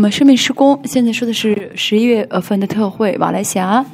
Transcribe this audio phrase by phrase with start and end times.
[0.00, 3.84] 我们生命施工现在说的是十一月份的特会，马来西亚。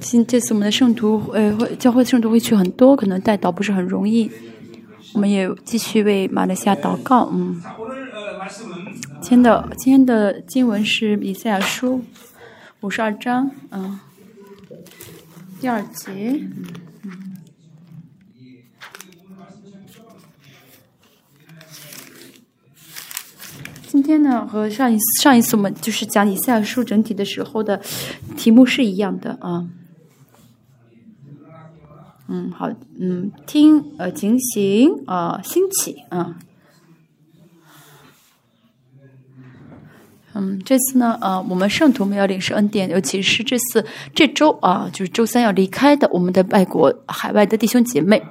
[0.00, 4.28] 今这次我们的圣徒，呃，会教会圣徒会去很多，可能带导不是很容易。
[5.12, 7.62] 我们也继续为马来西亚祷告，嗯。
[9.20, 12.02] 今天的今天的经文是以赛亚书
[12.80, 14.00] 五十二章，嗯，
[15.60, 16.40] 第二节。
[23.90, 27.80] 今天呢，和上一上一次我们就是讲以赛亚书整体的时候的
[28.36, 29.66] 题目是一样的啊。
[32.28, 36.36] 嗯，好，嗯，听，呃，警醒，啊，兴起，啊。
[40.34, 48.22] 嗯，这次呢，呃，我们圣徒们要领受恩典，尤其是这次这周啊，就是周三要离开的我们的外国海外的弟兄姐妹、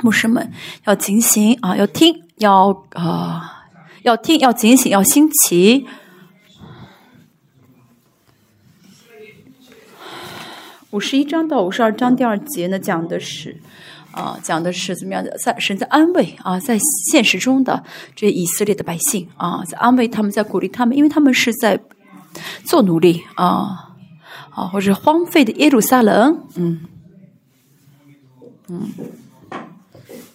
[0.00, 0.48] 牧师们，
[0.84, 3.58] 要警醒啊，要听，要啊。
[4.02, 5.86] 要听，要警醒，要新奇。
[10.90, 13.56] 五十一章到五十二章第二节呢，讲的是
[14.10, 16.76] 啊，讲的是怎么样的，在神在安慰啊，在
[17.10, 17.84] 现实中的
[18.16, 21.80] 这以色列的百姓啊，在安慰他们，在鼓励他们，因为他们是在
[22.64, 23.94] 做奴隶啊
[24.50, 26.80] 啊，或者荒废的耶路撒冷，嗯
[28.68, 28.90] 嗯。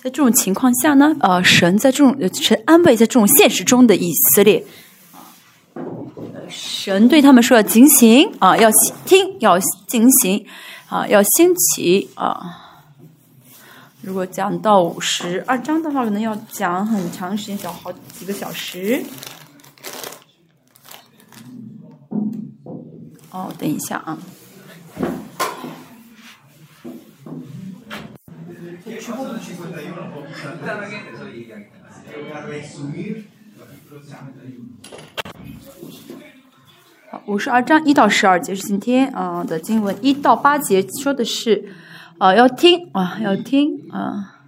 [0.08, 4.64] 在这种情况下呢，呃，神在这种神安慰在这种现实中的以色列，
[6.48, 8.70] 神对他们说要警醒啊，要
[9.06, 10.46] 听，要警醒
[10.88, 12.86] 啊，要兴起啊。
[14.02, 19.04] 如果讲到五十二章的话，可能要讲很长时间，讲好几个小时。
[23.32, 24.18] 哦，等一下啊。
[37.26, 41.70] 五十二章一到十二节是今天啊的经文，一到八节说的是
[42.18, 44.46] 啊要听啊要听啊，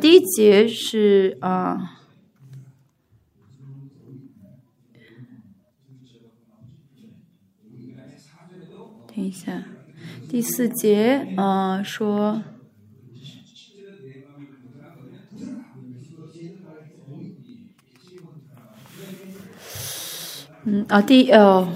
[0.00, 1.98] 第一节是啊，
[9.06, 9.62] 听一下，
[10.26, 12.42] 第四节啊说。
[20.66, 21.68] 嗯啊，第呃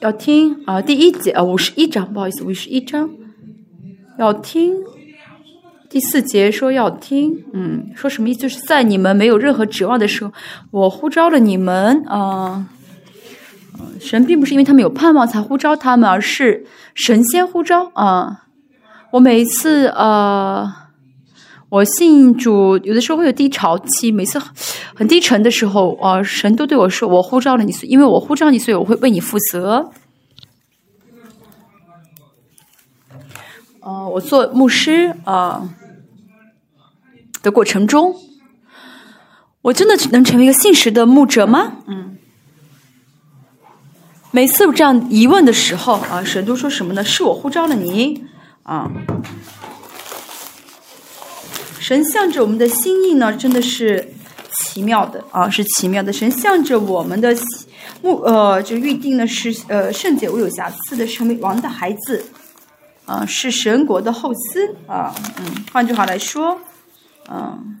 [0.00, 3.08] 要听啊，第一节啊，五十一章，不好意思，五十一章
[4.18, 4.74] 要听。
[5.88, 8.40] 第四节说要听，嗯，说什么意思？
[8.40, 10.32] 就是在你们没有任何指望的时候，
[10.72, 12.66] 我呼召了你们啊。
[14.00, 18.46] 神并不是因为他们有盼望才呼召他们，而是神仙呼召啊。
[19.12, 20.83] 我每一次呃。
[21.74, 24.40] 我信主，有的时候会有低潮期，每次
[24.94, 29.90] 很低沉的时候，啊，神都对我说：“我呼召了你，因为我呼召你，所以我会为你负责。”
[33.82, 35.68] 呃，我做牧师啊
[37.42, 38.14] 的过程中，
[39.62, 41.78] 我真的能成为一个信实的牧者吗？
[41.88, 42.16] 嗯，
[44.30, 47.02] 每次这样疑问的时候，啊，神都说什么呢？
[47.02, 48.24] 是我呼召了你，
[48.62, 48.88] 啊。
[51.84, 54.10] 神向着我们的心意呢，真的是
[54.56, 56.10] 奇妙的啊，是奇妙的。
[56.10, 57.36] 神向着我们的
[58.00, 62.24] 目呃，就预定的是呃，圣洁无有瑕疵的成为王的孩子
[63.04, 65.14] 啊，是神国的后嗣啊。
[65.38, 66.58] 嗯，换句话来说，
[67.30, 67.78] 嗯，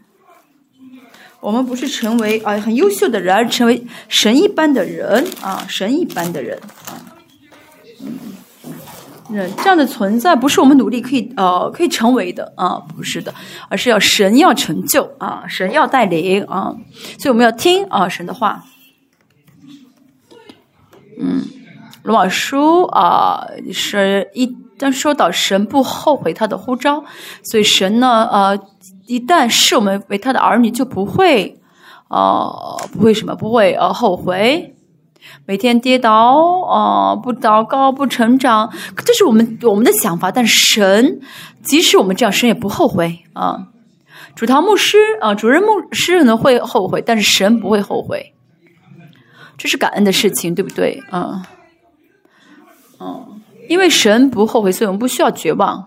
[1.40, 7.00] 我们不是成为啊很优秀的人，而成为神一般的人啊，神一般的人啊。
[8.02, 8.12] 人
[9.56, 13.34] 这样的存在不是我们努力可以呃可以成为的啊，不是的，
[13.68, 16.74] 而是要神要成就啊，神要带领啊，
[17.18, 18.64] 所以我们要听啊神的话。
[21.20, 21.44] 嗯，
[22.02, 24.46] 罗马书啊是一
[24.78, 27.04] 旦说到神不后悔他的呼召，
[27.42, 28.58] 所以神呢呃
[29.06, 31.60] 一旦视我们为他的儿女，就不会
[32.08, 34.73] 呃不会什么不会呃后悔。
[35.46, 38.72] 每天跌倒啊，不祷告，不成长，
[39.04, 40.30] 这是我们我们的想法。
[40.30, 41.20] 但是神，
[41.62, 43.68] 即使我们这样，神也不后悔啊。
[44.34, 48.34] 主堂牧师啊，主任牧师可能会后悔，但是神不会后悔。
[49.56, 51.02] 这是感恩的事情，对不对？
[51.10, 51.46] 啊，
[52.98, 55.86] 嗯，因为神不后悔，所以我们不需要绝望。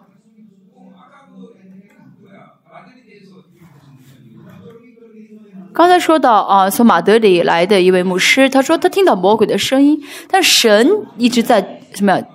[5.77, 10.89] 刚才说到啊，从马德里来的一位牧师，他说他听到魔鬼的声音，但神
[11.19, 12.25] 一直在什么呀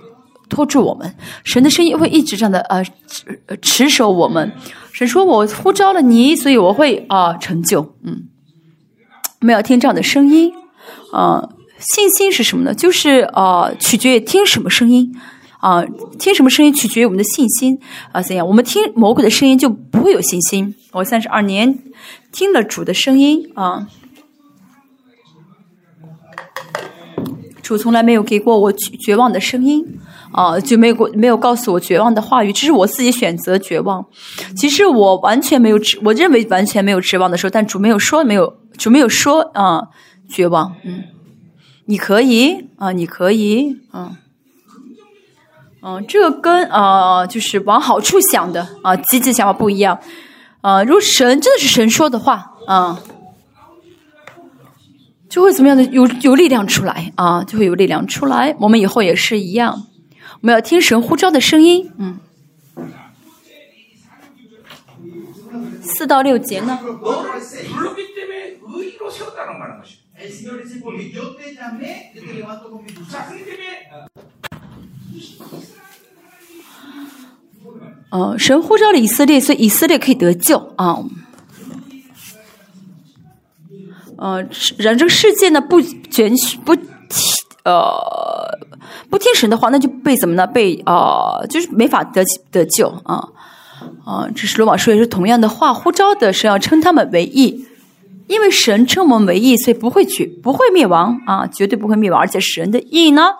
[0.49, 1.13] 拖住我们，
[1.43, 2.85] 神的声音会一直这样的呃
[3.61, 4.53] 持守我们。
[4.93, 8.29] 神说：“我呼召了你，所以我会啊成就。”嗯，
[9.41, 10.53] 我们要听这样的声音，
[11.13, 11.49] 啊，
[11.81, 12.73] 信心是什么呢？
[12.73, 15.13] 就是呃，取决于听什么声音，
[15.59, 15.85] 啊，
[16.17, 17.81] 听什么声音取决于我们的信心
[18.13, 18.47] 啊，怎样？
[18.47, 20.73] 我们听魔鬼的声音就不会有信心。
[20.93, 21.77] 我三十二年
[22.33, 23.87] 听了主的声音啊，
[27.63, 30.01] 主从来没有给过我绝望的声音。
[30.33, 34.07] 啊，就没有过没有告诉我绝望的话语，这是我自己选择绝望。
[34.57, 39.89] 其实我完全没有指，我认为完全没有指望的时候，但主没有说，没有主没有说啊，
[40.31, 40.75] 绝望。
[40.85, 41.05] 嗯，
[41.85, 44.17] 你可以啊，你可以，嗯，
[45.83, 49.99] 嗯，这个跟啊，就是往好处想的啊，积极想法不一样。
[50.63, 53.03] 啊，如果神真的是神说的话，啊，
[55.29, 58.57] 就会怎么样的有有力量出来啊，就会有力量出来。
[58.61, 59.87] 我们以后也是一样。
[60.41, 62.19] 我们要听神呼召的声音，嗯。
[65.83, 66.79] 四到六节呢？
[78.13, 80.99] 哦，神呼召了以色列，所以以色列可以得救啊。
[84.17, 84.47] 呃，
[84.79, 86.33] 然这个世界呢，不卷
[86.65, 86.77] 不
[87.65, 88.59] 呃。
[89.09, 90.47] 不听神的话，那就被怎么呢？
[90.47, 93.29] 被啊，就是没法得得救啊
[94.05, 94.27] 啊！
[94.35, 97.67] 这是罗马书也是同样的话，呼召的神要称他们为义，
[98.27, 102.21] 因为神称我们为义，所以不会绝不会灭亡啊，绝对不会灭亡。
[102.21, 103.35] 而且神的义呢，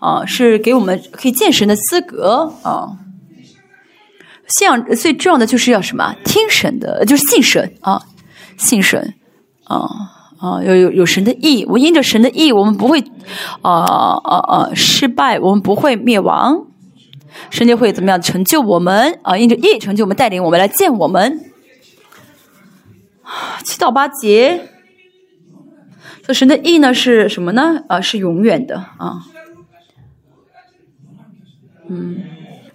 [0.00, 2.96] 啊，是给我们可以见神的资格啊。
[4.50, 6.14] 信仰最重要的就是要什么？
[6.24, 8.02] 听神的，就是信神啊，
[8.56, 9.14] 信神
[9.64, 10.16] 啊。
[10.40, 12.98] 啊，有有有神的意，我因着神的意，我们不会，
[13.60, 16.64] 啊啊啊，失败，我们不会灭亡，
[17.50, 19.18] 神就会怎么样成就我们？
[19.22, 21.44] 啊，因着意成就我们，带领我们来见我们。
[23.64, 24.66] 七到八节，
[26.22, 27.84] 这神的意呢是什么呢？
[27.88, 29.26] 啊，是永远的啊。
[31.90, 32.16] 嗯，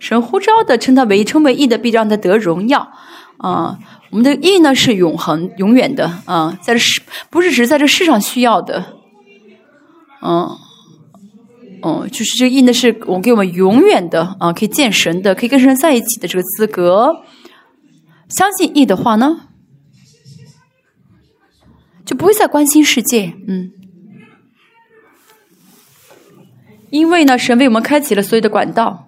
[0.05, 2.91] 神呼召的称他为称为义的，必让他得荣耀
[3.37, 3.79] 啊。
[4.11, 8.85] 我们的义呢是永恒、永远的啊，在这世不是只是在这世上需要的，
[10.21, 10.47] 嗯，
[11.81, 17.23] 哦，就是这个义呢是我给我们永远的啊，可以见神的，可以跟神在一起的这个资格。
[18.29, 19.47] 相信义的话呢，
[22.05, 23.71] 就不会再关心世界，嗯，
[26.91, 29.01] 因为呢，神为我们开启了所有的管道。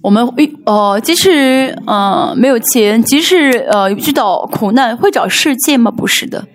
[0.00, 5.90] 我们遇呃，即使呃没有钱，即使呃遇到苦难，会找世界吗？
[5.90, 6.46] 不是的，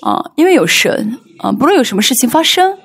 [0.00, 2.78] 啊，因为有神啊，不论有什么事情发生，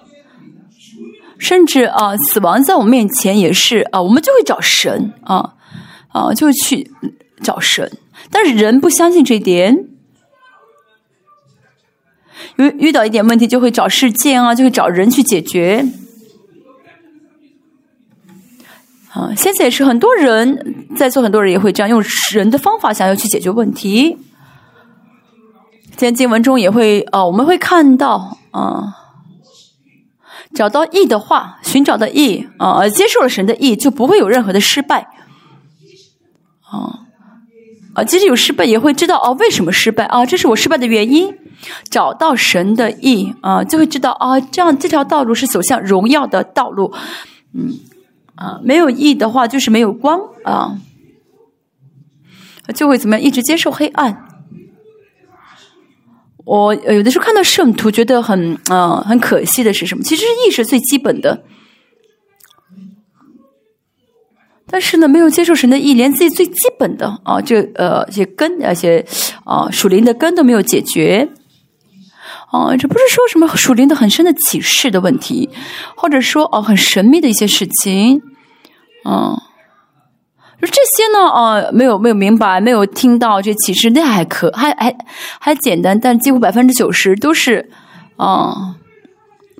[1.39, 5.53] 甚至啊死亡在我们面前也是啊，我们就会找神啊
[6.09, 6.91] 啊，就会去
[7.41, 7.89] 找神。
[8.29, 9.85] 但是人不相信这点，
[12.57, 15.85] 遇遇到一点问题就会找世界啊，就会找人去解决。
[19.17, 24.15] 啊，现在也是很多人在座，很多人也会这样用人的方法想要去解决问题。
[25.95, 28.93] 在经文中也会啊，我们会看到啊，
[30.53, 35.07] 找到意的话，寻找的意啊，接受了神的意，就不会有任何的失败。
[36.69, 36.99] 啊
[37.95, 40.23] 啊，即使有失败，也会知道哦，为什么失败啊？
[40.27, 41.35] 这是我失败的原因。
[41.89, 46.93] 找到神的意啊，就会知道啊，这样这条道路是走向荣耀的道路。
[47.55, 47.73] 嗯。
[48.37, 50.79] 啊，没有义的话就是没有光啊，
[52.73, 53.21] 就会怎么样？
[53.25, 54.25] 一直接受黑暗。
[56.45, 60.03] 我有的时候看到圣徒，觉得很啊很可惜的是什么？
[60.03, 61.43] 其实义是最基本的，
[64.67, 69.05] 但是呢，没有接受神的义，连自己最基本的啊，这呃这些根，而且
[69.43, 71.29] 啊属灵的根都没有解决。
[72.49, 75.49] 哦，这不是说什么属灵的很深的启示的问题，
[75.95, 78.21] 或者说哦很神秘的一些事情，
[79.03, 79.37] 嗯，
[80.61, 84.95] 这些呢，哦没有没有明白，没有听到这启示，那还可还还
[85.39, 87.69] 还简单，但几乎百分之九十都是，
[88.17, 88.75] 嗯，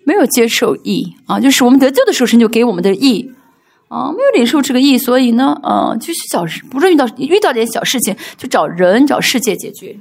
[0.06, 3.30] 没有接受义啊，就是我们得救的时候神就给我们的义
[3.90, 9.98] 啊，没有领受这个义，所以呢，呃，就是小事，不是遇到遇到点小事情就找人找世界解决。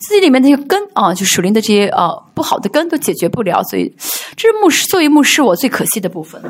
[0.00, 3.94] 自己里面那些根啊，就属灵的这些啊不好的根都解决不了，所以
[4.34, 6.42] 这是牧师作为牧师我最可惜的部分。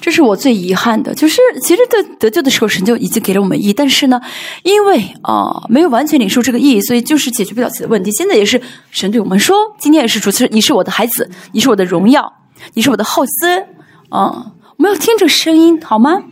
[0.00, 4.18] 这是我最遗憾的，就是其实得得救的时候，神就已经给了我们义，但是呢，
[4.62, 8.10] 因为啊没有完全领受这个义，所以就是解决不了自己的问题。
[8.12, 12.32] 现在也是神对我们说，今天也是主持人，你是我的孩子，你是我的荣耀，
[12.72, 13.62] 你是我的后嗣
[14.08, 14.52] 啊！
[14.78, 16.22] 我们要听这声音，好吗？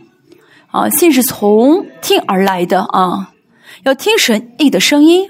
[0.71, 3.31] 啊，信是从听而来的啊，
[3.83, 5.29] 要听神义的声音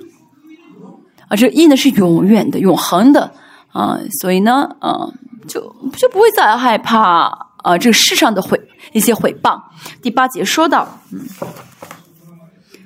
[1.27, 3.33] 啊，这义呢是永远的、永恒的
[3.73, 5.11] 啊，所以呢，啊，
[5.45, 5.59] 就
[5.97, 7.48] 就不会再害怕。
[7.63, 8.59] 啊，这个世上的毁
[8.93, 9.61] 一些毁谤。
[10.01, 11.27] 第八节说到，嗯，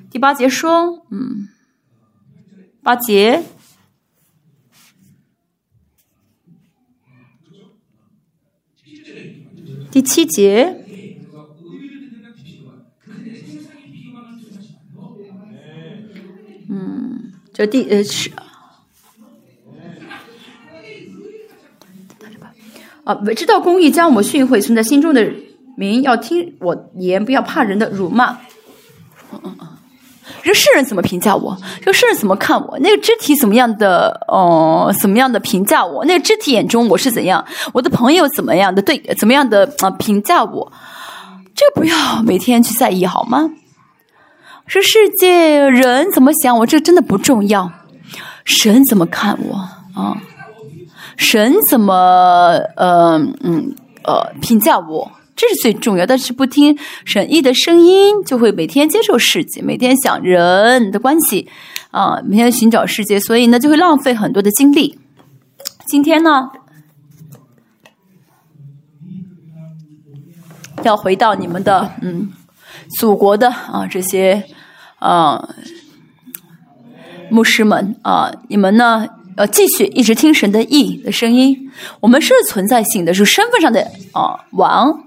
[0.09, 1.47] 第八节说，嗯，
[2.81, 3.43] 八节，
[9.91, 10.83] 第七节，
[16.69, 18.31] 嗯，这第呃是。
[23.03, 25.29] 啊，知道公义将我们训诲存在心中的
[25.75, 28.31] 民，要听我言，不要怕人的辱骂。
[29.31, 29.67] 嗯嗯嗯，
[30.43, 31.57] 这世人怎么评价我？
[31.83, 32.77] 这世人怎么看我？
[32.79, 34.25] 那个肢体怎么样的？
[34.27, 36.05] 哦，怎么样的评价我？
[36.05, 37.43] 那个肢体眼中我是怎样？
[37.73, 38.97] 我的朋友怎么样的对？
[39.17, 39.89] 怎么样的啊？
[39.91, 40.71] 评价我？
[41.55, 43.49] 这不要每天去在意好吗？
[44.65, 46.65] 这世界人怎么想我？
[46.65, 47.71] 这真的不重要。
[48.45, 49.55] 神怎么看我
[49.99, 50.17] 啊？
[51.17, 51.93] 神怎么
[52.75, 56.05] 呃嗯呃评价我，这是最重要。
[56.05, 61.47] 但是不听神意的声音，就会每天接受世界，每天想人的关系
[61.91, 64.99] 啊，每天寻找世界，所以呢就会浪费很多的精力。
[65.85, 66.49] 今天呢，
[70.83, 72.31] 要回到你们的嗯
[72.97, 74.43] 祖国的啊这些
[74.99, 75.49] 啊
[77.29, 79.07] 牧师们啊，你们呢？
[79.35, 81.71] 呃，继续一直听神的意的声音。
[81.99, 85.03] 我们是存在性的，是身份上的啊王。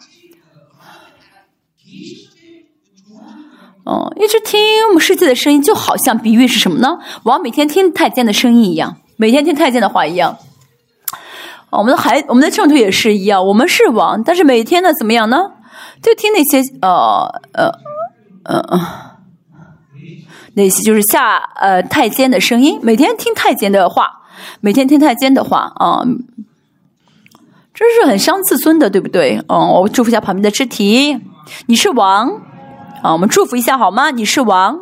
[3.84, 6.98] 哦，一直听我们世界的声音，就好像比喻是什么呢？
[7.22, 10.36] 王每天听太监的声音一样，每天听太监的话一样。
[11.70, 13.46] 我们的孩，我们的圣徒也是一样。
[13.46, 15.38] 我们是王，但是每天呢，怎么样呢？
[16.02, 17.70] 就听那些呃呃
[18.44, 19.05] 呃呃。
[20.58, 24.22] 那些就是下呃太监的声音，每天听太监的话，
[24.60, 26.02] 每天听太监的话啊，
[27.74, 29.38] 这是很伤自尊的，对不对？
[29.48, 31.20] 嗯，我祝福一下旁边的肢体，
[31.66, 32.40] 你是王
[33.02, 34.10] 啊，我们祝福一下好吗？
[34.10, 34.78] 你是王，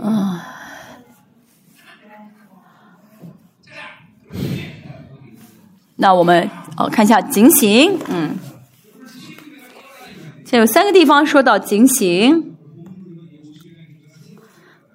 [0.00, 0.38] 嗯，
[5.96, 8.38] 那我们哦看一下警醒，嗯。
[10.58, 12.54] 有三个地方说到警醒，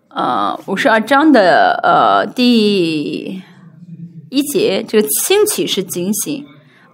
[0.09, 3.41] 呃，五十二章的呃第
[4.29, 6.45] 一节，这个兴起是警醒，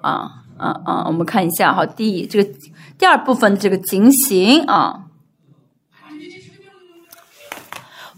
[0.01, 2.50] 啊啊啊，我们看一下哈，第这个
[2.98, 5.08] 第二部分这个警醒啊，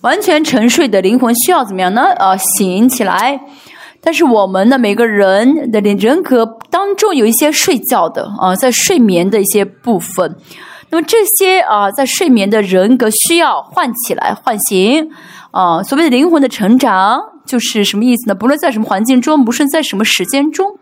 [0.01, 2.03] 完全沉睡的灵魂需要怎么样呢？
[2.19, 3.41] 呃，醒起来。
[3.99, 10.35] 但是我们的每个人的人格当中有一些睡觉的啊，在睡眠的一些部分，
[10.89, 15.09] 那么这些啊，在睡眠的人格需要唤起来、唤醒
[15.51, 15.81] 啊。
[15.81, 18.35] 所谓的灵魂的成长，就是什么意思呢？
[18.35, 20.77] 不论在什么环境中，不论在什么时间中，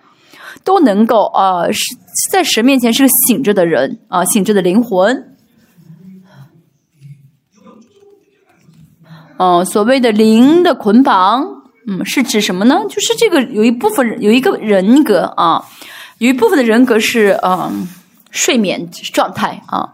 [0.63, 1.95] 都能够啊，是
[2.31, 5.35] 在神面前是个醒着的人啊，醒着的灵魂。
[9.37, 11.61] 嗯，所谓的灵的捆绑。
[11.85, 12.79] 嗯，是指什么呢？
[12.87, 15.65] 就是这个有一部分有一个人格啊，
[16.23, 17.85] 有一部分的人格是嗯
[18.31, 19.91] 睡眠状态啊，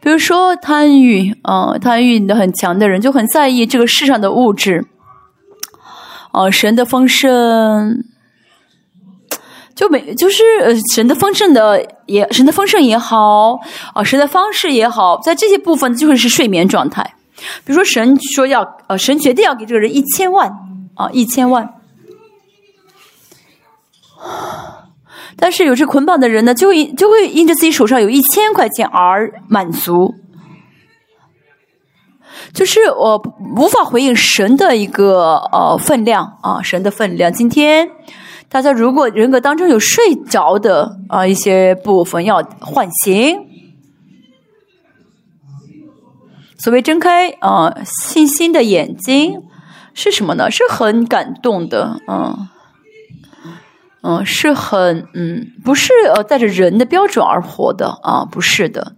[0.00, 4.84] 比如说贪欲啊，贪欲的很强的人就很在意这个世上的物质，
[6.32, 8.04] 啊，神的丰盛
[9.74, 13.58] 就没就是呃神的丰盛的也神的丰盛也好
[13.94, 17.14] 啊，神的方式也好，在这些部分就会是睡眠状态，
[17.64, 20.52] 比如说神说要呃神决定要给这个人一千万。
[20.94, 21.66] 啊，一千万！
[25.36, 30.14] 但是有这捆绑的人呢，就因就会因着自己手上有一千块钱而满足，
[32.52, 33.20] 就是我
[33.56, 37.32] 无法回应神的一个呃分量啊，神的分量。
[37.32, 37.88] 今天
[38.48, 43.38] 大家如果人格当中有睡着的啊一些部分要唤醒，
[46.58, 49.42] 所谓睁开啊信心的眼睛。
[49.94, 50.50] 是什么呢？
[50.50, 52.48] 是很感动的，嗯，
[54.02, 58.96] 嗯，是很，嗯，不是呃带着人的标准而活的啊，不是的，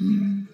[0.00, 0.48] 嗯，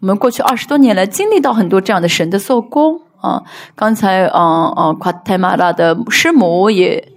[0.00, 3.42] 我们过去二十多年来经历到很多这样的神的做工啊，
[3.76, 7.12] 刚才嗯嗯，夸泰马拉的师母也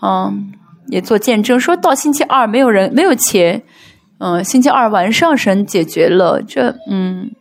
[0.00, 0.52] 嗯
[0.86, 3.64] 也做见证，说到星期二没有人没有钱，
[4.18, 7.32] 嗯，星期二晚上神解决了这嗯，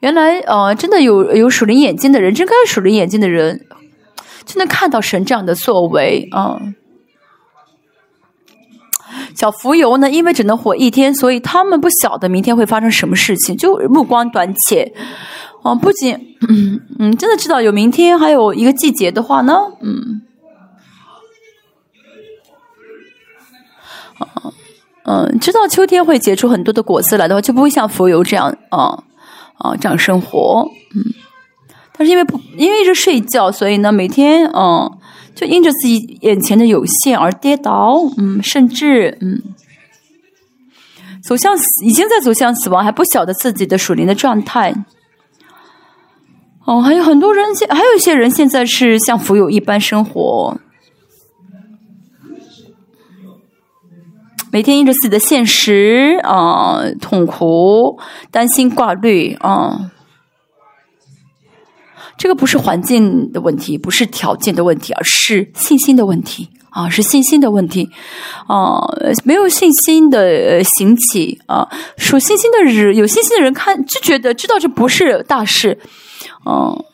[0.00, 3.64] 原来呃真的有有属灵眼睛的人，睁开属灵眼睛的人
[4.44, 6.60] 就能看到神这样的作为啊。
[9.34, 14.90] 小浮游呢，因为只能活一天，所以他们不晓得明天会发生什么事情，就目光短浅。
[15.62, 16.14] 哦，不仅
[16.48, 20.22] 嗯 嗯，真的知道有明天，还有一个季节的话呢，嗯，
[25.04, 29.04] 嗯，知道秋天会结出很多的果子来的话，就不会像浮游这样啊
[29.58, 30.68] 啊这样生活。
[30.94, 31.04] 嗯，
[32.04, 34.98] 是因为不因为一直睡觉，所以呢，每天嗯。
[35.34, 39.42] 就因着自己眼前的有限而跌倒，嗯，甚至嗯，
[41.24, 44.74] 走向，已经在走向死亡，还不晓得自己的属灵的状态。
[46.66, 50.58] 哦，还有很多人现，还有一些人现在是像浮游一般生活，
[54.52, 57.98] 每天因着自己的现实啊，痛苦、
[58.30, 59.90] 担心、挂虑啊。
[62.22, 67.90] 这个不是环境的问题，不是条件的问题，而是信心的问题啊，是信心的问题
[68.46, 68.78] 啊，
[69.24, 75.76] 没有信心的兴起啊，属信心的人，有信心的人看就觉得知道这不是大事，
[76.46, 76.84] 嗯，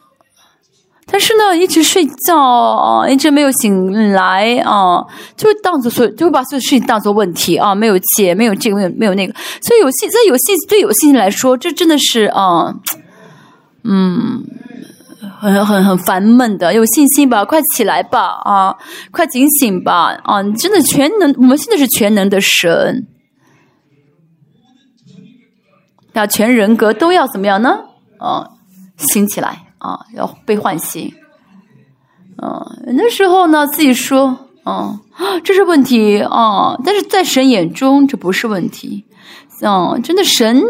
[1.05, 5.05] 但是呢，一直睡觉，一直没有醒来啊，
[5.37, 12.75] 就当做所，就会把所有事情当做问题啊，没有解，没有这个，没有没有那个，所以有信，在有信对有信心来说，这真的是啊，
[13.85, 14.43] 嗯。
[15.41, 18.77] 很很很烦闷的，有信心吧，快起来吧，啊，
[19.13, 23.07] 快警醒吧，啊，你真的全能，我们现在是全能的神，
[26.13, 27.79] 要全人格都要怎么样呢？
[28.19, 28.51] 啊，
[28.97, 31.15] 醒起来，啊，要被唤醒，
[32.37, 35.01] 啊，那时候呢，自己说，啊，
[35.45, 39.05] 这是问题，啊，但是在神眼中这不是问题，
[39.63, 40.63] 嗯，真的神。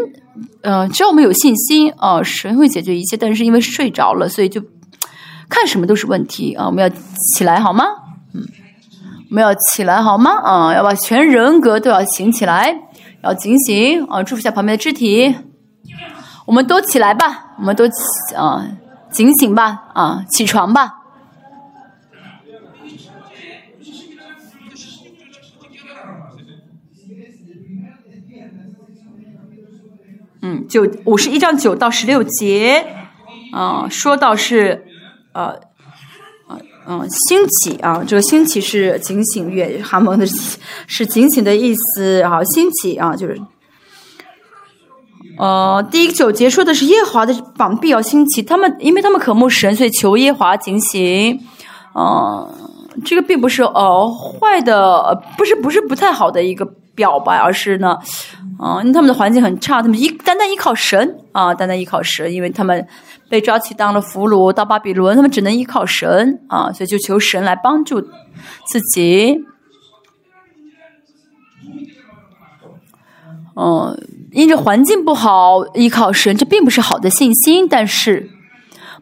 [0.61, 3.17] 呃，只要我们有信心啊，神会解决一切。
[3.17, 4.61] 但是因为睡着了，所以就
[5.49, 6.65] 看什么都是问题啊。
[6.65, 6.89] 我们要
[7.35, 7.85] 起来好吗？
[8.33, 8.41] 嗯，
[9.29, 10.31] 我们要起来好吗？
[10.41, 12.73] 啊，要把全人格都要醒起来，
[13.23, 14.23] 要警醒啊！
[14.23, 15.35] 祝福下旁边的肢体，
[16.45, 17.93] 我们都起来吧，我们都起
[18.35, 18.65] 啊，
[19.11, 20.98] 警醒吧，啊，起床吧。
[30.41, 32.85] 嗯，九五十一章九到十六节，
[33.51, 34.85] 啊，说到是，
[35.33, 35.59] 呃，
[36.49, 40.25] 嗯嗯，兴起啊，这个兴起是警醒月哈蒙的，
[40.87, 43.37] 是警醒的意思，然后兴起啊，就是，
[45.37, 51.37] 呃，第一个九节说的是耶华的膀臂要兴起，他们因为他们渴慕神，所以求耶华警醒，
[51.91, 52.47] 啊，
[53.03, 56.65] 这个并不是呃坏的，不是不是不太好的一个
[56.99, 57.97] 表白，而是呢。
[58.59, 62.85] 啊，因为他们的环境很差，他们依单单依靠神啊，单单依靠神，因为他们
[63.29, 69.45] 被抓去当了俘虏到巴比伦，他们只能依靠神啊，所以就求神来帮助自己。
[73.55, 73.97] 嗯，
[74.33, 78.29] 因着环境不好依靠神，这并不是好的信心，但是，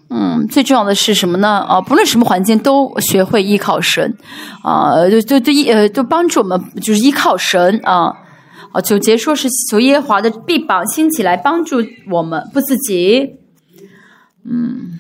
[0.10, 1.60] 嗯，最重要的是什么呢？
[1.67, 4.17] 啊，不论什么环境都学会依靠神
[4.63, 8.13] 啊，就就就依呃，就帮助我们就是依靠神啊。
[8.72, 11.78] 啊，九节说是求耶和华的臂膀兴起来帮助
[12.12, 13.38] 我们，不自己。
[14.43, 15.00] 嗯，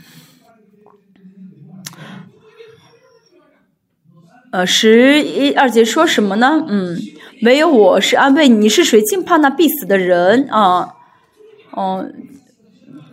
[4.51, 6.65] 呃，十一二节说什么呢？
[6.67, 6.97] 嗯，
[7.41, 9.01] 没有，我是安慰你，是谁？
[9.01, 10.95] 竟怕那必死的人啊？
[11.71, 12.05] 哦，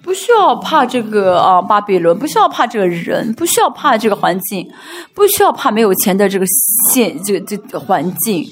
[0.04, 4.70] 不需要怕这个啊，巴比伦，不需要怕这个人，不需要怕这个环境，
[5.14, 6.44] 不需要怕没有钱的这个
[6.92, 8.46] 现这个这个环境。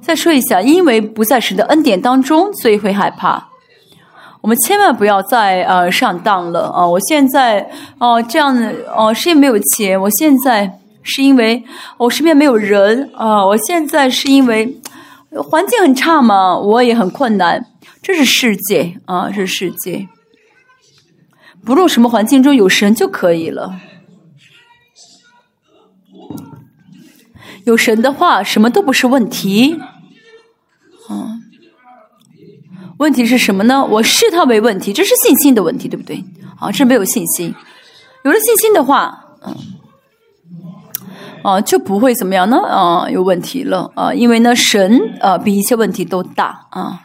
[0.00, 3.48] 再说一下，因为不在神的恩典当中，所以会害怕。
[4.40, 6.86] 我们千万不要再呃上当了啊！
[6.86, 8.54] 我现在哦这样
[8.94, 11.62] 哦是因为没有钱，我现在是因为
[11.96, 14.78] 我身边没有人啊，我现在是因为
[15.48, 17.64] 环境很差嘛，我也很困难。
[18.04, 20.06] 这是世界啊，这是世界。
[21.64, 23.80] 不论什么环境中有神就可以了。
[27.64, 29.80] 有神的话，什么都不是问题。
[31.08, 31.40] 啊，
[32.98, 33.82] 问题是什么呢？
[33.86, 36.22] 我视它为问题，这是信心的问题，对不对？
[36.60, 37.54] 啊，这没有信心。
[38.22, 39.56] 有了信心的话，嗯，
[41.42, 42.58] 啊，就不会怎么样呢？
[42.58, 47.00] 啊，有问题了啊，因为呢，神啊比一切问题都大啊。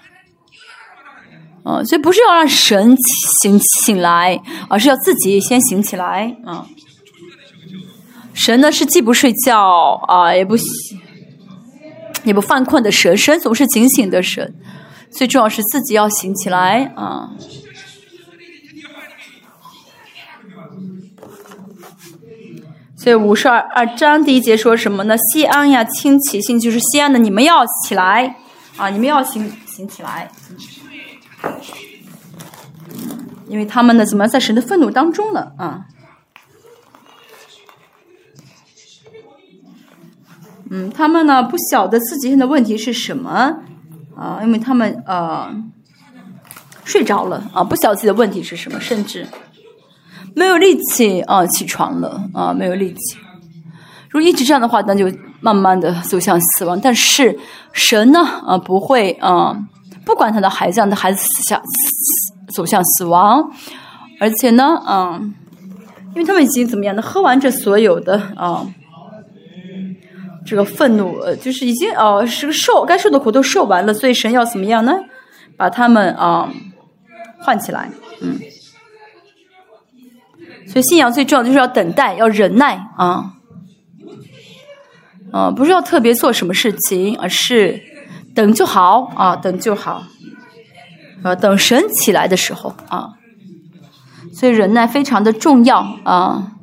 [1.63, 2.95] 啊，所以不是要让神
[3.41, 6.65] 醒醒来，而是要自己先醒起来啊。
[8.34, 10.56] 神呢是既不睡觉啊，也不
[12.24, 14.56] 也不犯困的神，神总是警醒的神。
[15.12, 17.32] 最重要是自己要醒起来啊。
[22.95, 25.15] 所以五十二二章第一节说什么呢？
[25.17, 28.36] 西安呀，清起性就是西安的，你们要起来
[28.76, 28.89] 啊！
[28.89, 30.30] 你们要醒醒起来，
[33.47, 35.52] 因为他们呢，怎么在神的愤怒当中呢？
[35.58, 35.86] 啊？
[40.71, 43.58] 嗯，他们呢不晓得自己现在问题是什么
[44.15, 45.52] 啊，因为他们呃
[46.84, 49.25] 睡着了啊，不晓得自己的问题是什么，甚至
[50.36, 53.17] 没有力气啊起床了啊，没有力气。
[54.12, 56.80] 如果一直这样的话，那就慢慢的走向死亡。
[56.80, 57.39] 但是
[57.73, 59.58] 神呢啊不会啊，
[60.10, 61.62] 不管他的孩子让他孩子死向
[62.52, 63.48] 走向死亡，
[64.19, 65.36] 而且呢嗯，
[66.15, 68.65] 因为他们已经怎么样呢，喝完这所有的啊。
[70.48, 74.95] 这个愤怒，呃，就是已经哦，是个受该受的苦都受完了，所以神要怎么样呢？
[75.56, 76.52] 把他们啊
[77.38, 77.91] 换起来，
[78.22, 78.39] 嗯。
[80.65, 83.34] 所以信仰最重要就是要等待，要忍耐啊，
[85.32, 87.80] 啊，不是要特别做什么事情，而是
[88.39, 90.02] 等就好啊，等就好，
[91.23, 93.10] 啊，等神起来的时候啊，
[94.34, 96.54] 所以忍耐非常的重要啊。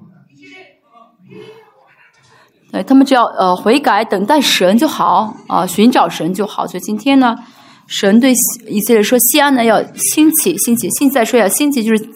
[2.73, 6.67] 对他们只要呃悔改，等待神就好啊，寻找神就好。
[6.67, 7.37] 所以今天呢，
[7.87, 8.33] 神对
[8.67, 12.09] 以色列说：“西安呢要兴起，兴起。”现在说要兴起，就是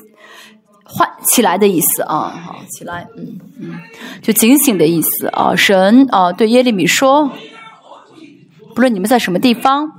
[0.85, 3.75] 唤起来的意思啊，好起来，嗯嗯，
[4.23, 5.55] 就警醒的意思啊。
[5.55, 7.31] 神啊对耶利米说
[8.75, 9.91] ：“不论你们在什么地方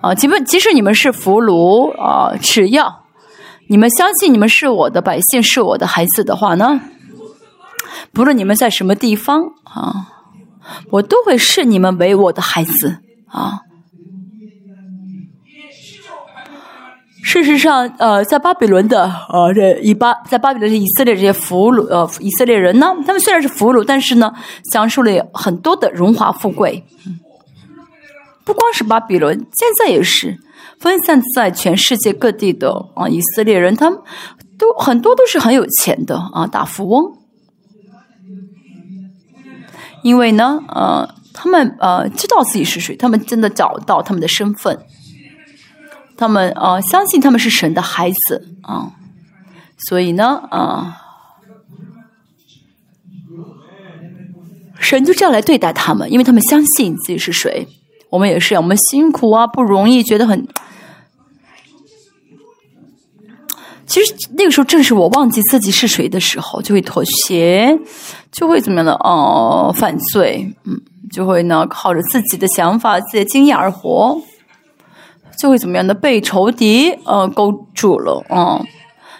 [0.00, 3.04] 啊，即便即使你们是俘虏啊，只要
[3.68, 6.80] 你们相信你们是我的百姓，是我的孩子的话呢。”
[8.12, 10.08] 不论你们在什么地方啊，
[10.90, 13.60] 我都会视你们为我的孩子啊。
[17.22, 24.32] 事实上，呃，在巴比伦的呃这以巴在巴比伦的以色列这些俘虏呃以色列人呢，他们虽然是俘虏，但是呢，
[24.70, 26.84] 享受了很多的荣华富贵。
[27.06, 27.18] 嗯
[28.44, 30.38] 不光是巴比伦，现在也是
[30.78, 33.98] 分散在全世界各地的啊以色列人，他们
[34.58, 37.18] 都很多都是很有钱的啊大富翁。
[40.02, 44.78] 因为呢，呃，他们呃知道自己是谁，他们真的找到他们的身份，
[46.18, 48.92] 他们呃相信他们是神的孩子啊，
[49.88, 50.98] 所以呢，啊，
[54.78, 57.66] 神就这样来对待他们，因为他们相信自己是谁。
[58.14, 60.46] 我们也是，我们辛苦啊，不容易，觉得很。
[63.86, 67.76] 其实那个时候正是我忘记自己是谁的时候，就会妥协，
[68.30, 74.22] 就会怎么样的哦，犯罪，嗯，就会呢靠着自己的想法、自己的经验而活，
[75.36, 78.64] 就会怎么样的被仇敌呃勾住了，嗯。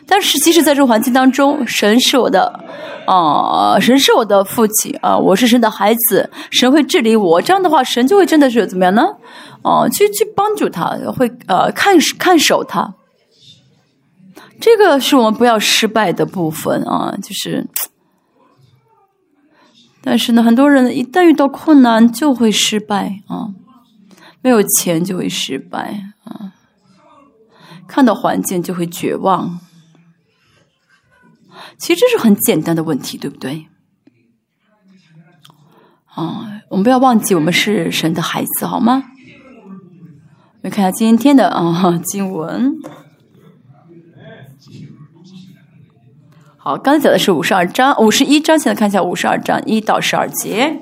[0.07, 2.61] 但是即使在这个环境当中，神是我的，
[3.07, 9.03] 啊，神是我的父亲啊，我是神的孩子，神会治理我，这样的话，神就会真的是怎么样呢？
[9.63, 12.95] 哦，去去帮助他，会呃看看守他。
[14.61, 17.67] 这个是我们不要失败的部分啊，就是，
[20.03, 23.49] 但是呢，很多人一旦遇到困难就会失败啊，
[24.43, 26.53] 没有钱就会失败啊，
[27.89, 29.61] 看到环境就会绝望。
[31.79, 33.67] 其实这是很简单的问题，对不对？
[36.07, 39.05] 啊，我们不要忘记我们是神的孩子，好吗？
[40.63, 42.77] 我们看一下今天的啊经文。
[46.57, 50.81] 好，刚才讲的是五十二章、五十一章，现在看一下五十二章一到十二节。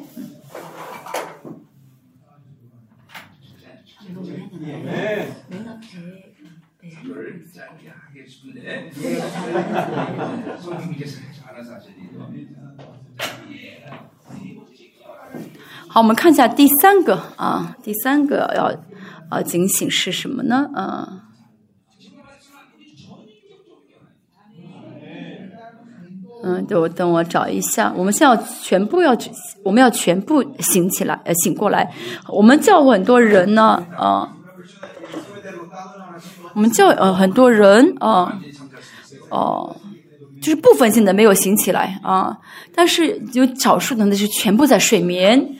[15.88, 18.74] 好，我们看一下第三个啊，第三个要
[19.28, 20.70] 啊警醒是什么呢？
[20.74, 21.18] 啊。
[26.44, 27.92] 嗯，等我等我找一下。
[27.96, 29.16] 我们现在要全部要，
[29.62, 31.94] 我们要全部醒起来，呃，醒过来。
[32.26, 34.28] 我们叫很多人呢，啊，
[36.54, 38.40] 我们叫呃很多人啊，
[39.32, 39.74] 哦，
[40.40, 42.38] 就是部分性的没有醒起来啊，
[42.74, 45.56] 但是有少数的那是全部在睡眠。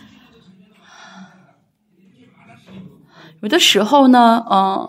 [3.41, 4.89] 有的时候呢，嗯，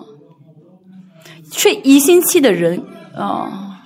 [1.52, 2.84] 睡一星期的人
[3.16, 3.82] 啊，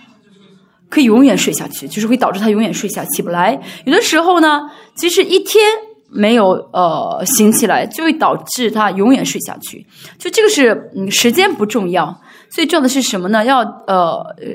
[0.89, 3.61] 可以永远睡下去，就是会导致他永远睡下起不来。
[3.85, 5.63] 有的时候呢，即使一天
[6.09, 9.85] 没有呃醒起来，就会导致他永远睡下去。
[10.17, 13.45] 就这个是嗯，时间不重要，最重要的是什么呢？
[13.45, 14.45] 要呃呃，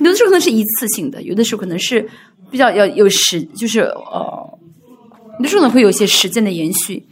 [0.00, 2.08] 有的时候可能是一次性的，有的时候可能是
[2.50, 4.58] 比较要有时，就是呃，
[5.38, 7.06] 有的时候呢会有一些时间的延续。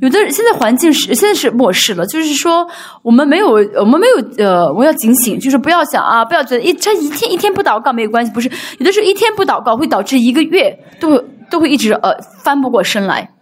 [0.00, 2.66] 有的现在环境是现在是末世了，就是说
[3.02, 12.10] 我们没有我们没有呃，我要警醒，就是不要想啊，不要觉得一他一天一天不祷告没有关系，不是有的时候一天不祷告会导致一个月都会都会一直呃
[12.42, 13.33] 翻不过身来。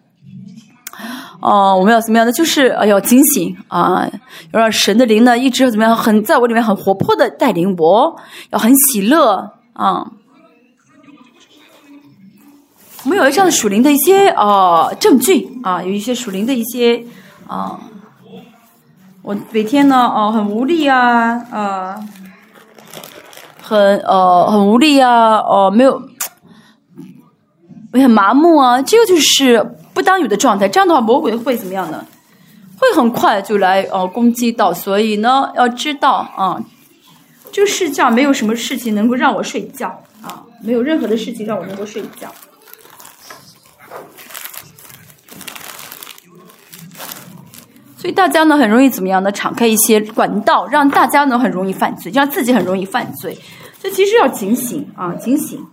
[1.42, 2.32] 哦，我们要怎么样呢？
[2.32, 4.08] 就是呃要警醒啊，
[4.52, 8.16] 要让神的灵呢一直怎么样很在我里面很活泼的带领我，
[8.50, 10.06] 要很喜乐啊。
[13.04, 17.04] 我们有这样的属灵的一些呃证据啊，有一些属灵的一些
[17.48, 17.76] 啊，
[19.22, 21.98] 我每天呢哦很无力啊啊，
[23.60, 26.00] 很呃很无力啊哦没有，
[27.92, 30.68] 我很麻木啊，这个就是不当有的状态。
[30.68, 32.04] 这样的话，魔鬼会怎么样呢？
[32.78, 34.72] 会很快就来呃攻击到。
[34.72, 36.60] 所以呢，要知道啊，
[37.52, 39.88] 这个世界上没有什么事情能够让我睡觉
[40.22, 42.32] 啊，没有任何的事情让我能够睡觉。
[47.96, 49.30] 所以大家呢很容易怎么样呢？
[49.30, 53.38] 敞开一些管道，让大家呢很容易犯罪，让自己很容易犯罪。
[53.80, 55.64] 这其实要警醒啊，警醒。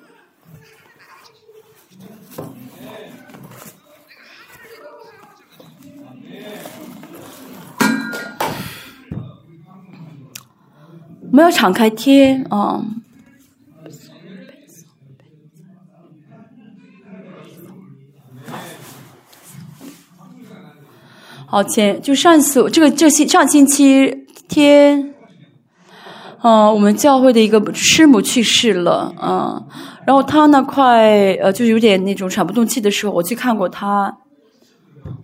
[11.31, 12.83] 我们要敞开天啊。
[21.45, 25.13] 好，前就上一次这个这星上星期天，
[26.43, 29.65] 嗯，我们教会的一个师母去世了，嗯，
[30.05, 34.15] 然后她呢快呃就有点那种喘不动气的时候，我去看过她，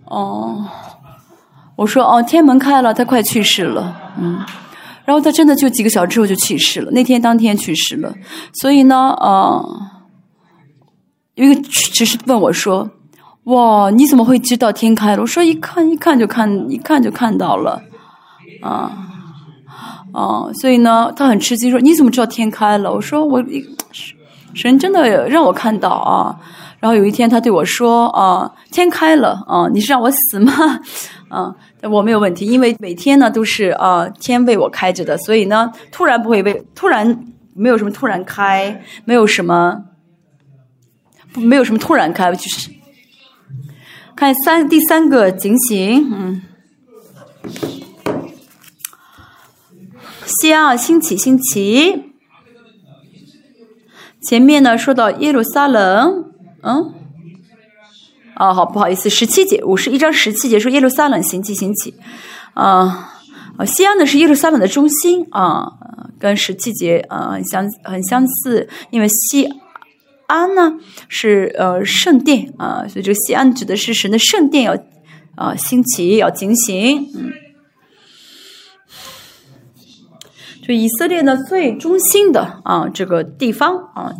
[0.06, 0.66] 哦，
[1.76, 4.40] 我说哦天门开了，她快去世了，嗯，
[5.06, 8.14] 然后他真的就几个小时之后就去世了，那天当天去世了，
[8.52, 9.80] 所以呢，呃，
[11.36, 12.90] 一个只是问我说。
[13.46, 13.90] 哇！
[13.90, 15.22] 你怎么会知道天开了？
[15.22, 17.80] 我说一看一看就看一看就看到了，
[18.60, 18.90] 啊
[20.12, 20.50] 啊！
[20.54, 22.92] 所以呢，他很吃惊，说你怎么知道天开了？
[22.92, 23.40] 我说我
[24.52, 26.36] 神真的让我看到啊。
[26.80, 30.52] 然后有一天他对我说啊，天开了啊，你是让我死吗？
[31.28, 31.54] 啊，
[31.90, 39.84] 我没有问题，因为每天呢都是啊天为我开着的，所以呢突然不会为突然没有什么突然开，没有什么
[41.34, 42.70] 没有什么突然开，就是。
[44.14, 46.42] 看三第三个警醒，嗯，
[50.24, 52.14] 西啊兴起兴起。
[54.22, 56.32] 前面呢说到耶路撒冷，
[56.66, 56.92] 嗯，
[58.34, 61.94] 啊好不好意思，十七节五十一章十七节说耶路撒冷兴起兴起，
[62.54, 63.12] 啊
[63.56, 65.72] 啊西安呢是耶路撒冷的中心啊，
[66.18, 69.48] 跟十七节啊很相很相似，因为西。
[70.28, 70.72] 安呢
[71.08, 74.76] 是呃圣殿啊，所以这个西安指的是神的圣殿要
[75.36, 77.30] 啊兴起要警醒，嗯，
[80.66, 84.12] 就以色列呢最中心的啊这个地方啊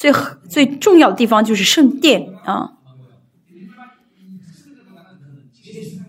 [0.00, 0.10] 最
[0.48, 2.72] 最重要的地方就是圣殿啊，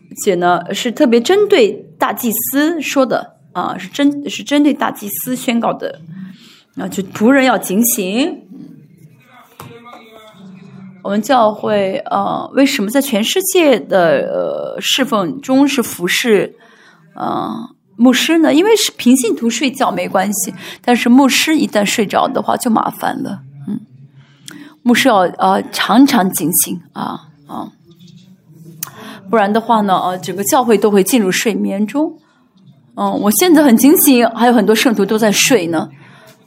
[0.10, 5.99] 而且呢是特别针对大祭司说的啊是针是针对大祭司宣告的
[6.77, 8.47] 啊就仆人要警醒。
[11.04, 16.56] 我们教会呃，为什么在全世界的呃侍奉中是服侍
[17.13, 17.51] 呃
[17.97, 18.54] 牧师呢？
[18.54, 23.41] 因为是平信徒睡觉没关系，但是牧师一旦睡着的话就麻烦了。
[24.84, 27.72] 牧师要呃常常警醒啊啊，
[29.30, 32.17] 不然的话呢呃整个教会都会进入睡眠中。
[32.96, 35.89] 嗯，我现在很警醒，还有很多圣徒都在睡呢。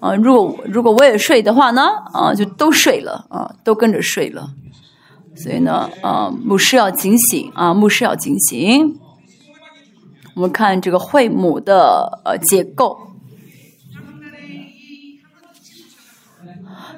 [0.01, 4.51] 啊，如果如果我也睡的话呢，啊，就都睡了，啊，都跟着睡了。
[5.35, 9.01] 所以呢，啊，牧师要警醒，啊，牧师要警醒。
[10.35, 12.99] 我们看这个会母的呃结构，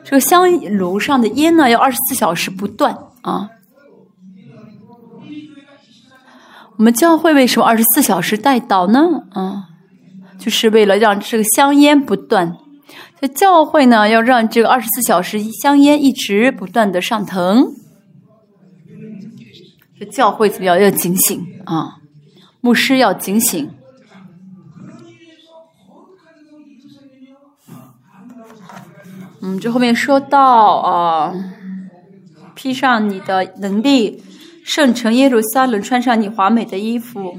[0.09, 3.51] 这个香炉上的烟呢要二十四小时不断啊。
[6.77, 9.25] 我们教会为什么二十四小时带祷呢？
[9.33, 9.64] 啊，
[10.38, 12.57] 就是为了让这个香烟不断。
[13.21, 17.73] 在教会呢，要让这个二十四小时香烟一直不断的上腾。
[19.99, 20.79] 这教会怎么样？
[20.79, 21.97] 要警醒啊！
[22.61, 23.71] 牧师要警醒。
[29.48, 30.40] 嗯，这后面说到
[30.78, 31.32] 啊，
[32.56, 34.20] 披上你的能力，
[34.64, 37.38] 圣城耶路撒冷，穿上你华美的衣服。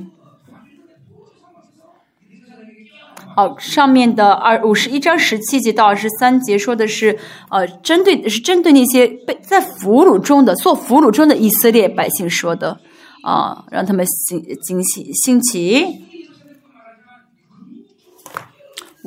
[3.36, 12.80] 好，上面的二五十一章十七节到二十三节说的是，呃，针对是针对那些被在俘虏中的做俘虏中的以色列百姓说的，
[13.22, 16.07] 啊，让他们兴惊喜兴起。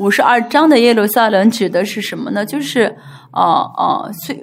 [0.01, 2.47] 五十二章的耶路撒冷指的是什么呢？
[2.47, 2.97] 就是
[3.33, 4.35] 啊啊，所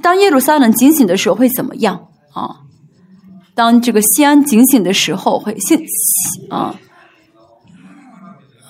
[0.00, 2.62] 当耶路撒冷警醒的时候会怎么样啊？
[3.56, 5.84] 当这个西安警醒的时候会兴
[6.48, 6.78] 啊。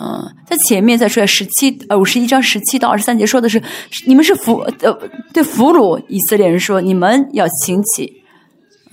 [0.00, 3.62] 嗯，在前面再说十七呃五十一章十七到二十三节说的是，
[4.06, 4.98] 你们是俘呃
[5.34, 8.12] 对俘虏以色列人说你们要兴起，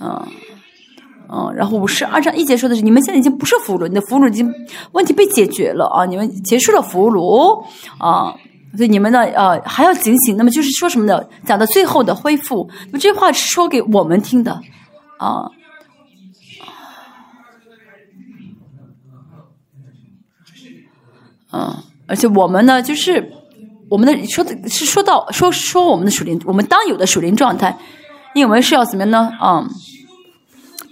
[0.00, 0.26] 嗯
[1.28, 4.52] 嗯，然后五十二章一节说的是你们现在已经不是俘虏，你的俘虏已经
[4.92, 7.64] 问题被解决了啊，你们结束了俘虏
[7.98, 8.34] 啊，
[8.76, 10.36] 所以你们呢呃还要警醒。
[10.36, 11.24] 那么就是说什么呢？
[11.44, 14.60] 讲到最后的恢复，那么这话是说给我们听的
[15.18, 15.50] 啊。
[21.52, 21.72] 嗯，
[22.06, 23.32] 而且我们呢，就是
[23.88, 27.78] 我们的说的是说到说说我们的属灵，我们当有的属灵状态，
[28.34, 29.30] 因为我们是要怎么样呢？
[29.38, 29.64] 啊，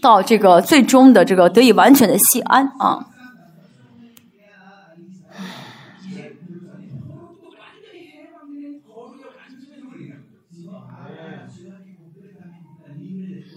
[0.03, 3.07] 到这个最终的这个得以完全的西安啊。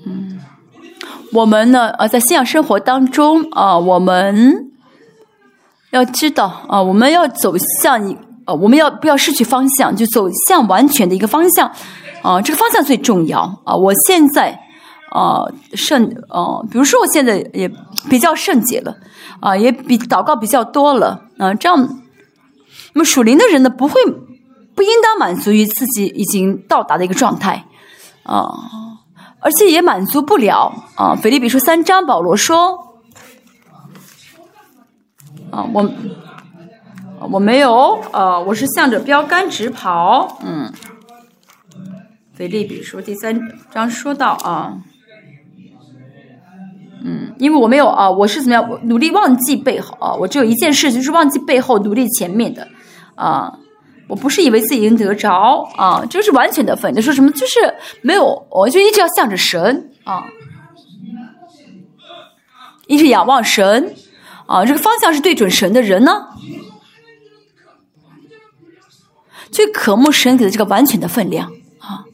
[0.06, 0.40] 嗯，
[1.34, 4.72] 我们呢，呃，在信仰生活当中啊，我们。
[5.92, 11.72] 要知道啊，我们要走向一呃，我们要不要失去方向，就走向完全的一个方向
[12.22, 13.74] 啊，这个方向最重要啊。
[13.74, 14.60] 我现在
[15.16, 17.72] 啊圣啊，比如说我现在也
[18.10, 18.98] 比较圣洁了
[19.40, 21.78] 啊，也比祷告比较多了啊，这样
[22.94, 23.94] 那么属灵的人呢，不会
[24.76, 27.66] 不应当满足于自己已经到达的一个状态
[28.24, 28.52] 啊，
[29.40, 31.16] 而且也满足不了啊。
[31.16, 32.84] 腓立比书三章，保罗说。
[35.52, 35.90] 啊，我
[37.32, 40.74] 我没有，呃，我是向着标杆直跑，嗯。
[42.34, 43.40] 腓利比书第三
[43.72, 44.82] 章说到啊，
[47.04, 52.68] 嗯，因为我没有啊，我是怎么样，努力忘记背后啊，我只有一件事，就是忘记背后，努力前面的
[53.16, 53.60] 啊。
[54.08, 56.94] 我不是以为自己能得着啊，就是完全的分。
[56.96, 57.32] 你说什么？
[57.32, 57.60] 就是
[58.02, 60.26] 没有，我就一直要向着神啊，
[62.86, 63.96] 一直仰望神。
[64.46, 66.28] 啊，这个方向是对准神的人呢，
[69.50, 72.06] 最渴慕神给的这个完全的分量啊，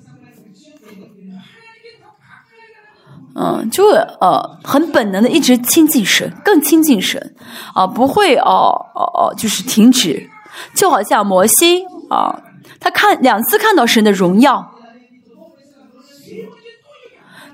[3.35, 7.35] 嗯，就呃很本能的一直亲近神，更亲近神
[7.73, 10.29] 啊，不会哦哦哦，就是停止，
[10.75, 12.41] 就好像摩西啊，
[12.79, 14.71] 他看两次看到神的荣耀，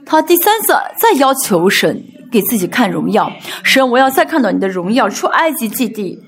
[0.06, 2.04] 他第三次再要求神。
[2.30, 3.32] 给自己看荣耀，
[3.63, 5.08] 神，我要再看到你的荣耀。
[5.10, 6.22] 出埃及记地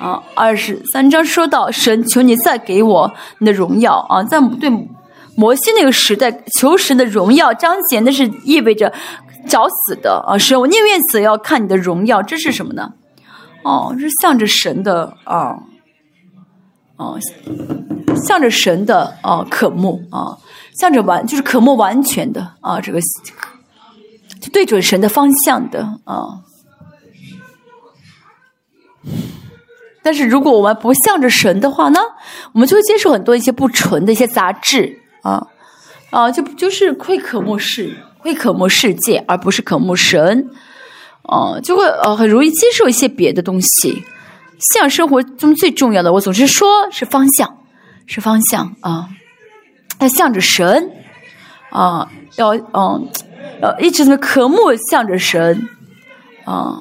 [0.00, 4.22] 啊，二十三章说到，神，求你再给我你的荣耀啊！
[4.22, 4.70] 在对
[5.40, 8.92] 摩西那个时代，求神的荣耀彰显，那是意味着
[9.48, 10.36] 找死的啊！
[10.36, 12.22] 神，我宁愿死，也要看你的荣耀。
[12.22, 12.92] 这是什么呢？
[13.64, 15.56] 哦，是向着神的啊，
[16.98, 17.18] 哦，
[18.28, 20.36] 向着神的啊渴慕啊，
[20.78, 23.00] 向着完就是渴慕完全的啊这个。
[24.42, 26.40] 就对准神的方向的啊，
[30.02, 32.00] 但是如果我们不向着神的话呢，
[32.52, 35.46] 我们就会接受很多一些不纯的一些杂质啊
[36.10, 40.50] 啊，就就是会渴慕世，会渴慕世界，而不是渴慕神
[41.22, 44.04] 啊，就会呃很容易接受一些别的东西。
[44.58, 47.58] 信仰生活中最重要的，我总是说是方向，
[48.06, 49.08] 是方向啊，
[50.00, 50.90] 要向着神
[51.70, 53.08] 啊，要嗯。
[53.62, 55.68] 呃，一直怎么渴慕向着神，
[56.46, 56.80] 啊，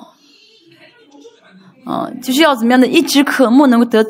[1.86, 2.88] 啊，就是要怎么样的？
[2.88, 4.06] 一直渴慕能够得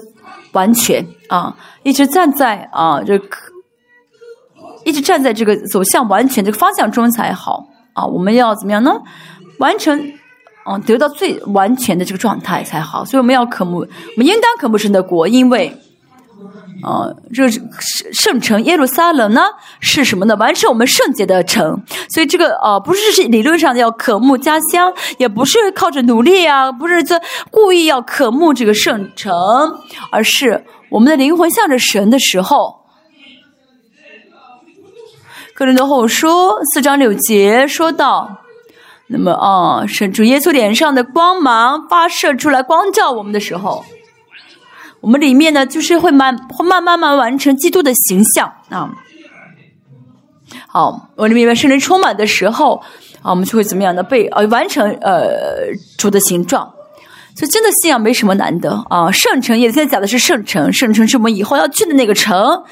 [0.52, 3.20] 完全啊，一直站在啊这，
[4.90, 7.64] 一直站在这个走向完全这个方向中才好
[7.94, 8.04] 啊。
[8.04, 8.92] 我们要怎么样呢？
[9.60, 10.12] 完成，
[10.66, 13.06] 嗯，得到最完全的这个状态才好。
[13.06, 15.78] 所以我们要渴慕，我们应当渴慕神的国，因为。
[16.82, 17.70] 啊，这圣
[18.14, 19.42] 圣城耶路撒冷呢
[19.82, 20.34] 是什么呢？
[20.38, 21.78] 完成我们圣洁的城，
[22.14, 27.22] 所以这个啊不是是理论上要渴慕家乡，也不是靠着努力啊，不是在
[27.52, 29.34] 故意要渴慕这个圣城，
[30.10, 32.80] 而是我们的灵魂向着神的时候。
[35.60, 36.30] 个人的后书
[36.72, 38.44] 四章六节说到，
[39.08, 43.84] 那么啊，神主耶稣脸上的光芒发射出来，光照我们的时候。
[45.02, 48.90] 我们里面呢，就是会慢会慢慢慢完成基督的形象啊。
[50.66, 52.82] 好，我里面圣灵充满的时候
[53.22, 56.72] 啊，我们就会怎么样的被呃完成呃主的形状。
[57.36, 59.12] 所以真的信仰没什么难的啊。
[59.12, 62.64] 圣城也现在讲的是圣城，圣城是我们以后要去的那个城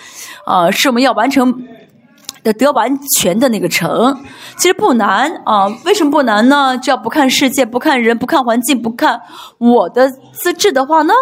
[0.46, 1.68] 啊，是我们要完成。
[2.54, 4.18] 得完全的那个成，
[4.58, 5.68] 其实不难啊。
[5.86, 6.78] 为什么不难呢？
[6.78, 9.22] 只要不看世界，不看人，不看环境，不看
[9.58, 11.14] 我的资质的话呢，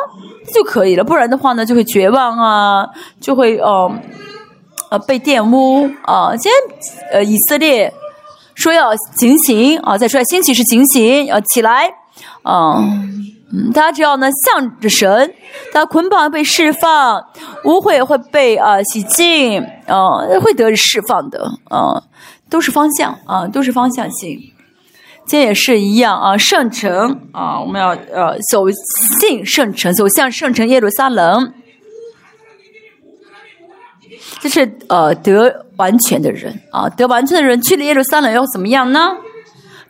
[0.53, 1.03] 就可以了。
[1.03, 2.87] 不然的话呢，就会绝望啊，
[3.19, 3.91] 就会呃
[4.89, 6.35] 呃被玷污啊。
[6.35, 7.93] 今天呃以色列
[8.53, 11.89] 说要警醒啊，再说兴起是警醒，要起来
[12.43, 12.83] 啊。
[13.53, 15.33] 嗯，大家只要呢向着神，
[15.71, 17.23] 他捆绑被释放，
[17.63, 22.01] 污秽会被啊洗净，啊会得释放的，啊
[22.49, 24.39] 都是方向啊都是方向性。
[25.27, 28.65] 今天也是一样啊，圣城啊，我们要呃走
[29.19, 31.53] 进圣城，走向圣城耶路撒冷，
[34.39, 39.17] 这是呃得完全的人啊，得完全的人去了耶路撒冷要怎么样呢？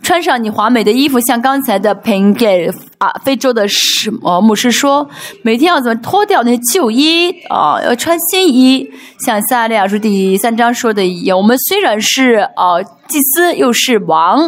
[0.05, 5.09] 穿上你华美的衣服，像刚才的 p i n g 啊，非洲的什么牧师说，
[5.41, 8.87] 每天要怎么脱掉那些旧衣啊，要穿新衣。
[9.25, 14.47] 像撒利亚书第三章说的一样，我们虽然是啊祭司，又是王，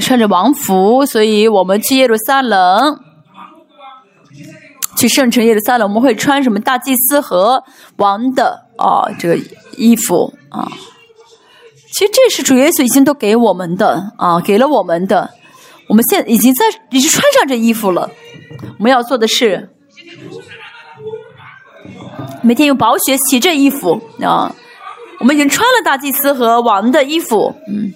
[0.00, 2.98] 穿着王服，所以我们去耶路撒冷，
[4.96, 7.62] 去圣城耶路撒冷，我们会穿什么大祭司和
[7.96, 9.38] 王的啊这个
[9.76, 10.66] 衣服啊。
[11.98, 15.34] 其实这是主耶稣已经都给我们的啊，给了我们的。
[15.88, 18.08] 我们现在已经在已经穿上这衣服了。
[18.78, 19.68] 我们要做的是
[22.40, 24.54] 每天用宝血洗这衣服啊。
[25.18, 27.92] 我们已经穿了大祭司和王的衣服，嗯。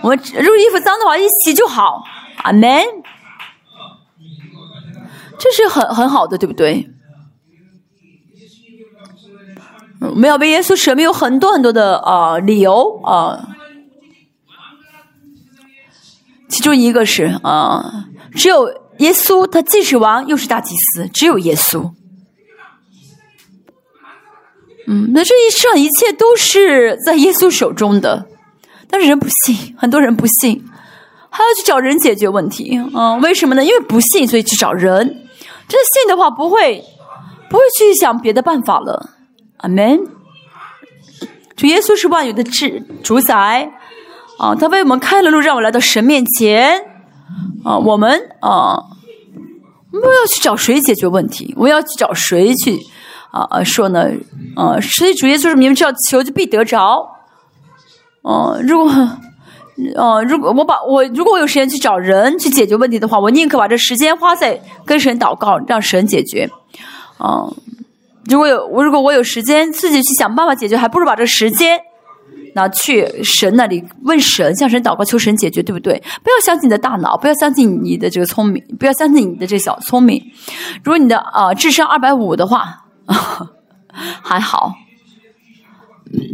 [0.00, 2.04] 我们如果衣服脏的话，一洗就好。
[2.44, 2.84] 阿门。
[5.36, 6.88] 这是很很好的，对不对？
[10.00, 13.38] 我们要为耶稣舍命，有很多很多的啊理由啊，
[16.48, 18.66] 其中一个是啊，只有
[18.98, 21.92] 耶稣，他既是王又是大祭司，只有耶稣。
[24.86, 28.26] 嗯，那这一上一切都是在耶稣手中的，
[28.88, 30.64] 但是人不信，很多人不信，
[31.28, 33.14] 还要去找人解决问题啊？
[33.16, 33.62] 为什么呢？
[33.62, 35.06] 因为不信，所以去找人。
[35.68, 36.82] 真信的话，不会
[37.50, 39.10] 不会去想别的办法了。
[39.60, 39.98] 阿门。
[41.56, 42.66] 主耶稣是万有的主
[43.02, 43.70] 主宰
[44.38, 46.80] 啊，他为我们开了路，让我来到神面前
[47.62, 47.76] 啊。
[47.76, 48.82] 我们啊，
[49.92, 51.54] 我们要去找谁解决问题？
[51.58, 52.78] 我要去找谁去
[53.30, 53.62] 啊？
[53.62, 54.08] 说呢
[54.56, 54.80] 啊？
[54.80, 57.06] 所以主耶稣是：“你们只要求，就必得着。”
[58.22, 58.90] 哦，如果
[59.96, 66.48] 哦，如果我把我如果我有时间去找人去解决问题的话，我宁可把这时间花在跟神祷告，让神解决
[67.18, 67.44] 啊。
[68.28, 71.80] 如果有我，如果我有时间自己去想办法解决，还不如把这个时间
[72.54, 76.02] 拿去神那里问神，向神祷告求神解决，对不对？
[76.22, 80.22] 不要相信你的大脑，不要相信你的这个聪明，不要相信你的这小聪明。
[80.84, 82.84] 如果你的啊智商二百五的话，
[84.22, 84.74] 还好，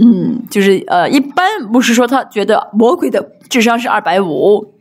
[0.01, 4.75] 嗯，就是呃，一般不是说他觉得魔鬼的智商是二百五，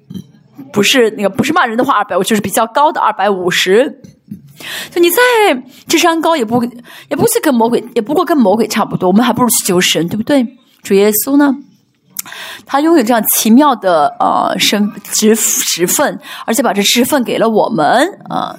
[0.73, 4.01] 不是那个不是骂人的话二百五，就是比较高的二百五十。
[4.89, 5.17] 就你再
[5.87, 6.63] 智商高，也不
[7.09, 9.09] 也不是跟魔鬼，也不过跟魔鬼差不多。
[9.09, 10.45] 我们还不如去求神，对不对？
[10.81, 11.53] 主耶稣呢，
[12.65, 18.57] 他拥有这样奇妙的呃身职职分，而且把这职分给了我们啊。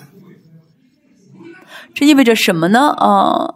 [1.95, 2.95] 这意味着什么呢？
[2.99, 3.55] 呃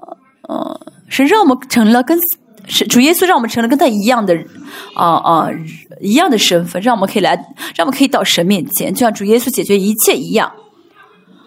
[0.49, 2.19] 呃，神让我们成了跟
[2.67, 4.35] 是主耶稣让我们成了跟他一样的
[4.95, 5.49] 啊啊
[6.01, 7.35] 一样的身份，让我们可以来，
[7.77, 10.51] 让我们可以到神面前，就像主耶稣解决一切一样。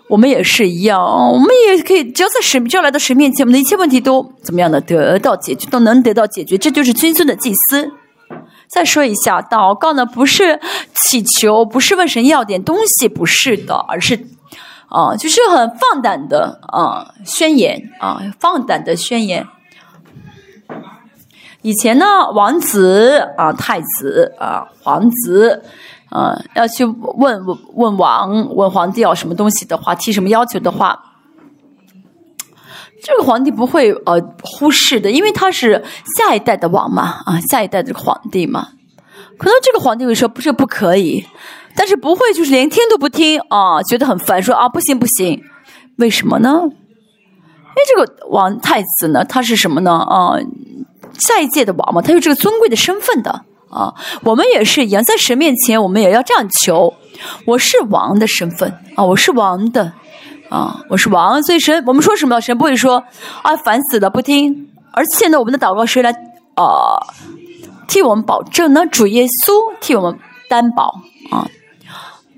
[0.10, 1.02] 我们也是一样，
[1.32, 6.58] 我们也可以，只要在神，只要来到神面前，我们的一切问题都怎么样的得到解决，都能得到解决。
[6.58, 7.92] 这就是君尊的祭司。
[8.68, 10.60] 再说一下，祷告呢，不是
[10.94, 14.28] 祈求，不是问神要点东西，不是的，而是
[14.90, 19.48] 啊，就是很放胆的啊宣言啊，放胆的宣言。
[21.62, 25.64] 以前呢，王子啊，太子啊，皇子。
[26.14, 27.44] 呃，要去问
[27.74, 31.04] 问王问皇帝要什么东西的话，提什么要求的话，
[33.04, 35.84] 这个皇帝不会呃忽视的，因为他是
[36.16, 38.68] 下一代的王嘛，啊，下一代的皇帝嘛。
[39.40, 41.26] 可能这个皇帝会说不是不可以，
[41.76, 45.42] 但是不会就是连听都不听啊，觉得很烦，说啊不行不行，
[45.98, 46.62] 为什么呢？
[46.62, 49.92] 因为这个王太子呢，他是什么呢？
[49.94, 50.38] 啊，
[51.18, 53.44] 下一届的王嘛，他有这个尊贵的身份的。
[53.74, 53.94] 啊，
[54.24, 56.94] 我们也是一样，在神面前，我们也要这样求。
[57.46, 59.92] 我是王的身份啊，我是王的
[60.50, 63.04] 啊，我是王，所以神我们说什么，神不会说
[63.42, 66.12] 啊烦死了不听，而且呢，我们的祷告谁来
[66.56, 67.00] 啊
[67.88, 68.86] 替我们保证呢？
[68.86, 71.02] 主耶稣替我们担保
[71.32, 71.48] 啊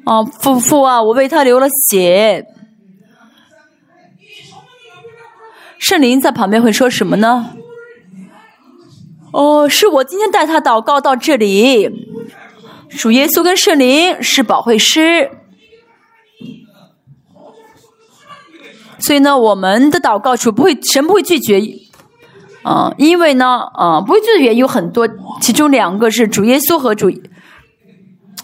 [0.05, 2.45] 啊父父啊，我为他流了血。
[5.79, 7.51] 圣灵在旁边会说什么呢？
[9.36, 11.89] 哦，是我今天带他祷告到这里。
[12.89, 15.29] 主耶稣跟圣灵是保惠师，
[18.97, 21.61] 所以呢，我们的祷告主不会神不会拒绝。
[22.63, 25.05] 啊，因为呢，啊，不会拒绝的原因有很多，
[25.41, 27.11] 其中两个是主耶稣和主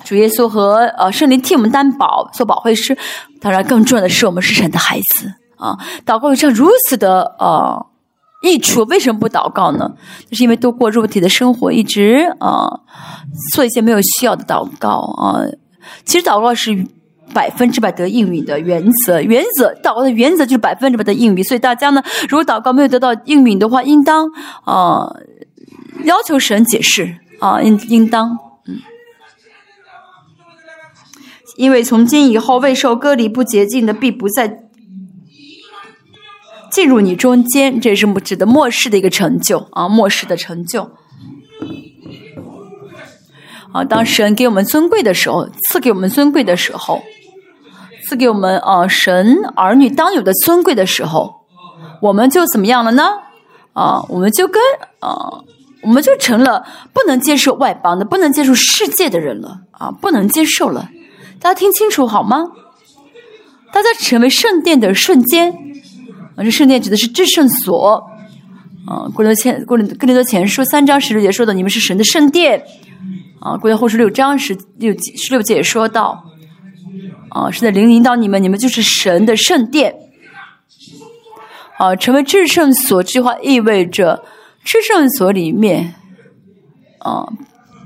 [0.04, 2.98] 主耶稣和呃圣灵替我们担保做保惠师。
[3.40, 5.32] 当然，更重要的是我们是神的孩子。
[5.56, 7.86] 啊，祷告有这样如此的呃
[8.42, 9.92] 益处，为什么不祷告呢？
[10.30, 12.68] 就是因为都过肉体的生活，一直啊
[13.54, 15.46] 做一些没有需要的祷告啊。
[16.06, 16.86] 其实祷告是
[17.34, 21.44] 百分之百得应允的原则，原则祷告的原则就是百分之百的应允。
[21.44, 24.28] 所以大家呢，如果祷告没有得到应允的话，应当
[24.66, 25.08] 啊
[26.04, 28.80] 要求神解释啊，应应当嗯，
[31.58, 34.64] 因为从今以后未受割礼不洁净的，必不再。
[36.72, 40.90] 进入你中间，这是指的末世的一个成就啊，末世的成就。
[43.74, 47.04] 啊，当神给我们尊贵的时候，赐给我们尊贵的时候，
[48.06, 51.46] 赐给我们啊神儿女当有的尊贵的时候，
[52.02, 53.04] 我们就怎么样了呢？
[53.74, 54.62] 啊，我们就跟
[55.00, 55.44] 啊，
[55.84, 60.90] 我们就成了不能接受外邦的、不能接受世界的人了啊，不能接受了。
[61.40, 62.52] 大家听清楚好吗？
[63.72, 65.71] 大家成为圣殿的瞬间。
[66.36, 68.08] 啊，这圣殿指的是至圣所。
[68.88, 72.64] 啊，过了前过了更多前书三章十六节说的，你们是神的圣殿。
[73.40, 76.26] 啊，过了后书六章十六十六节也说到，
[77.30, 79.96] 啊，是在灵引导你们，你们就是神的圣殿。
[81.78, 84.24] 啊，成为至圣所，这句话意味着
[84.64, 85.94] 至圣所里面，
[87.00, 87.24] 啊，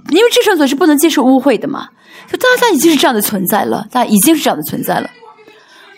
[0.10, 1.90] 因为至圣所是不能接受污秽的嘛，
[2.32, 5.10] 就大家已经是这样的存在了，大家已经是这样的存在了。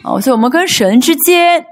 [0.03, 1.63] 哦，所以我们跟神之间。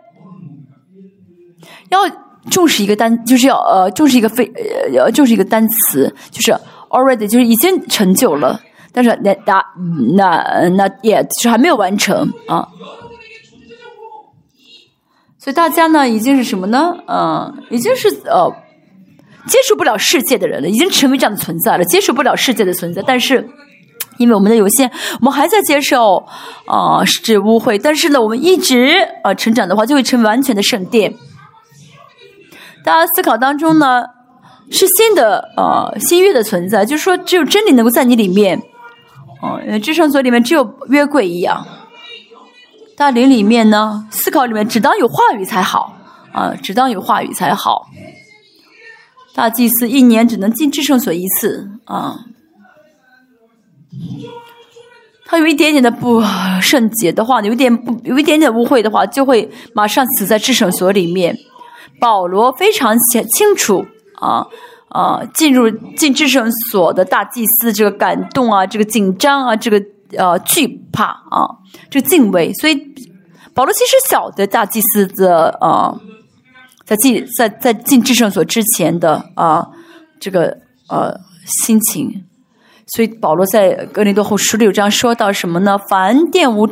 [1.95, 2.15] 要
[2.51, 4.45] 重视一个单，就是要呃重视一个非
[4.93, 6.51] 呃就是一个单词，就是
[6.89, 8.59] already，就是已经成就了，
[8.91, 9.63] 但是那那
[10.15, 12.67] 那那也就是还没有完成啊。
[15.39, 16.95] 所以大家呢，已经是什么呢？
[17.07, 18.51] 嗯，已经是呃
[19.47, 23.03] 接受不了世界的人了，已经成为这样的存在了，接受不了世界的存在。
[23.05, 23.47] 但是
[24.17, 24.89] 因为我们的有限，
[25.19, 26.17] 我们还在接受
[26.67, 31.13] 啊是污秽，但是呢，我们一直呃成长的话，就会成完全的圣殿。
[32.85, 34.03] 大家思考当中呢，
[34.69, 38.61] 是新的呃新约的存在，就是说只有真理能够在你里面，
[39.41, 41.65] 哦，至圣所里面只有约柜一样。
[42.95, 45.97] 大灵里面呢，思考里面只当有话语才好
[46.31, 47.87] 啊，只当有话语才好。
[49.33, 52.19] 大祭司一年只能进至圣所一次啊，
[55.25, 56.23] 他有一点点的不
[56.61, 61.35] 圣洁的话，有一点不有一点点污秽的话，就会马上死在至圣所里面。
[61.99, 63.85] 保罗非常清清楚
[64.19, 64.45] 啊
[64.89, 69.81] 啊，进入进至圣所的大祭司这个感动啊，这个紧张啊，这个
[70.17, 71.47] 呃惧怕啊，
[71.89, 72.53] 这个敬畏。
[72.53, 72.75] 所以
[73.53, 75.95] 保罗其实晓得大祭司的啊，
[76.85, 79.67] 在进在在进至圣所之前的啊
[80.19, 80.57] 这个
[80.89, 82.25] 呃心情。
[82.87, 85.77] 所以保罗在格林多后书六章说到什么呢？
[85.89, 86.69] 凡玷污。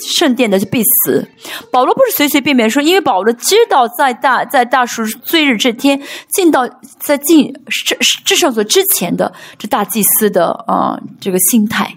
[0.00, 1.28] 圣殿的就必死。
[1.70, 6.68] 保罗不是随随便便说，因为保罗知道在大在大赎罪日这天进到
[6.98, 11.96] 在进至至圣所之前的这大祭司的啊这个心态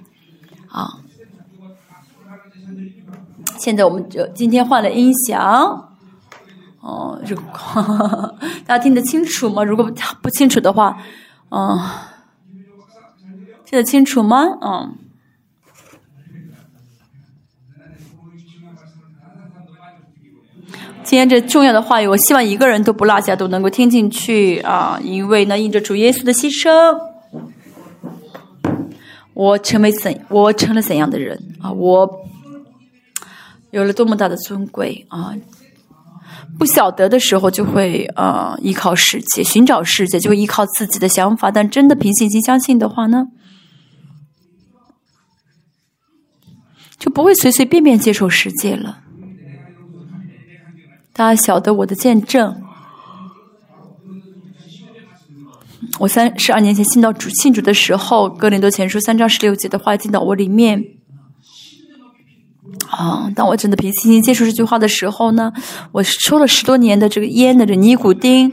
[0.69, 0.97] 啊。
[3.57, 5.89] 现在我们就今天换了音响，
[6.79, 7.41] 哦，这个
[8.65, 9.63] 大家听得清楚吗？
[9.63, 9.91] 如果
[10.21, 10.97] 不清楚的话，
[11.49, 11.79] 嗯，
[13.65, 14.45] 听得清楚吗？
[14.61, 14.97] 嗯。
[21.11, 24.97] 今天这重要的话语，我希望一个人都不落下，都能够听进去啊！
[25.03, 26.97] 因为呢，因着主耶稣的牺牲，
[29.33, 31.69] 我成为怎，我成了怎样的人啊？
[31.69, 32.09] 我
[33.71, 35.35] 有了多么大的尊贵啊！
[36.57, 41.51] 不晓得的时候就会啊依靠世界，寻找世界，就会依靠自己的想法。
[41.51, 43.25] 但真的凭信心相信的话呢，
[46.97, 49.00] 就不会随随便便接受世界了。
[51.21, 52.63] 大家晓得我的见证，
[55.99, 60.83] 我三十二年前信到主信主的时候，哥林多前书三章十六节的话进到我里面，
[62.89, 65.53] 啊，当我真的平心接触这句话的时候呢，
[65.91, 68.51] 我抽了十多年的这个烟的这尼古丁，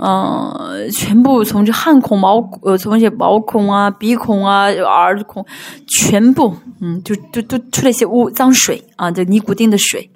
[0.00, 5.46] 嗯，全部从这汗孔、毛呃，从这些毛孔啊、鼻孔啊、耳孔，
[5.86, 10.10] 全部，嗯，就就都出了一些污脏水啊，这尼古丁的水。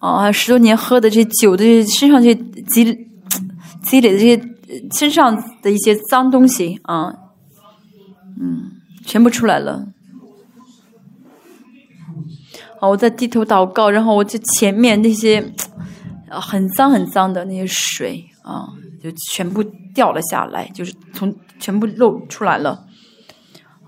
[0.00, 2.84] 啊，十多年喝的这酒的身上这积
[3.84, 4.42] 积累的这些
[4.92, 7.14] 身上的一些脏东西啊，
[8.38, 8.72] 嗯。
[9.02, 9.88] 全部出来了，
[12.78, 12.86] 啊！
[12.86, 15.52] 我在低头祷告，然后我就前面那些
[16.28, 18.68] 很脏很脏的那些水啊，
[19.02, 22.86] 就全部掉了下来，就是从全部露出来了。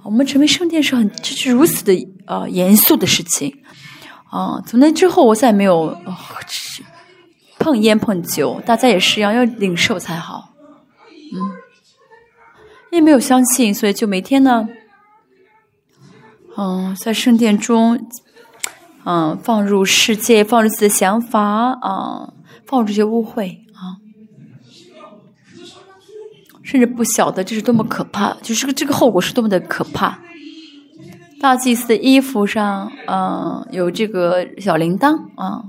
[0.03, 1.93] 我们成为圣殿是很这是如此的
[2.27, 3.55] 呃严肃的事情
[4.33, 4.63] 啊！
[4.67, 5.95] 从那之后，我再也没有
[7.59, 10.55] 碰烟碰酒，大家也是一样，要领受才好。
[11.35, 11.37] 嗯，
[12.91, 14.67] 因为没有相信，所以就每天呢。
[16.57, 18.09] 嗯，在圣殿中，
[19.05, 21.43] 嗯，放入世界，放入自己的想法，
[21.83, 22.33] 啊，
[22.65, 24.01] 放入这些污秽，啊，
[26.63, 30.19] 甚至不晓得这是多么可怕，就是这个后果是多么的可怕。
[31.43, 35.65] 大祭司的衣服上，嗯，有这个小铃铛，啊，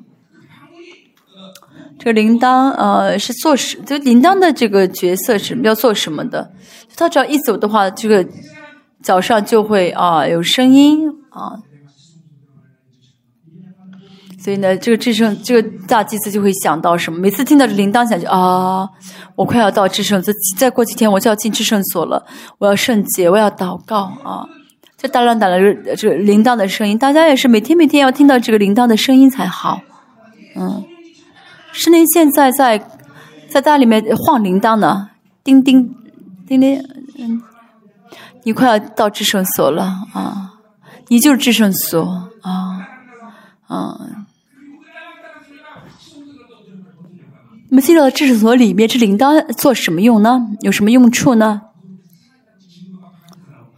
[1.97, 3.81] 这个铃铛，呃，是做什？
[3.83, 6.51] 就铃铛的这个角色是要做什么的？
[6.95, 8.25] 他只要一走的话，这个。
[9.03, 11.59] 早上就会啊有声音啊，
[14.39, 17.19] 所以呢，这个智圣这个大祭司就会想到什么？
[17.19, 18.87] 每次听到铃铛响，就啊，
[19.35, 22.25] 我快要到智圣所，再过几天我就要进智圣所了，
[22.59, 24.47] 我要圣洁，我要祷告啊！
[25.03, 25.57] 这大浪打了
[25.97, 29.81] 这铃铛的声音，大家也是每天每天要听到这个铃铛的声音才好。
[30.55, 30.81] 嗯，
[31.73, 32.81] 是您现在在
[33.49, 35.09] 在大里面晃铃铛呢，
[35.43, 35.93] 叮叮
[36.47, 36.81] 叮叮，
[37.19, 37.41] 嗯。
[38.43, 39.83] 你快要到智圣所了
[40.13, 40.53] 啊！
[41.09, 42.87] 你就是智圣所啊
[43.67, 43.99] 啊！
[47.69, 50.47] 那么进到智圣所里面，这铃铛做什么用呢？
[50.61, 51.61] 有什么用处呢？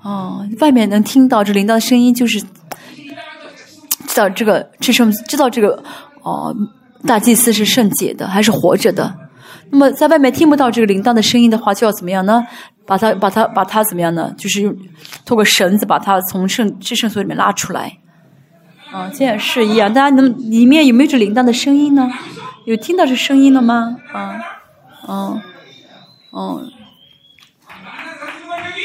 [0.05, 2.39] 哦，外面能听到这铃铛的声音，就是
[4.05, 5.83] 知道这个智圣，知道这个
[6.21, 6.55] 哦，
[7.07, 9.11] 大祭司是圣洁的，还是活着的。
[9.71, 12.45] 那么在外面听不到这个铃铛的声音的话，就要怎么样呢？
[12.85, 14.31] 把它、把它、把它怎么样呢？
[14.37, 14.77] 就是用
[15.25, 17.97] 通过绳子把它从圣至圣所里面拉出来。
[18.91, 19.91] 啊，这也是一样。
[19.91, 22.07] 大家能里面有没有这铃铛的声音呢？
[22.65, 23.97] 有听到这声音了吗？
[24.13, 24.39] 啊，
[25.07, 25.41] 嗯，
[26.31, 26.71] 嗯，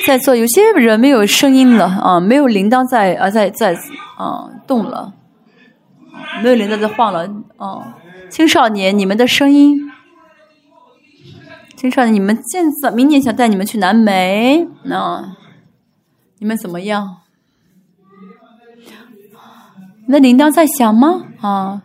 [0.07, 3.75] 在座有些人没有声音了啊，没有铃铛在啊，在在
[4.17, 5.13] 啊动了，
[6.43, 7.97] 没有铃铛在晃了啊。
[8.31, 9.91] 青少年，你们的声音。
[11.77, 15.37] 青少年，你们现在明年想带你们去南美，那
[16.39, 17.19] 你们怎么样？
[20.07, 21.25] 那铃铛在响吗？
[21.41, 21.83] 啊？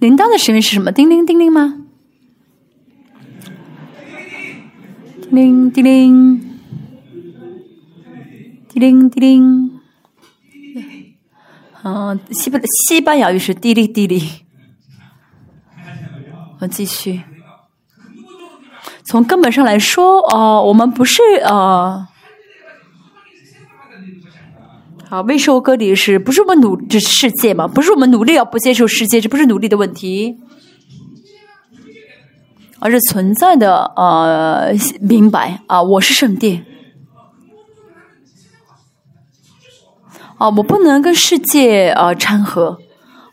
[0.00, 0.90] 铃铛的声音是什么？
[0.90, 1.76] 叮铃叮铃吗？
[5.20, 6.58] 叮铃叮铃，
[8.70, 9.80] 叮铃叮铃。
[11.82, 14.22] 嗯，西班西班牙语是滴哩滴哩。
[16.60, 17.20] 我继续。
[19.04, 22.08] 从根本上来说，哦，我们不是呃。
[25.10, 27.66] 啊，未受割礼是不是我们努这世界嘛？
[27.66, 30.36] 不是我们努力要不接受世界，这不是努力的问题，
[32.78, 36.64] 而是存在的呃明白啊，我是圣殿
[40.38, 42.78] 啊，我不能跟世界啊掺和，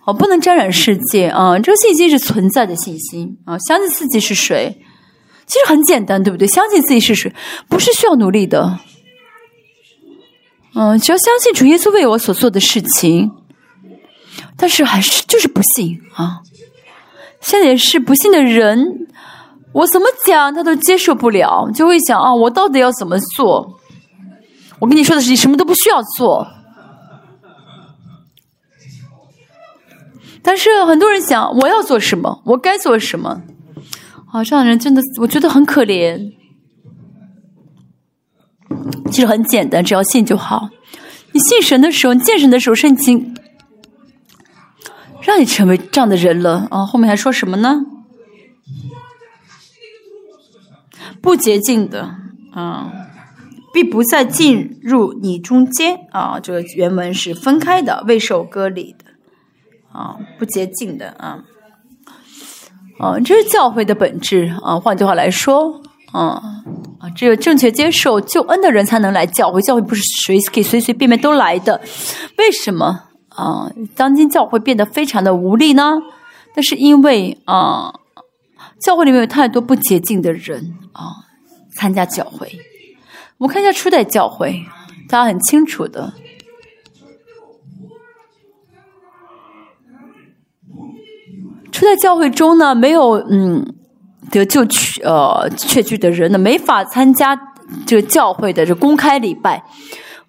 [0.07, 4.81] 我不能沾染世界啊，这个信心是存在的信心啊，相信自己是谁，
[5.45, 6.47] 其实很简单，对不对？
[6.47, 7.31] 相信自己是谁，
[7.69, 8.79] 不是需要努力的。
[10.73, 13.31] 嗯，只要相信主耶稣为我所做的事情，
[14.55, 16.41] 但是还是就是不信啊！
[17.41, 19.07] 现在也是不信的人，
[19.71, 23.79] 我怎么讲他都接受不了，就会想啊，我到底要怎么做？
[24.79, 26.47] 我跟你说的是，你什么都不需要做。
[30.43, 32.41] 但是很多人想，我要做什么？
[32.45, 33.41] 我该做什么？
[34.31, 36.36] 啊，这样的人真的，我觉得很可怜。
[39.11, 40.69] 其实很简单，只要信就好。
[41.31, 43.35] 你信神的时候，你见神的时候，圣经
[45.21, 46.85] 让你成为这样的人了啊！
[46.85, 47.81] 后面还说什么呢？
[51.21, 52.15] 不洁净的，
[52.53, 52.91] 啊，
[53.73, 56.39] 并不再进入你中间啊！
[56.39, 59.05] 这个原文是分开的，未受割礼的，
[59.91, 61.43] 啊，不洁净的啊，
[62.99, 64.79] 啊，这是教会的本质啊。
[64.79, 65.81] 换句话来说，
[66.11, 66.41] 啊
[66.99, 71.81] 啊，只有正确接受救恩的人才能来教会，教会不是随可以随随便便都来的。
[72.37, 73.71] 为什么啊？
[73.95, 75.99] 当今教会变得非常的无力呢？
[76.55, 77.93] 那是因为啊。
[78.79, 81.09] 教会里面有太多不洁净的人啊，
[81.75, 82.47] 参加教会。
[83.39, 84.63] 我们看一下初代教会，
[85.09, 86.13] 大家很清楚的。
[91.71, 93.73] 初代教会中呢，没有嗯
[94.31, 97.37] 得救去呃确据的人呢，没法参加
[97.85, 99.63] 这个教会的这公开礼拜。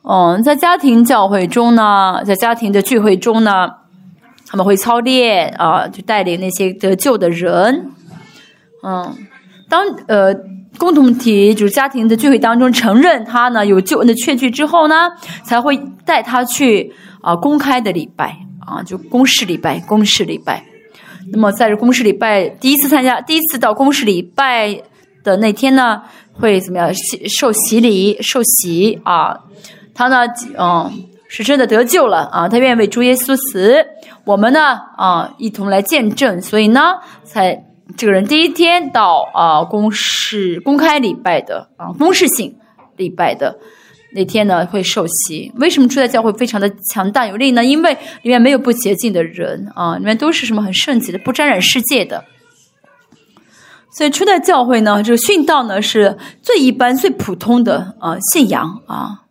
[0.03, 3.69] 嗯，在家庭教会中呢，在家庭的聚会中呢，
[4.47, 7.91] 他们会操练啊，就带领那些得救的人。
[8.83, 9.15] 嗯，
[9.69, 10.35] 当呃
[10.79, 15.11] 共同体就是家庭的聚会当中承认他呢有救恩的确据之后呢，
[15.43, 15.77] 才会
[16.07, 20.65] 带他去啊公开的礼拜啊，就公示礼拜，公示礼拜。
[21.33, 24.81] 那么在这公事礼拜第一次参加，第一次到公事礼拜
[25.23, 26.03] 的那天呢，
[26.33, 26.91] 会怎么样？
[27.39, 29.39] 受洗礼，受洗啊，
[29.95, 30.27] 他呢，
[30.59, 30.91] 嗯，
[31.29, 33.85] 是真的得救了啊，他愿意为主耶稣死，
[34.25, 37.65] 我们呢啊一同来见证，所以呢才。
[37.97, 42.55] 这个人第一天到啊公事公开礼拜的啊公事性
[42.99, 43.59] 礼拜的
[44.13, 45.53] 那天呢会受洗。
[45.57, 47.65] 为什么初代教会非常的强大有力呢？
[47.65, 47.93] 因为
[48.23, 52.25] 里面没有不洁净的人啊，里面都是什么很圣洁的、不沾染世界的。
[53.91, 59.25] 所以初代教会呢，这个殉道呢是最一般、最普通的啊信仰啊。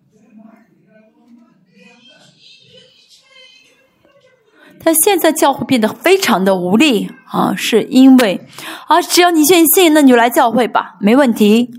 [4.84, 8.40] 但现在教会变得非常的无力啊，是因为
[8.88, 11.72] 啊，只要你愿意信，那你就来教会吧，没问题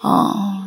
[0.00, 0.57] 啊。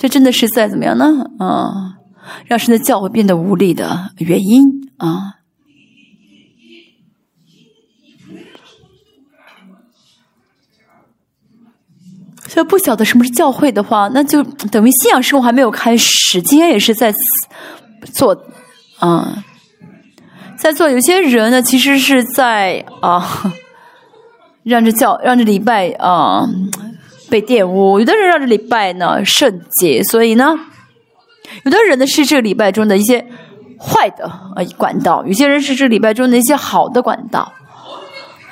[0.00, 1.04] 这真的是在怎么样呢？
[1.38, 1.98] 啊，
[2.46, 5.34] 让神的教会变得无力的原因啊。
[12.48, 16.40] 所以不晓得什么是教会的话，那就等于信仰生活还没有开始。
[16.40, 17.12] 今天也是在
[18.14, 18.34] 做。
[19.00, 19.44] 啊，
[20.56, 23.52] 在做有些人呢，其实是在啊，
[24.62, 26.48] 让这教让这礼拜啊
[27.30, 30.58] 被玷污；有的人让这礼拜呢圣洁，所以呢，
[31.64, 33.24] 有的人呢是这个礼拜中的一些
[33.78, 37.52] 坏的呃管道，有些人是这礼拜中的一些好的管道。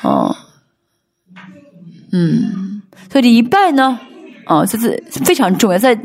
[0.02, 0.34] 哦，
[2.12, 3.98] 嗯，所以礼拜呢，
[4.46, 5.98] 啊，这是非常重要，在。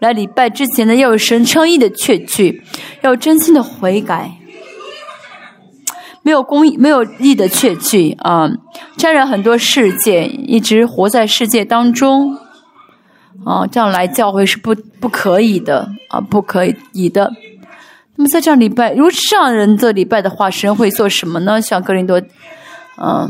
[0.00, 2.62] 来礼拜之前呢，要有神称义的确据，
[3.02, 4.32] 要真心的悔改。
[6.30, 8.48] 没有公义、没有义的确据啊，
[8.96, 12.38] 沾染很多世界，一直活在世界当中
[13.44, 17.32] 啊，这样来教会是不不可以的啊，不可以的。
[18.14, 21.60] 那么在这样礼拜，如果这样人的礼拜的话，神会做什么呢？
[21.60, 22.22] 像格林多，
[23.02, 23.28] 嗯，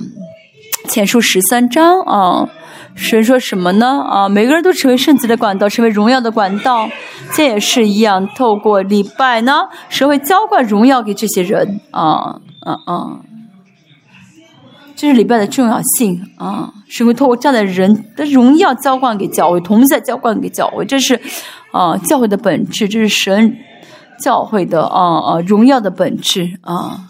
[0.86, 2.50] 前书十三章啊。
[2.96, 4.04] 神说什么呢？
[4.06, 6.90] 啊，每个人都成为圣洁的管道，成为荣耀的管道。
[7.32, 11.80] 这也是一样，透过礼拜呢，神会浇灌荣耀给这些人。
[11.92, 13.20] 啊啊啊！
[14.96, 16.72] 这是礼拜的重要性啊！
[16.88, 20.84] 神会透过这样的人的荣耀浇灌给教会，同在浇灌给教会。
[20.84, 21.18] 这是
[21.72, 23.56] 啊，教会的本质，这是神
[24.18, 27.06] 教会的啊啊荣耀的本质啊。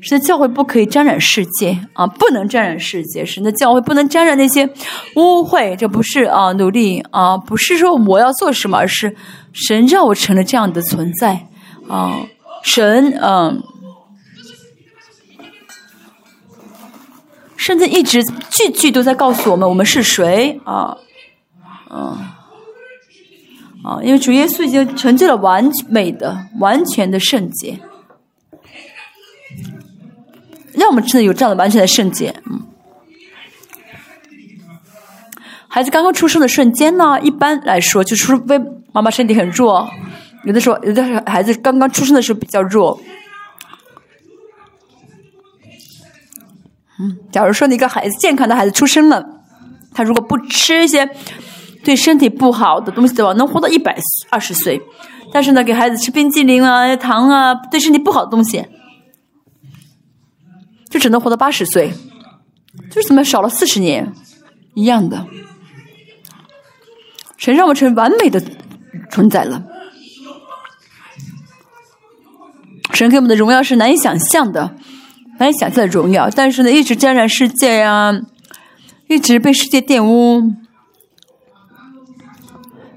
[0.00, 3.24] 神的教会不可以沾染世界啊，不能沾染世界。
[3.24, 4.64] 神的教会不能沾染那些
[5.16, 9.16] 污秽，这不是啊努力啊，不是说我要做什么，而是
[9.52, 11.46] 神让我成了这样的存在
[11.88, 12.16] 啊。
[12.62, 13.62] 神嗯，
[17.62, 20.98] 甚至一直句句都在告诉我们我们是谁啊，
[21.88, 22.18] 嗯
[23.84, 27.78] 啊，因为主耶稣已经成就了完美的、完全的圣洁。
[30.72, 32.62] 让我们真的有这样的完全的圣洁，嗯。
[35.68, 38.58] 孩子刚刚出生的瞬间呢，一般来说就是为
[38.92, 39.88] 妈妈身体很弱，
[40.44, 43.00] 有的时候有的孩子刚刚出生的时候比较弱。
[47.30, 49.24] 假如说你一个孩子健康的孩子出生了，
[49.94, 51.08] 他如果不吃一些
[51.84, 53.96] 对身体不好的东西的话，能活到一百
[54.30, 54.80] 二十岁。
[55.32, 58.64] 但是呢，给孩子吃冰激凌啊、糖啊，对身体不好的东西。
[60.90, 61.90] 就只能活到八十岁，
[62.90, 64.12] 就是怎么少了四十年，
[64.74, 65.26] 一样的。
[67.38, 68.42] 神让我们成完美的
[69.10, 69.64] 存在了，
[72.92, 74.76] 神给我们的荣耀是难以想象的，
[75.38, 76.28] 难以想象的荣耀。
[76.30, 78.12] 但是呢，一直沾染世界呀，
[79.08, 80.52] 一直被世界玷污，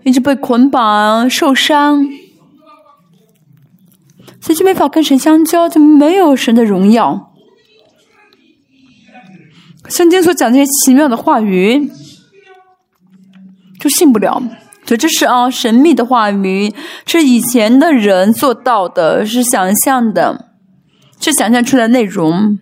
[0.04, 2.06] 一直被捆绑、受伤，
[4.40, 7.32] 所以就没法跟神相交，就没有神的荣耀。
[9.90, 11.92] 圣经所讲这些奇妙的话语，
[13.80, 14.42] 就信不了。
[14.88, 16.74] 所以这是啊，神秘的话语，
[17.08, 20.50] 是以前的人做到的，是想象的，
[21.20, 22.60] 是想象出来内容。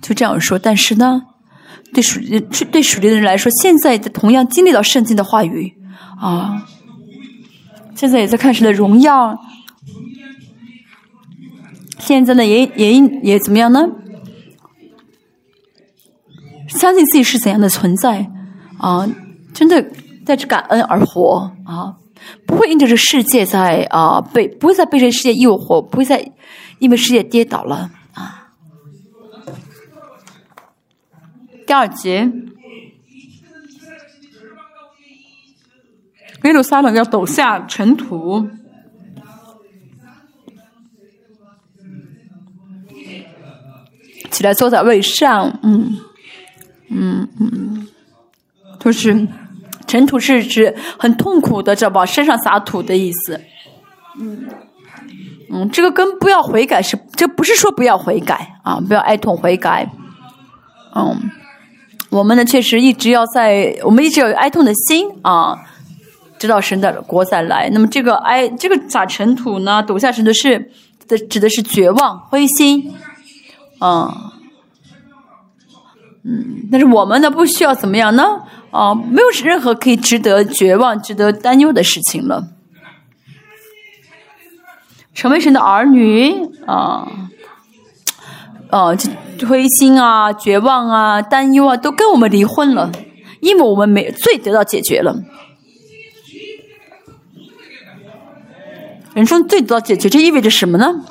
[0.00, 1.22] 就这样说，但是呢，
[1.92, 2.20] 对属
[2.70, 5.74] 对属灵的人来说，现在同样经历到圣经的话语
[6.20, 6.68] 啊，
[7.96, 9.36] 现在也在看神的荣耀，
[11.98, 13.88] 现在呢，也也也怎么样呢？
[16.68, 18.30] 相信自己是怎样的存在
[18.78, 19.08] 啊？
[19.54, 19.90] 真的
[20.24, 21.96] 带着感恩而活啊！
[22.46, 26.32] 不会因着这世界在啊被不会再被这世界诱惑，不会再
[26.78, 28.52] 因为世界跌倒了啊。
[31.66, 32.30] 第二节，
[36.44, 38.48] 耶路撒冷要抖下尘土，
[44.30, 45.98] 起来坐在位上，嗯。
[46.88, 47.88] 嗯嗯，
[48.78, 49.26] 就是
[49.86, 52.04] 尘土是指很痛苦的，知道吧？
[52.04, 53.40] 身上撒土的意思。
[54.18, 54.46] 嗯
[55.50, 59.88] 嗯，这个跟不要悔改是，这不是说不要悔改啊，不要哀痛悔改。
[60.94, 61.30] 嗯，
[62.10, 65.56] 我们呢确实一直要在，我们一直有哀痛的心啊，
[66.38, 67.70] 直到神的国再来。
[67.70, 70.72] 那么这个哀，这个撒尘土呢，抖下尘的是
[71.06, 72.92] 的，指的是绝望、灰心，
[73.80, 74.12] 嗯。
[76.28, 78.24] 嗯，但是我们呢，不需要怎么样呢？
[78.70, 82.48] 啊，没有任何可以值得绝望、值得担忧的事情了。
[85.14, 86.30] 成为神的儿女
[86.66, 87.08] 啊，
[88.70, 88.88] 啊，
[89.48, 92.92] 灰心啊、绝望啊、担忧啊，都跟我们离婚了，
[93.40, 95.16] 因为我们没罪得到解决了。
[99.14, 101.02] 人生罪得到解决，这意味着什么呢？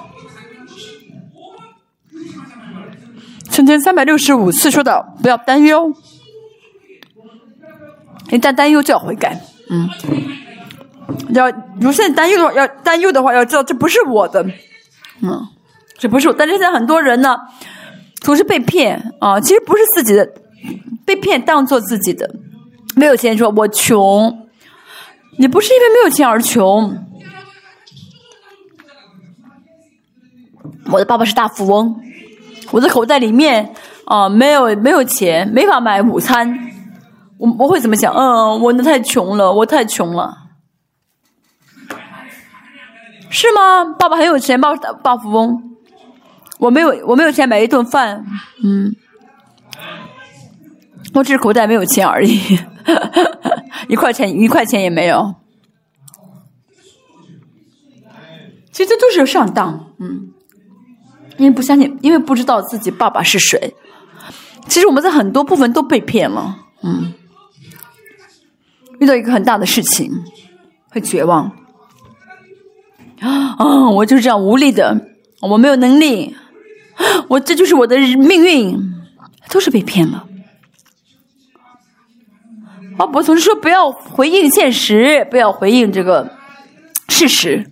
[3.49, 5.91] 春天三百六十五次说的不要担忧，
[8.31, 9.39] 一旦担忧就要悔改。
[9.69, 9.89] 嗯，
[11.29, 14.43] 要如果现在担忧的话，要担忧的话，要知道这不是我的，
[15.21, 15.47] 嗯，
[15.97, 16.33] 这不是我。
[16.33, 17.35] 但是现在很多人呢，
[18.21, 20.27] 总是被骗啊，其实不是自己的，
[21.05, 22.29] 被骗当做自己的。
[22.95, 24.47] 没有钱说我穷，
[25.37, 26.97] 你不是因为没有钱而穷。
[30.91, 32.01] 我的爸爸是大富翁。
[32.71, 33.73] 我的口袋里面
[34.05, 36.64] 啊，没有没有钱，没法买午餐。
[37.37, 38.13] 我我会怎么想？
[38.13, 40.37] 嗯，我那太穷了，我太穷了，
[43.29, 43.83] 是吗？
[43.99, 45.75] 爸爸很有钱，爸爸大富翁。
[46.59, 48.25] 我没有，我没有钱买一顿饭。
[48.63, 48.95] 嗯，
[51.13, 52.39] 我只是口袋没有钱而已，
[53.89, 55.35] 一块钱一块钱也没有。
[58.71, 60.31] 其实都是上当，嗯。
[61.37, 63.75] 因为不相信，因为不知道自己爸爸是谁。
[64.69, 67.13] 其实我们在很多部分都被骗了，嗯。
[68.99, 70.11] 遇到一个很大的事情，
[70.89, 71.51] 会绝望。
[73.19, 75.09] 啊，我就是这样无力的，
[75.41, 76.35] 我没有能力，
[77.27, 78.77] 我这就是我的命运，
[79.49, 80.27] 都是被骗了。
[82.97, 86.31] 啊，我总是说不要回应现实，不要回应这个。
[87.07, 87.71] 事实，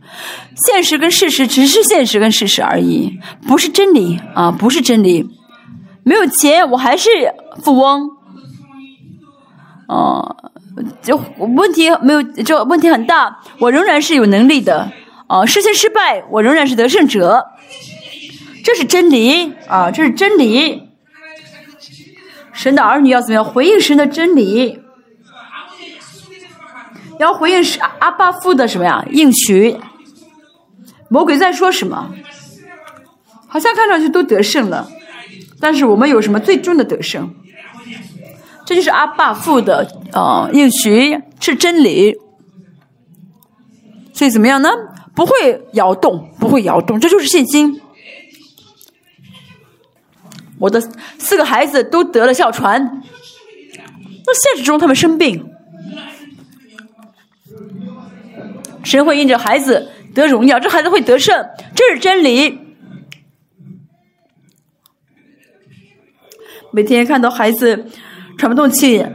[0.68, 5.28] 现实跟事实只是现实跟事实而已，不是真理啊，不是真理。
[6.04, 7.10] 没有钱，我还是
[7.64, 8.10] 富翁。
[9.88, 10.53] 哦，
[11.02, 14.92] 就问题没有，就问题很大，我仍然是有能力的。
[15.28, 17.46] 啊，事情失败，我仍然是得胜者。
[18.64, 20.90] 这是真理啊，这是真理。
[22.52, 24.80] 神的儿女要怎么样回应神的真理？
[27.20, 29.06] 要回应是阿巴夫的什么呀？
[29.12, 29.78] 应许。
[31.10, 32.12] 魔鬼在说什么？
[33.48, 34.90] 好像看上去都得胜了，
[35.60, 37.36] 但是我们有什么最终的得胜？
[38.66, 42.16] 这就是阿爸父的啊应许是真理。
[44.14, 44.70] 所以怎么样呢？
[45.16, 45.32] 不会
[45.74, 47.82] 摇动，不会摇动，这就是信心。
[50.60, 50.80] 我的
[51.20, 55.50] 四个孩子都得了哮喘，那现实中他们生病。
[58.84, 62.60] 神会因着孩子得荣耀，这孩子会得胜，这是真理。
[66.72, 67.88] 每天看到孩子
[68.38, 69.06] 喘不动气，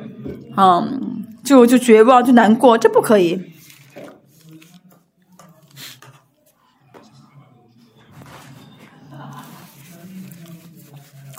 [0.56, 3.40] 嗯，就就绝望，就难过，这不可以。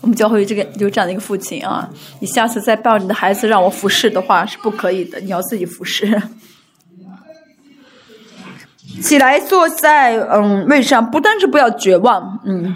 [0.01, 1.88] 我们教会这个有这样的一个父亲啊，
[2.19, 6.21] 你下次再抱你的孩子让我服侍的话是不可以的，你要自己服侍。
[9.01, 12.75] 起来坐在嗯位上，不但是不要绝望，嗯。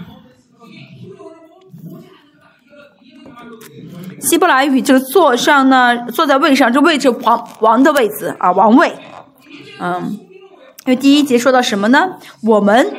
[4.24, 8.92] 希伯来语这个坐上呢，坐在位上，这位置王王的位置啊，王位，
[9.78, 10.18] 嗯。
[10.86, 12.16] 因为第一节说到什么呢？
[12.42, 12.96] 我们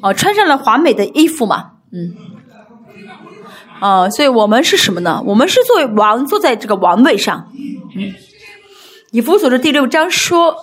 [0.00, 2.14] 啊穿上了华美的衣服嘛，嗯。
[3.80, 5.22] 啊，所以我们是什么呢？
[5.26, 7.50] 我们是作为王，坐在这个王位上。
[7.96, 8.12] 嗯。
[9.12, 10.56] 以弗所的第六章说。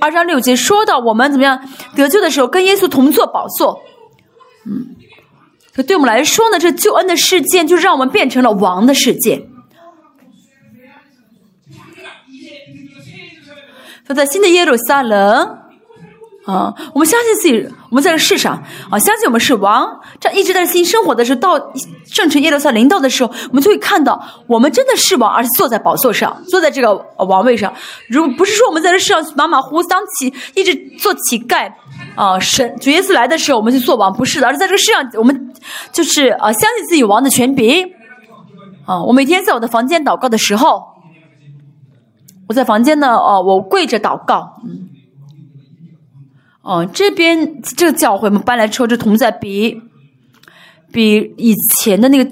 [0.00, 1.62] 二章六节说到我们怎么样
[1.94, 3.80] 得救的时候，跟耶稣同坐宝座，
[4.66, 4.96] 嗯，
[5.74, 9.46] 这对我们来说呢，这救恩的事件就让我们变成了王的世界。
[14.06, 15.58] 说在新的耶路撒冷。
[16.44, 18.60] 啊，我们相信自己，我们在这世上
[18.90, 19.88] 啊，相信我们是王。
[20.18, 21.72] 这一直在新生活的时候，到
[22.04, 27.72] 圣城耶路撒临到的时候，我们就会看到，我们真的是王，而是坐在宝座上，坐在这个王位上。
[28.08, 31.72] 如果不是说我们在这世上马马虎虎当乞，一直做乞丐
[32.16, 35.51] 啊，神主耶稣来的时候，我们去做王，不是的，而是在这个世上，我们
[35.92, 37.92] 就是啊，相信自己王的权柄
[38.84, 39.02] 啊。
[39.02, 40.84] 我每天在我的房间祷告的时候，
[42.48, 44.88] 我在房间呢，哦，我跪着祷告，嗯。
[46.62, 49.82] 哦，这边这个教会我们搬来之后，这同在比
[50.92, 52.30] 比以前的那个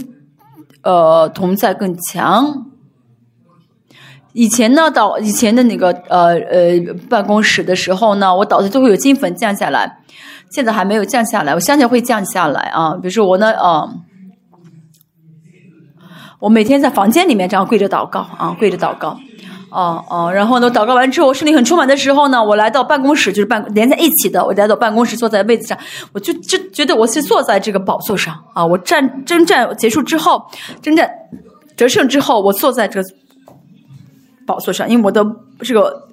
[0.82, 2.66] 呃同在更强。
[4.32, 9.98] 以前呢，到以前的那个呃呃办公室的时候呢，我导致都会有金粉降下来，
[10.50, 12.94] 现在还没有降下来，我相信会降下来啊。
[12.94, 13.88] 比如说我呢，啊，
[16.40, 19.18] 我每天在房间里面这样跪着祷告啊，跪着祷告。
[19.70, 24.44] 哦哦，然后呢，祷告完之后，圣灵很充满的时候呢，我来到办公室，就是办连在一起的。
[24.44, 25.78] 我来到办公室，坐在位子上，
[26.12, 28.66] 我就就觉得我是坐在这个宝座上啊。
[28.66, 30.44] 我战征战结束之后，
[30.82, 31.08] 征战
[31.76, 33.00] 得胜之后，我坐在这
[34.44, 35.24] 宝座上，因为我的
[35.60, 36.08] 这个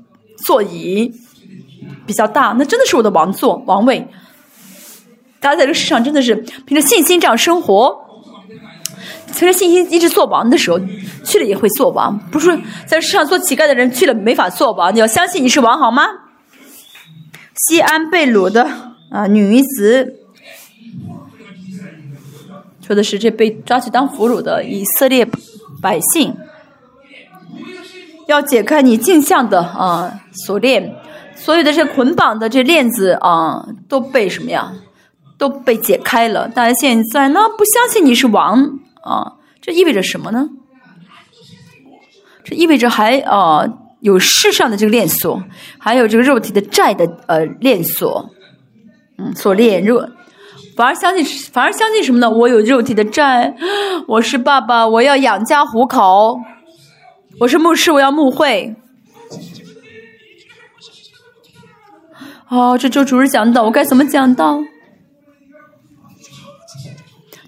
[0.45, 1.11] 座椅
[2.05, 4.07] 比较大，那真的是我的王座王位。
[5.47, 6.35] 大家在这个世上真的是
[6.65, 7.97] 凭着信心这样生活。
[9.27, 10.77] 凭着信心一直做王的时候，
[11.23, 12.19] 去了也会做王。
[12.29, 14.93] 不是在世上做乞丐的人去了没法做王。
[14.93, 16.03] 你要相信你是王，好吗？
[17.55, 18.69] 西安被掳的
[19.09, 20.15] 啊女子，
[22.85, 25.25] 说的是这被抓去当俘虏的以色列
[25.81, 26.35] 百姓，
[28.27, 30.93] 要解开你镜像的啊锁链，
[31.35, 34.73] 所有的这捆绑的这链子啊都被什么呀？
[35.37, 36.47] 都被解开了。
[36.47, 38.79] 大家现在呢不相信你是王。
[39.01, 40.49] 啊，这意味着什么呢？
[42.43, 43.65] 这意味着还啊
[44.01, 45.41] 有世上的这个链锁，
[45.77, 48.29] 还有这个肉体的债的呃链锁，
[49.17, 49.85] 嗯，锁链。
[49.85, 50.09] 若
[50.75, 52.29] 反而相信，反而相信什么呢？
[52.29, 53.55] 我有肉体的债，
[54.07, 56.37] 我是爸爸，我要养家糊口；
[57.39, 58.75] 我是牧师，我要牧会。
[62.49, 64.59] 哦，这周主日讲道，我该怎么讲道？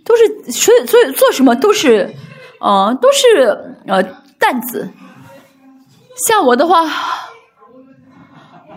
[0.09, 2.11] 都是所以所以做什么都是，
[2.59, 4.01] 呃，都是呃
[4.39, 4.89] 担子。
[6.27, 6.83] 像我的话，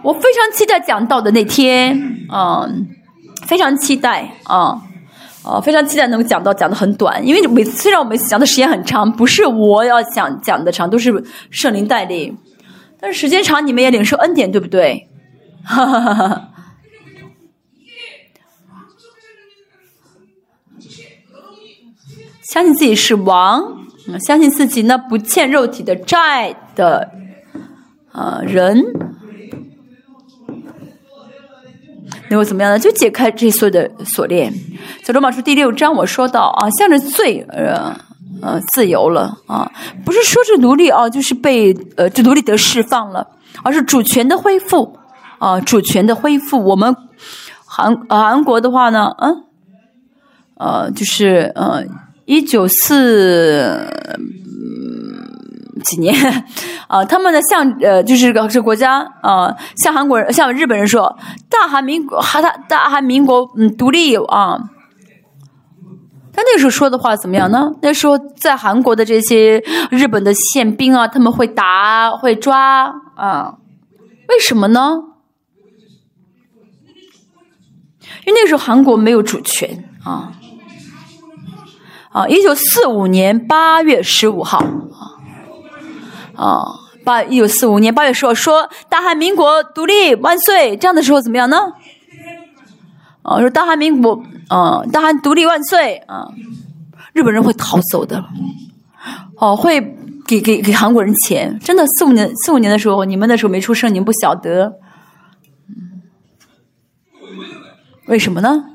[0.03, 1.99] 我非常期待讲到的那天，
[2.30, 2.87] 嗯，
[3.47, 4.78] 非常期待啊，
[5.43, 12.37] 呃，非常期待能够讲到讲的很短，因为每次虽然我每次讲的时间很长，不是我要讲讲的长，都是圣灵带领，
[13.01, 15.09] 但是时间长你们也领受恩典，对不对？
[15.64, 16.49] 哈哈哈哈。
[22.53, 23.62] 相信自己是王，
[24.07, 27.11] 嗯相信自己呢不欠肉体的债的，
[28.12, 28.78] 呃人，
[32.28, 32.78] 能够怎么样呢？
[32.78, 34.53] 就解开这所有的锁链。
[35.03, 37.96] 在罗马书第六章，我说到啊，向着罪呃
[38.42, 39.72] 呃自由了啊，
[40.05, 43.26] 不是说是奴隶啊就是被呃这奴隶得释放了，
[43.62, 44.98] 而是主权的恢复
[45.38, 46.62] 啊，主权的恢复。
[46.62, 46.94] 我们
[47.64, 49.44] 韩韩国的话呢，嗯
[50.57, 51.82] 呃就是呃。
[52.33, 53.87] 一九四
[55.85, 56.14] 几年
[56.89, 61.18] 啊， 他们呢向呃，就是个这国家啊，向韩国人、向日本人说，
[61.51, 64.59] 大韩民国哈，大大韩民国嗯独立啊。
[66.33, 67.70] 他那个时候说的话怎么样呢？
[67.83, 73.59] 那时候在韩国的这些日本的宪兵啊，他们会打会抓啊，
[74.30, 75.03] 为什么呢？
[78.24, 80.33] 因为那时候韩国没有主权啊。
[82.12, 84.62] 啊，一九四五年八月十五号，
[86.36, 86.66] 啊，
[87.04, 91.56] 八一九四五年八月十五说大韩民国独立万岁，这样的时候怎么样呢？
[93.22, 96.28] 啊，说大韩民国，啊，大韩独立万岁，啊，
[97.14, 98.22] 日本人会逃走的，
[99.36, 99.80] 哦，会
[100.26, 101.58] 给给给韩国人钱。
[101.60, 104.78] 真的，四五年四五年的时候，你们那时候没出生，你们不晓得。
[108.06, 108.66] 为什么呢？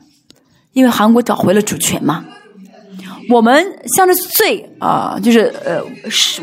[0.73, 2.25] 因为韩国找回了主权嘛。
[3.29, 5.81] 我们向着罪啊，就是呃，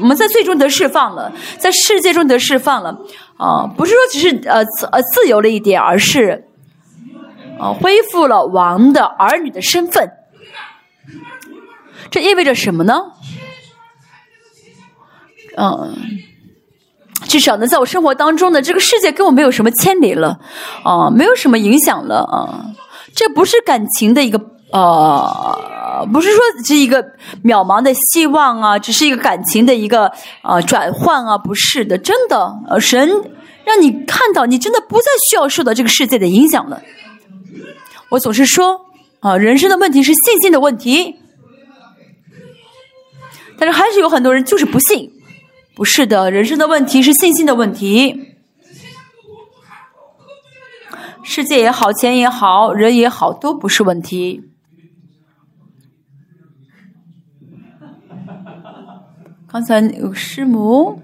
[0.00, 2.96] 我们在最终得释放了，在世界中得释放了
[3.36, 6.44] 啊，不是说只是呃呃自由了一点，而是
[7.58, 10.10] 啊恢复了王的儿女的身份。
[12.10, 12.94] 这意味着什么呢？
[15.56, 15.96] 嗯，
[17.28, 20.38] 至少呢，在我生活当中的这个世界跟我没有什么牵连了
[20.84, 22.66] 啊，没有什么影响了啊。
[23.14, 24.38] 这不是感情的一个
[24.74, 27.00] 呃，不是说是一个
[27.44, 30.10] 渺茫的希望啊，只是一个感情的一个
[30.42, 33.08] 呃转换啊，不是的，真的，呃，神
[33.64, 36.82] 让你看到，你真的不再需要受到这个世界的影响了。
[38.08, 38.80] 我总是说
[39.20, 41.20] 啊，人生的问题是信心的问题。
[43.56, 45.08] 但是还是有很多人就是不信，
[45.76, 48.34] 不是的，人生的问题是信心的问题。
[51.22, 54.50] 世界也好，钱也好，人也好，都不是问题。
[59.54, 61.00] 刚才有师母，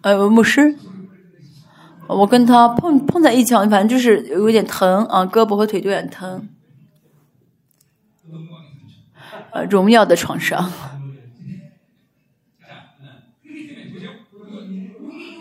[0.00, 0.74] 呃，牧师，
[2.08, 6.48] 我跟他碰碰在一起，反正就是有点疼啊，胳膊和腿都有点疼。
[9.52, 10.72] 呃，荣耀的创伤。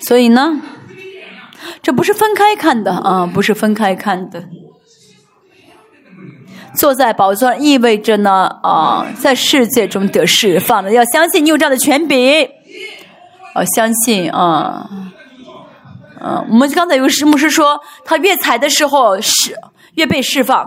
[0.02, 0.62] 所以呢，
[1.82, 4.48] 这不是分开看的啊，不是分开看的。
[6.76, 12.48] 坐在宝座意味着呢啊，在世界中得释放的，要相信你有这样的权柄，
[13.54, 14.90] 啊，相信啊，
[16.22, 19.56] 嗯，我们刚才有个牧师说，他越踩的时候是
[19.96, 20.66] 越被释放。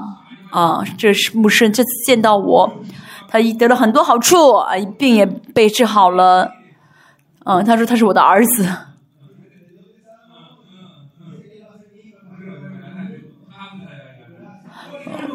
[0.50, 2.72] 啊，这是牧师这次见到我，
[3.28, 6.50] 他得了很多好处啊，病也被治好了，
[7.44, 8.66] 嗯，他说他是我的儿子。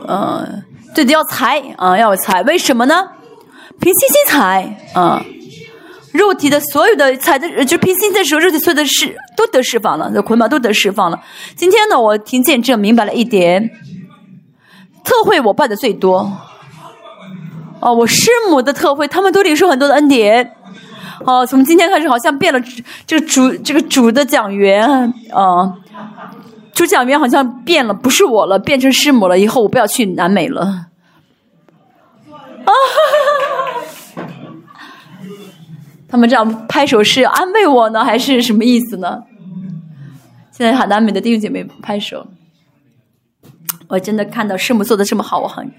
[0.07, 0.62] 嗯，
[0.93, 3.07] 对的，要财啊，要财，为什么呢？
[3.79, 5.23] 凭信心财啊，
[6.11, 11.19] 肉体的所有的财的，就凭信心的时候，肉体所有的事都得释放了，这捆绑都得释放了。
[11.55, 13.71] 今天呢，我听见证明白了一点，
[15.03, 16.31] 特会我办的最多。
[17.79, 20.55] 哦，我师母的特会，他们都领受很多的恩典。
[21.25, 22.61] 哦，从今天开始，好像变了，
[23.07, 24.87] 这个主，这个主的讲员
[25.33, 25.73] 啊。
[26.74, 29.38] 主讲员好像变了，不是我了，变成师母了。
[29.39, 30.88] 以后我不要去南美了。
[32.65, 32.71] 啊！
[36.09, 39.24] 他们这样拍手是安慰我呢，还是什么意思呢？
[40.51, 42.28] 现在喊南美的弟兄姐妹拍手。
[43.88, 45.71] 我真的看到师母做的这么好，我很，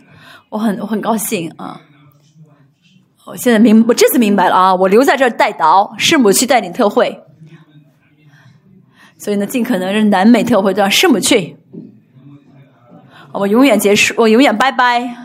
[0.50, 1.80] 我很，我很高兴啊！
[3.24, 4.74] 我现在明，我这次明白了啊！
[4.74, 7.24] 我留在这儿带导，师母去带领特会。
[9.16, 11.56] 所以呢，尽可能让南美特会都让师母去，
[13.32, 15.00] 我永远结束，我永远拜拜。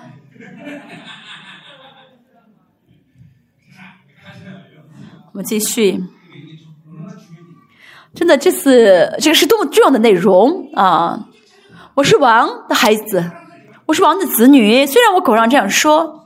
[5.34, 6.02] 我们继续，
[8.14, 11.28] 真的，这次这个是多么重要的内容啊！
[11.96, 13.32] 我是王的孩子，
[13.86, 16.19] 我是王的子女，虽然我口上这样说。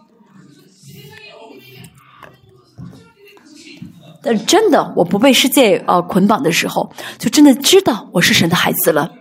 [4.24, 9.12] 但真的，我不被世界呃捆绑的时候，就真的知道我是神的孩子了。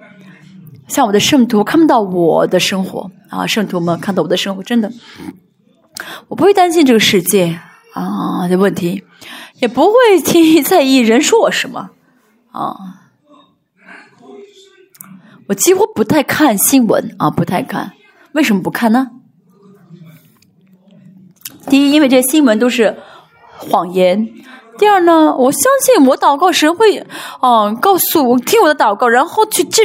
[0.87, 4.93] 像我的圣徒看不到我的生活啊，圣徒们看到我的生活，真的，
[6.29, 7.59] 我不会担心这个世界
[7.95, 9.03] 啊的问题，
[9.61, 11.91] 也不会 轻易在意人说我什么
[12.53, 12.77] 啊。
[15.49, 17.93] 我几乎不太看新闻啊，不太看。
[18.33, 19.09] 为什么不看呢？
[21.69, 22.97] 第一，因为这些新闻都是
[23.57, 24.29] 谎言。
[24.79, 27.05] 第二呢，我相信我祷告神会，
[27.43, 29.83] 嗯，告诉我听我的祷告，然后去治，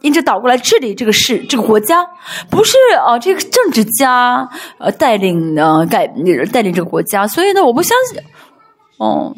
[0.00, 2.04] 因着祷过来治理这个事，这个国家，
[2.50, 4.48] 不是啊，这个政治家
[4.78, 6.06] 呃带领呢改
[6.50, 8.20] 带领这个国家，所以呢，我不相信，
[8.98, 9.34] 哦，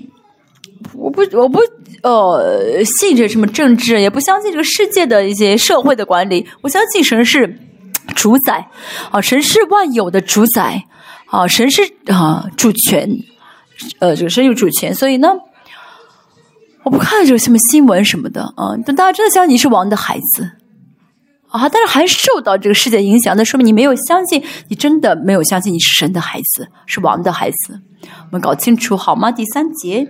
[0.95, 1.61] 我不我不
[2.03, 7.59] 呃信这什么政治，也不相信这个世界的一些社会的管理，我相信神是
[8.15, 8.69] 主宰，
[9.11, 10.85] 啊，神是万有的主宰，
[11.27, 13.11] 啊，神是啊主权。
[13.99, 15.29] 呃，这个神有主权，所以呢，
[16.85, 18.77] 我不看这个什么新闻什么的啊。
[18.85, 20.53] 等大家真的相信你是王的孩子
[21.49, 27.81] 啊，但是还受到这个世界影响，那说明你没有相信，你真的没有相信你是神的孩子，是王的孩子。
[28.03, 29.31] 我们搞清楚好吗？
[29.31, 30.09] 第三节，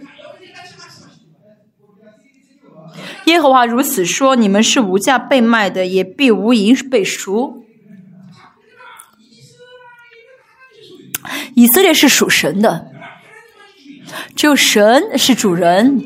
[3.27, 7.65] 耶和华如此说：你们是无价被卖的，也必无银被赎。
[11.55, 12.89] 以色列是属神的，
[14.37, 16.05] 只有神是主人。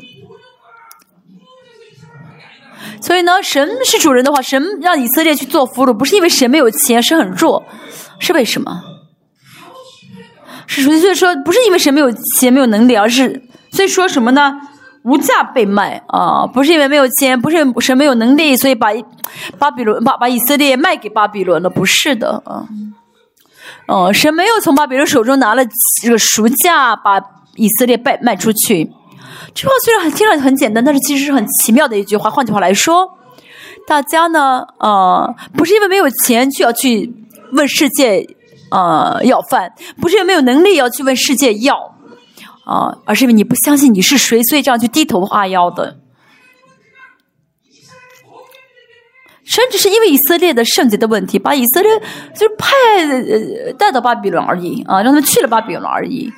[3.01, 7.65] 所以呢，神是主人的话，神让以色列去做俘虏，不是因为神没有钱，神很弱，
[8.19, 8.81] 是为什么？
[10.67, 13.41] 是所以说，不是因为神没有钱、没有能力，而是
[13.71, 14.53] 所以说什么呢？
[15.03, 16.45] 无价被卖啊！
[16.45, 18.89] 不是因为没有钱，不是神没有能力，所以把
[19.57, 22.67] 巴比伦把把以色列卖给巴比伦了，不是的啊。
[23.87, 25.63] 哦，神没有从巴比伦手中拿了
[26.03, 27.19] 这个赎价，把
[27.59, 28.89] 以色列卖卖出去。
[29.53, 32.29] 这话虽然很听上去很简单，但是其实是很奇妙的一句话。
[32.29, 33.17] 换句话来说，
[33.87, 37.13] 大家呢，呃，不是因为没有钱就要去
[37.51, 38.25] 问世界，
[38.71, 39.69] 呃，要饭；
[39.99, 41.75] 不是因为没有能力要去问世界要，
[42.65, 45.97] 啊，而是因为你不相信你是谁，所以这样去低头哈腰的。
[49.45, 51.99] 甚至是因为以色列的圣洁的问题，把以色列
[52.35, 56.31] 就是派带到巴比伦而已，啊，让他们去了巴比伦而已，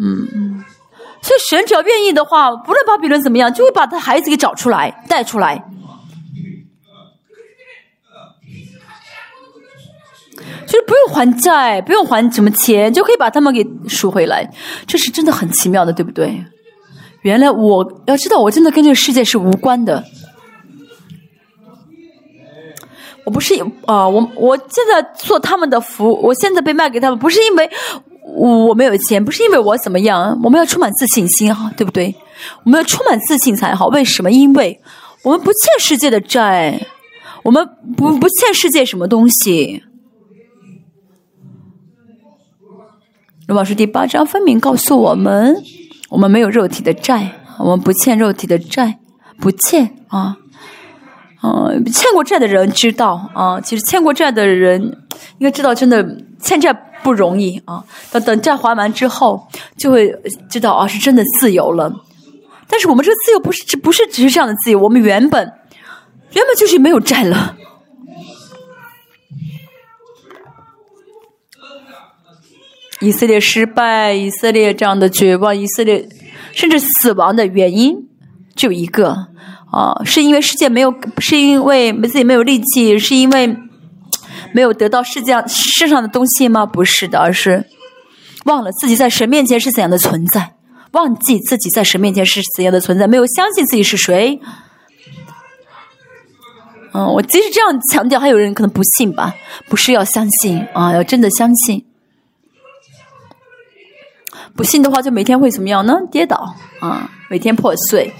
[0.00, 0.64] 嗯。
[1.22, 5.62] 所以神只要愿意的话，不论巴比伦怎么样，就会把他孩子给找出来，带出来，
[10.66, 14.50] 就是不用还债，不用还什么钱，就可以把他们给赎回来。
[14.86, 16.42] 这是真的很奇妙的，对不对？
[17.20, 20.02] 原来我要知道，我真的跟这个世界是无关的。
[23.26, 23.54] 我不是
[23.84, 27.70] 啊，我我现在做他们的服，我现在被卖给他们，不是因为。
[28.40, 32.14] 我我没有钱，不是因为我怎么样，我们要充满自信心哈，对不对？
[32.64, 33.88] 我们要充满自信才好。
[33.88, 34.30] 为什么？
[34.30, 34.80] 因为
[35.22, 36.80] 我们不欠世界的债，
[37.42, 37.68] 我们
[37.98, 39.82] 不不欠世界什么东西。
[43.46, 45.62] 罗马书第八章分明告诉我们，
[46.08, 49.00] 我们没有肉体的债，我们不欠肉体的债，
[49.38, 50.38] 不欠啊。
[51.42, 54.80] 嗯，欠过债的人知道啊，其实欠过债的人
[55.36, 56.02] 应该知道，真的
[56.40, 56.86] 欠债。
[57.02, 57.84] 不容易啊！
[58.10, 60.14] 等等债还完之后，就会
[60.48, 61.92] 知道啊，是真的自由了。
[62.68, 64.78] 但是我们这个自由不是，不是只是这样的自由。
[64.78, 65.52] 我们原本
[66.32, 67.56] 原本就是没有债了。
[73.00, 76.08] 以色列失败，以色列这样的绝望，以色列
[76.52, 77.96] 甚至死亡的原因
[78.54, 79.28] 就一个
[79.72, 83.56] 啊，是因为世界没有，是因为自己没有力气，是因为。
[84.52, 86.66] 没有得到世界上世上的东西吗？
[86.66, 87.66] 不是的，而是
[88.44, 90.54] 忘了自己在神面前是怎样的存在，
[90.92, 94.40] 忘记自己在神面前是怎样的存在，没有相信自己是谁。
[96.92, 99.34] 嗯，我即使这样强调，还有人可能不信吧？
[99.68, 101.84] 不是要相信啊，要真的相信。
[104.56, 105.94] 不信的话，就每天会怎么样呢？
[106.10, 108.12] 跌倒啊，每天破碎。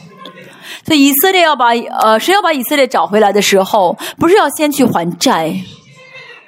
[0.86, 5.52] 所以以色列要把呃，谁要把以色列找回来的时候，不是要先去还债。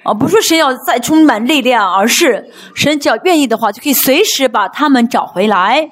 [0.03, 5.91] 啊，不是说神要再充满力量，而是神只要愿意的话，就可以随时把他们找回来。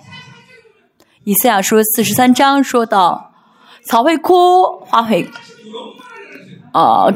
[1.22, 3.32] 以赛亚书四十三章说到
[3.86, 5.28] ：“草会枯，花会，
[6.72, 7.06] 啊，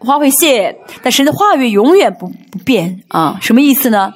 [0.00, 4.12] 花会谢，但神的话语永远不不变。”啊，什么意思呢？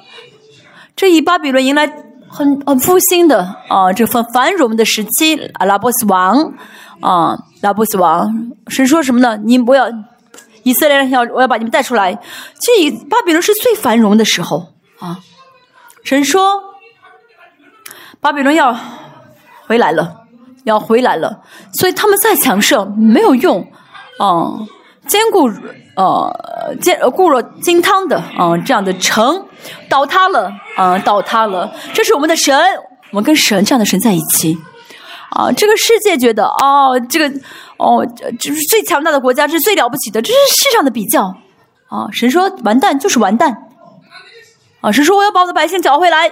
[0.95, 1.87] 这以巴比伦迎来
[2.27, 6.53] 很很复兴的啊，这份繁荣的时期，阿拉伯斯王
[6.99, 9.37] 啊，拉布斯王，神说什么呢？
[9.37, 9.87] 你不要。
[10.67, 12.13] 以色列人要我要把你们带出来，
[12.59, 15.19] 这巴比伦是最繁荣的时候啊！
[16.03, 16.61] 神说，
[18.19, 18.77] 巴比伦要
[19.65, 20.25] 回来了，
[20.65, 21.41] 要回来了，
[21.71, 23.61] 所以他们再强盛没有用
[24.19, 24.59] 啊！
[25.07, 25.49] 坚固
[25.95, 29.45] 呃坚固若金汤的啊这样的城
[29.87, 32.59] 倒塌了啊倒塌了，这是我们的神，
[33.11, 34.57] 我们跟神这样的神在一起。
[35.31, 37.39] 啊，这个世界觉得哦，这个
[37.77, 38.05] 哦，
[38.39, 41.35] 就是最强大的国家，这是最了不起的，这是世上的比较。
[41.89, 43.55] 啊，神说完蛋就是完蛋。
[44.81, 46.31] 啊，神说我要把我的百姓找回来，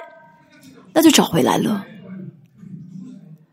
[0.94, 1.86] 那就找回来了。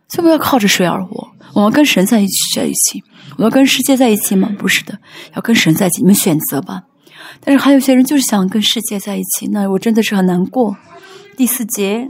[0.08, 3.02] 所以不要靠着谁而活，我们跟神在一起在一起，
[3.36, 4.48] 我们跟世界在一起吗？
[4.58, 4.98] 不是的，
[5.34, 6.82] 要跟神在一起，你们选择吧。
[7.44, 10.76] 但是还有些人就是想跟世界在一起，那我真的是很难过。
[11.36, 12.08] 第四节。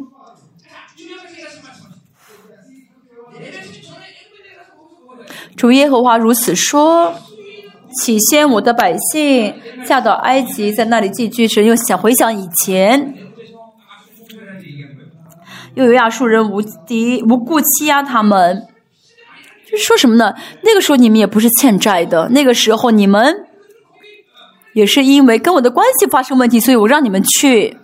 [5.63, 7.15] 主耶和华如此说：
[7.95, 9.55] 起先我的百姓
[9.87, 13.15] 下到埃及，在那里寄居时，又想回想以前，
[15.77, 18.67] 又有亚述人无敌无故欺压他们，
[19.71, 20.35] 就是说什么呢？
[20.63, 23.47] 那个时候你们也不是欠债的，那个时候你们
[24.73, 27.77] 也是因为跟我的关系发生问题，所以我让你们去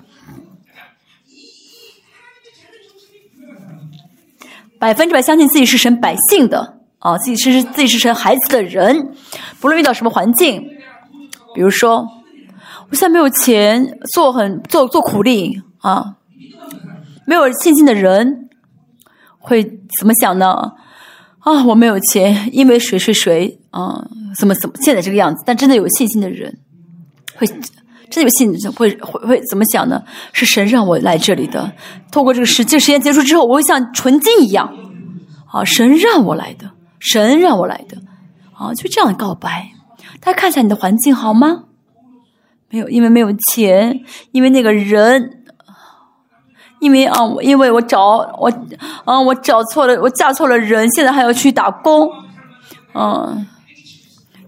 [4.80, 6.77] 百分之百相信自己是神百姓的。
[6.98, 9.14] 啊，自己是自己是成孩子的人，
[9.60, 10.62] 不论遇到什么环境，
[11.54, 12.06] 比如说，
[12.90, 16.16] 我现在没有钱做很做做苦力啊，
[17.26, 18.48] 没有信心的人
[19.38, 19.62] 会
[19.98, 20.72] 怎么想呢？
[21.40, 24.04] 啊，我没有钱，因为谁谁谁啊，
[24.36, 25.42] 怎么怎么现在这个样子？
[25.46, 26.58] 但真的有信心的人
[27.36, 30.02] 会真的有信会会会怎么想呢？
[30.32, 31.72] 是神让我来这里的，
[32.10, 34.74] 透过这个时这个时间结束之后，我会像纯金一样
[35.52, 37.98] 啊，神让我来的，神让我来的
[38.52, 39.70] 啊，就这样告白。
[40.20, 41.64] 大家看一下你的环境好吗？
[42.70, 45.44] 没有，因为没有钱，因为那个人，
[46.80, 48.52] 因为啊，因为我找我，
[49.04, 52.10] 啊，我找错了，我嫁错了人，现在还要去打工，
[52.94, 53.46] 嗯，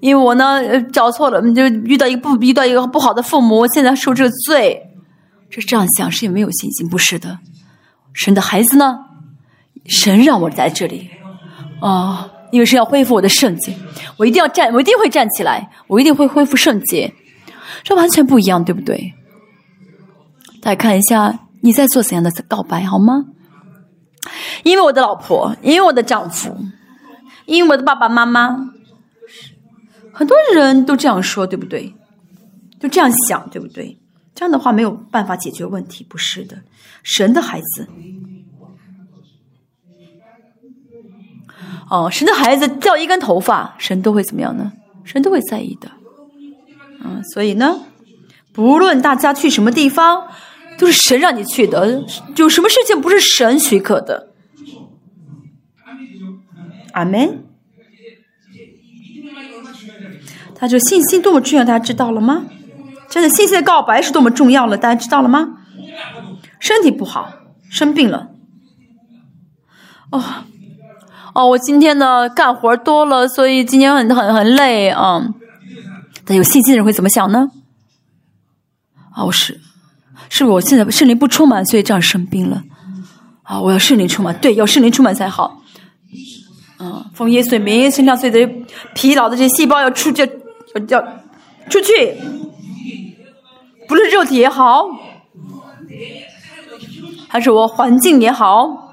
[0.01, 4.90] 因为我呢找错了，就遇到一个不遇到一个不好的父母，现在受这个罪，
[5.48, 7.39] 这这样想是因为没有信心，不是的，
[8.12, 8.98] 神的孩子呢，
[9.86, 11.10] 神让我在这里，
[11.81, 12.28] 啊。
[12.51, 13.74] 因为是要恢复我的圣洁，
[14.16, 17.12] 我一定要站，我一定会站起来，我一定会恢复圣洁，
[17.85, 19.14] 这完全不一样，对不对？
[20.60, 23.24] 大家看一下你在做怎样的告白好吗？
[24.62, 26.56] 因为我的老婆，因为我的丈夫，
[27.47, 28.70] 因为我的爸爸妈妈，
[30.12, 31.94] 很多人都这样说，对不对？
[32.78, 33.98] 都这样想，对不对？
[34.35, 36.59] 这样的话没有办法解决问题，不是的，
[37.02, 37.89] 神的孩子。
[41.90, 44.72] 哦，神的孩子掉一根头发，神都会怎么样呢？
[45.02, 45.90] 神都会在意的。
[47.02, 47.80] 嗯，所以呢，
[48.52, 50.28] 不论大家去什么地方，
[50.78, 52.04] 都是神让你去的。
[52.36, 54.28] 有什么事情不是神许可的？
[56.92, 57.44] 阿门。
[60.54, 62.46] 他就信心多么重要，大家知道了吗？
[63.08, 65.58] 真的，信心的告白是多么重要了，大家知道了吗？
[66.60, 67.32] 身体不好，
[67.68, 68.28] 生病了。
[70.12, 70.44] 哦。
[71.35, 75.23] 哦，我今天呢干活多了，所以今天很很很累啊。
[76.24, 77.48] 但有信心的人会怎么想呢？
[79.12, 79.61] 啊，我是，
[80.28, 82.62] 是我现在圣灵不充满，所以这样生病了？
[83.43, 85.62] 啊，我要圣灵充满，对，要圣灵充满才好。
[86.78, 88.52] 嗯，奉耶稣名，身上所有的
[88.94, 90.23] 疲劳的这些细胞要出去，
[90.89, 91.02] 要
[91.69, 92.16] 出去，
[93.86, 94.86] 不论肉体也好，
[97.28, 98.89] 还是我环境也好。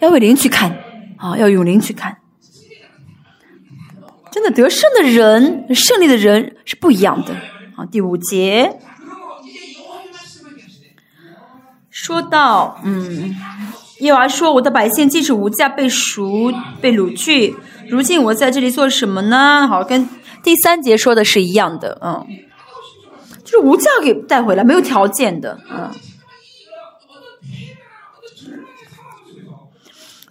[0.00, 0.70] 要为灵去看，
[1.16, 2.16] 啊，要用灵去看。
[4.30, 7.34] 真的得胜的人，胜利的人是不一样的
[7.76, 7.84] 啊。
[7.84, 8.78] 第五节
[11.90, 13.36] 说到，嗯，
[13.98, 17.56] 耶娃说：“我的百姓既是无价被赎、被掳去，
[17.88, 20.08] 如今我在这里做什么呢？”好，跟
[20.42, 22.24] 第三节说的是一样的，嗯，
[23.44, 25.90] 就是无价给带回来，没有条件的，嗯。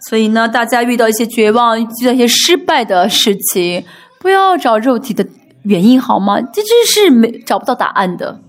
[0.10, 3.86] 所以呢，大家遇到一些绝望、遇到一些失败的事情，
[4.20, 5.24] 不要找肉体的
[5.62, 6.42] 原因，好吗？
[6.42, 8.42] 这这是没找不到答案的。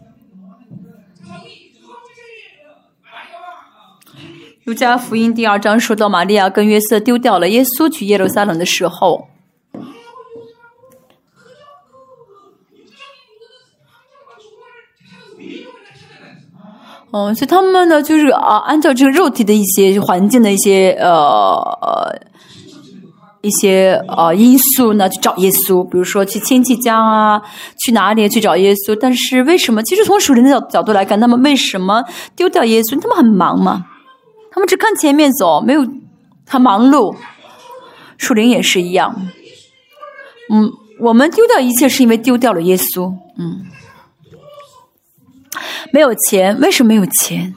[4.65, 9.29] 儒家福音第二章说到，玛利亚跟约瑟丢掉了耶稣去耶路撒冷的时候。
[17.13, 21.61] 嗯，所以他们呢，就是啊，按照这个肉体的一些环境的一些呃
[23.41, 27.43] 一些呃因素呢，去找耶稣，比如说去亲戚家啊，
[27.79, 28.97] 去哪里去找耶稣？
[29.01, 29.83] 但是为什么？
[29.83, 32.05] 其实从属灵的角角度来看，他们为什么
[32.37, 33.01] 丢掉耶稣？
[33.01, 33.87] 他们很忙嘛，
[34.53, 35.85] 他们只看前面走，没有
[36.47, 37.17] 很忙碌。
[38.19, 39.17] 树灵也是一样，
[40.51, 40.71] 嗯，
[41.01, 43.67] 我们丢掉一切是因为丢掉了耶稣，嗯。
[45.93, 46.59] 没有钱？
[46.61, 47.55] 为什么没有钱？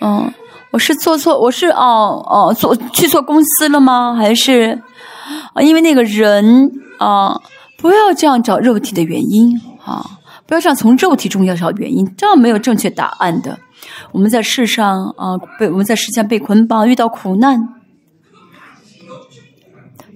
[0.00, 0.32] 嗯，
[0.70, 4.14] 我是做错，我是哦哦做去错公司了吗？
[4.14, 4.78] 还是
[5.54, 5.62] 啊？
[5.62, 7.40] 因为那个人啊，
[7.78, 10.04] 不要这样找肉体的原因啊！
[10.46, 13.58] 不要这样从肉体中要找原因，这样没有正确答案的。
[14.12, 17.60] 我们在世上啊，被我们在世间被捆绑，遇到苦难，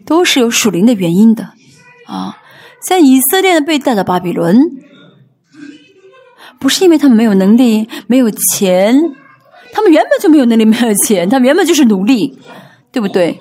[0.07, 1.51] 都是有属灵的原因的
[2.07, 2.39] 啊！
[2.87, 4.59] 像以色列被带到巴比伦。
[6.61, 8.95] 不是因为他们没有能力、没有钱，
[9.73, 12.39] 他们原本就没有能力、没有钱，他们原本就是奴隶，
[12.93, 13.41] 对不对？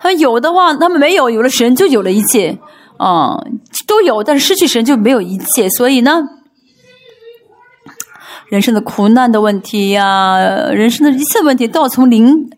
[0.00, 2.58] 他们有的话，他们没有，有了神就有了一切，
[2.96, 3.38] 啊，
[3.86, 5.68] 都有，但是失去神就没有一切。
[5.70, 6.20] 所以呢，
[8.48, 10.36] 人生的苦难的问题呀，
[10.72, 12.50] 人生的一切问题都要从零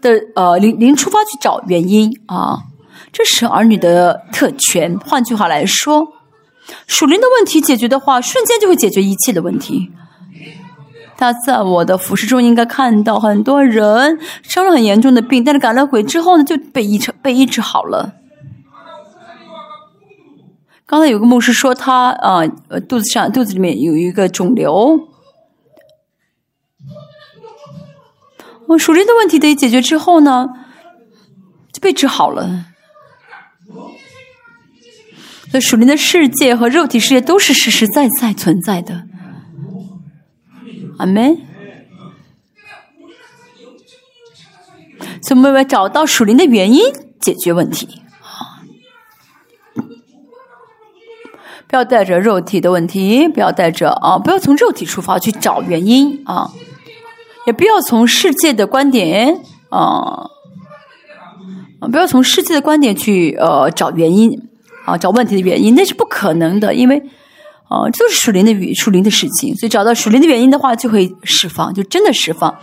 [0.00, 2.58] 的呃零零出发去找原因啊，
[3.12, 4.98] 这是儿女的特权。
[4.98, 6.17] 换句话来说。
[6.86, 9.90] 属灵的问题解决的话，瞬间就会解决一切的问题。
[11.16, 18.14] 他在我的服饰中应该看到很多人生了很严重的病，但是赶了鬼之后呢，就被医治被医治好了。
[20.86, 25.08] 刚才有个牧师说他啊，呃，肚子上肚子里面有一个肿瘤。
[28.68, 30.48] 我属灵的问题得解决之后呢，
[31.72, 32.66] 就被治好了。
[35.50, 39.04] 所以属灵的世界和肉体世界都是实实在在存在的。
[40.98, 41.38] 阿门。
[45.22, 46.82] 所以我们要找到属灵的原因，
[47.20, 48.02] 解决问题。
[51.66, 56.50] 不要带着肉体的问题，不要带着啊，不要从肉体出发去找原因啊，
[57.46, 60.30] 也不要从世界的观点，啊，
[61.80, 64.48] 不要从世界的观点去呃找原因
[64.88, 66.96] 啊，找问题的原因，那是不可能的，因为
[67.68, 72.56] 啊，这都是属灵的语，属灵的事情，所以找到属灵的原因的话，就会释放，就真的释放。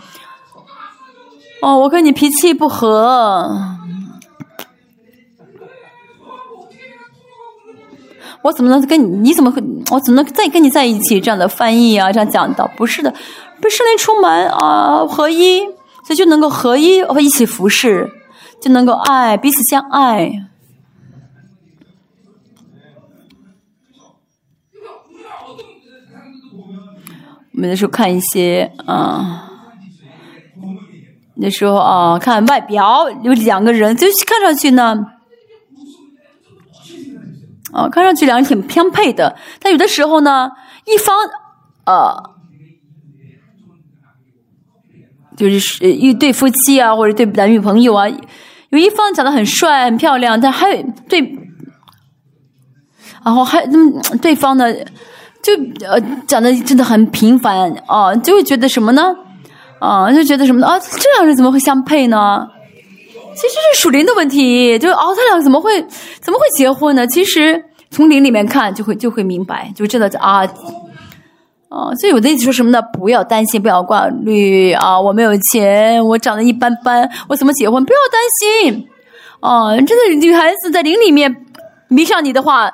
[1.62, 3.76] 哦，我跟你脾气不合。
[8.42, 9.04] 我怎么能跟你？
[9.28, 9.62] 你怎么会？
[9.90, 11.20] 我怎么能再跟你在一起？
[11.20, 13.10] 这样的翻译啊，这样讲到不是的，
[13.60, 15.60] 被圣灵充满啊，合一，
[16.04, 18.08] 所以就能够合一，和一起服侍，
[18.60, 20.30] 就能够爱，彼此相爱。
[27.56, 29.50] 我们那时候看一些啊，
[31.36, 35.06] 那时候啊，看外表有两个人，就是看上去呢。
[37.72, 40.50] 啊，看上去两人挺偏配的，但有的时候呢，
[40.84, 41.16] 一方
[41.84, 42.30] 呃，
[45.36, 48.06] 就是一对夫妻啊，或者对男女朋友啊，
[48.68, 51.20] 有一方长得很帅、很漂亮，但还有对，
[53.24, 54.66] 然后还嗯，对方呢，
[55.46, 59.14] 就呃讲的真的很平凡啊，就会觉得什么呢？
[59.78, 62.48] 啊，就觉得什么呢啊，这两人怎么会相配呢？
[63.34, 65.80] 其实是属灵的问题，就哦，他俩怎么会
[66.20, 67.06] 怎么会结婚呢？
[67.06, 70.42] 其实从灵里面看，就会就会明白，就知道啊，
[71.68, 72.80] 啊，所以我的意思说什么呢？
[72.94, 74.98] 不要担心，不要挂虑啊！
[74.98, 77.84] 我没有钱，我长得一般般，我怎么结婚？
[77.84, 78.88] 不要担心
[79.40, 79.76] 啊！
[79.76, 81.36] 真的，女孩子在灵里面
[81.88, 82.68] 迷上你的话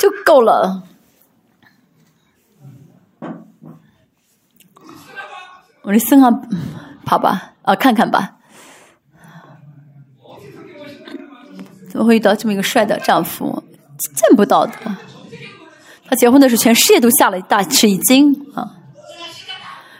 [0.00, 0.82] 就够了。
[5.86, 6.48] 我的身上
[7.04, 8.32] 跑吧，啊，看看吧。
[11.88, 13.62] 怎么会遇到这么一个帅的丈夫？
[13.96, 14.72] 见不到的。
[16.08, 18.72] 他结婚的时候，全世界都吓了一大吃一惊啊！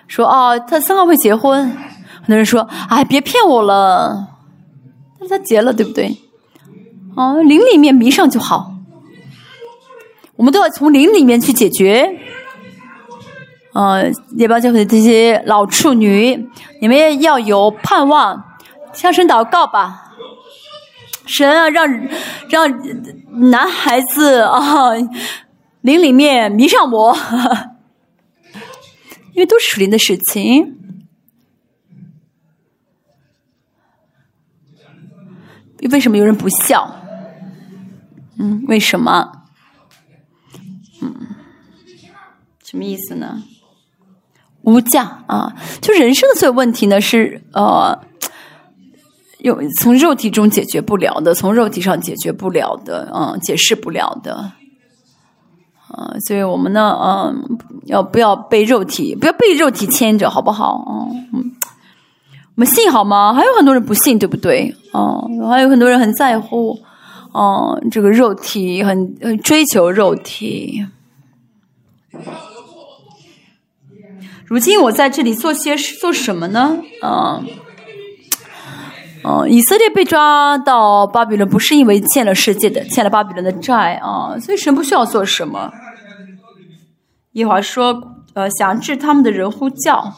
[0.09, 1.71] 说啊，他三号会结婚。
[1.71, 4.27] 很多人说，哎，别骗我了。
[5.21, 6.19] 但是他结了，对不对？
[7.15, 8.75] 啊，灵里面迷上就好。
[10.35, 12.21] 我们都要从灵里面去解决。
[13.77, 16.49] 呃，列邦教会的这些老处女，
[16.81, 18.43] 你们要有盼望，
[18.95, 20.15] 向神祷告吧。
[21.27, 21.87] 神啊，让
[22.49, 22.67] 让
[23.51, 24.95] 男孩子啊，
[25.83, 27.15] 灵里面迷上我，
[29.35, 30.79] 因为都是属灵的事情。
[35.91, 36.97] 为什么有人不笑？
[38.39, 39.43] 嗯，为什么？
[41.03, 41.15] 嗯，
[42.65, 43.43] 什么意思呢？
[44.67, 45.51] 无价啊！
[45.81, 47.99] 就人生的所有问题呢，是呃。
[49.41, 54.35] 用从肉体中解决不了的，从肉体上解决不了的，嗯，解释不了的，
[55.87, 60.79] 啊，所以我们呢，嗯，要不要被肉体，不要被肉体牵着，好不好？
[60.89, 61.53] 啊嗯，
[62.57, 63.33] 我们信好吗？
[63.35, 64.75] 还有很多人不信，对不对？
[64.93, 66.77] 哦，还有很多人很在乎，
[67.31, 70.85] 哦，这个肉体很很追求肉体。
[74.47, 76.79] 如今我在这里做些做什么呢？
[77.03, 77.47] 嗯。
[79.49, 85.73] 以色列被抓到巴比伦，不是因为欠了世界的、欠了巴比伦的债啊，所以神不需要做什么。
[87.33, 90.13] 一会儿说：“呃，想治他们的人呼叫，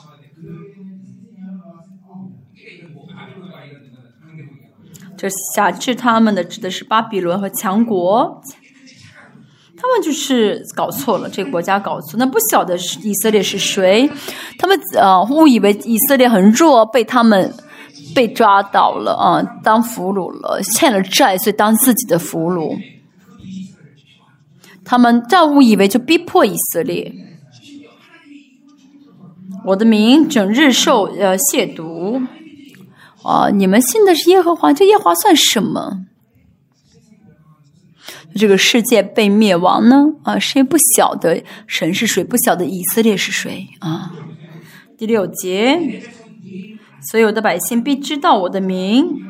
[5.17, 8.43] 这想治他们的指的是巴比伦和强国，
[9.89, 14.11] 他们就是搞错了，这个国家搞错，那不晓得是以色列是谁，
[14.59, 17.53] 他们呃误以为以色列很弱，被他们。”
[18.15, 22.77] 被抓到了啊，当俘虏了，欠了债，所以当自己的俘虏。
[24.85, 27.13] 他们再误以为就逼迫以色列。
[29.67, 32.25] 我的名整日受呃亵渎
[33.23, 33.51] 啊！
[33.51, 36.07] 你们信的是耶和华，这耶和华算什么？
[38.35, 40.15] 这个世界被灭亡呢？
[40.23, 42.23] 啊，谁不晓得神是谁？
[42.23, 44.13] 不晓得以色列是谁啊？
[44.97, 46.03] 第六节，
[47.11, 49.23] 所有的百姓必知道我的名。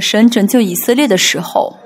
[0.00, 1.78] 神拯救以色列的时候，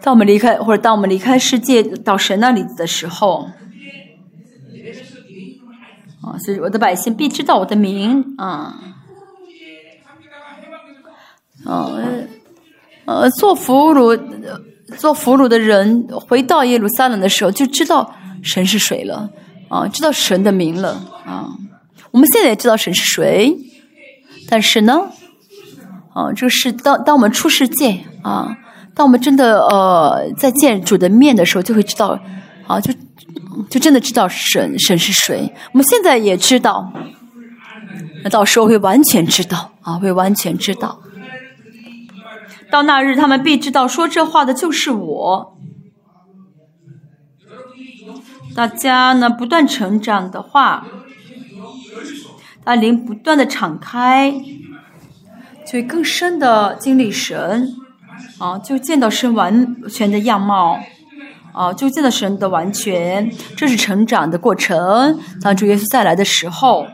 [0.00, 3.50] 当我们离开或者当我们离开世界到神那里的时候。
[6.22, 8.74] 啊，所以我的百姓必知道我的名啊，
[11.64, 12.26] 呃，
[13.06, 14.18] 呃，做俘虏、
[14.96, 19.30] 做俘虏的人回到耶路撒冷的时候，就知道神是谁了
[19.68, 21.50] 啊，知道神的名了啊。
[22.10, 23.56] 我们现在也知道神是谁，
[24.48, 25.10] 但是呢，
[26.14, 28.56] 啊，这是当当我们出世界啊。
[28.94, 32.18] 当我们真的呃在见主的面的时候，就会知道，
[32.68, 32.92] 啊，就
[33.68, 35.52] 就真的知道神神是谁。
[35.72, 36.92] 我们现在也知道，
[38.22, 41.00] 那到时候会完全知道啊，会完全知道。
[42.70, 45.58] 到那日，他们必知道说这话的就是我。
[48.54, 50.86] 大家呢不断成长的话，
[52.64, 54.34] 大灵不断的敞开，
[55.66, 57.68] 就更深的经历神。
[58.38, 60.78] 啊，就见到神完全的样貌，
[61.52, 65.18] 啊，就见到神的完全，这是成长的过程。
[65.40, 66.86] 当主耶稣再来的时候，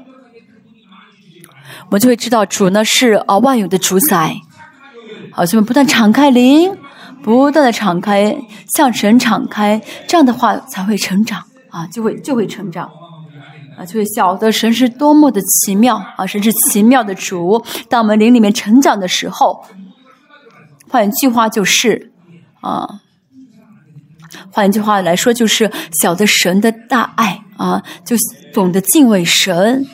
[1.86, 4.34] 我们就会知道主呢是啊万有的主宰。
[5.32, 6.76] 好，所以不断敞开灵，
[7.22, 8.36] 不断的敞开，
[8.74, 12.88] 向神敞开，这样的话才会成长啊，就会就会成长
[13.76, 17.64] 啊，就会晓得神是多么的奇妙啊，神是奇妙的主。
[17.88, 19.64] 当我们灵里面成长的时候。
[20.90, 22.12] 换一句话就是，
[22.60, 22.86] 啊，
[24.50, 25.70] 换一句话来说就是，
[26.00, 28.16] 晓得神的大爱啊，就
[28.52, 29.86] 懂得敬畏神。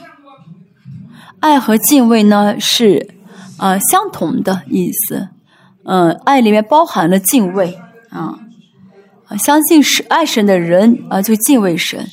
[1.41, 3.15] 爱和敬畏呢是
[3.57, 5.29] 啊相同的意思，
[5.85, 7.79] 嗯，爱里面包含了敬畏
[8.11, 8.39] 啊，
[9.39, 12.07] 相信是爱神的人啊就敬畏神。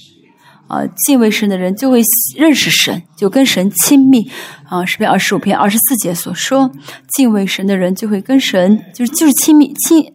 [0.69, 2.01] 啊，敬畏神的人就会
[2.35, 4.29] 认识神，就跟神亲密。
[4.67, 6.69] 啊，诗篇二十五篇二十四节所说，
[7.07, 10.13] 敬畏神的人就会跟神，就是就是亲密亲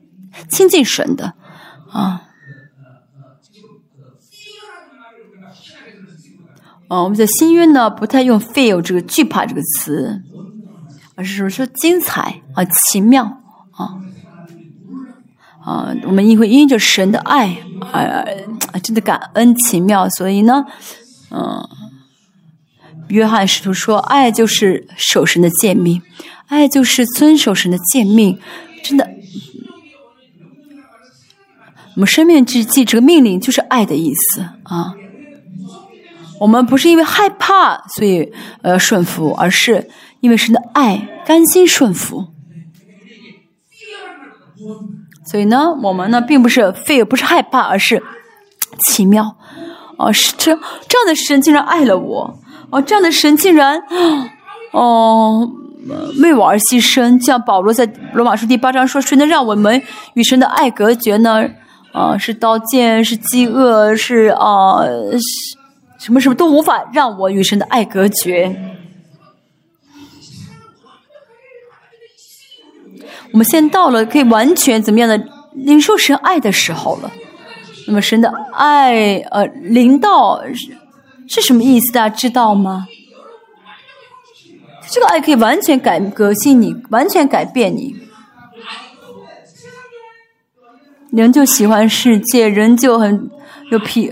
[0.50, 1.32] 亲近神的。
[1.92, 2.22] 啊，
[6.88, 10.22] 啊，我们在新约呢不太用 “feel” 这个惧怕这个词，
[11.14, 13.24] 而是说说精彩啊，奇妙
[13.72, 14.00] 啊。
[15.64, 17.56] 啊，我们因为因着神的爱，
[17.92, 18.24] 啊，
[18.82, 20.64] 真的感恩奇妙，所以呢，
[21.30, 21.68] 嗯，
[23.06, 26.02] 约翰使徒说，爱就是守神的诫命，
[26.48, 28.40] 爱就是遵守神的诫命，
[28.82, 29.08] 真的，
[31.94, 34.94] 我们生命之记这个命令就是爱的意思啊。
[36.40, 38.32] 我们不是因为害怕所以
[38.62, 39.88] 呃顺服，而是
[40.20, 42.26] 因为神的爱，甘心顺服。
[45.24, 48.02] 所以呢，我们呢并不是 fear，不是害怕，而是
[48.80, 49.36] 奇妙。
[49.98, 50.52] 哦，是这
[50.88, 52.40] 这样的神竟然爱了我，
[52.70, 53.80] 哦，这样的神竟然
[54.72, 55.48] 哦
[56.20, 57.24] 为我而牺牲。
[57.24, 59.80] 像保罗在罗马书第八章说：“谁能让我们
[60.14, 61.48] 与神的爱隔绝呢？”
[61.92, 64.80] 啊，是刀剑，是饥饿，是啊，
[65.98, 68.56] 什么什么都无法让我与神的爱隔绝。
[73.32, 75.22] 我们现在到了可以完全怎么样的
[75.54, 77.10] 领受神爱的时候了。
[77.86, 80.42] 那么神的爱，呃，临到
[81.28, 81.92] 是什么意思？
[81.92, 82.86] 大家知道吗？
[84.90, 87.94] 这个爱可以完全改革新你，完全改变你。
[91.12, 93.30] 人就喜欢世界，人就很
[93.70, 94.10] 有脾，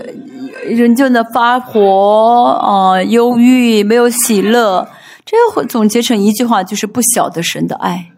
[0.67, 4.87] 人就能发火啊，忧郁，没有喜乐。
[5.25, 8.11] 这会总结成一句话，就是不晓得神的爱。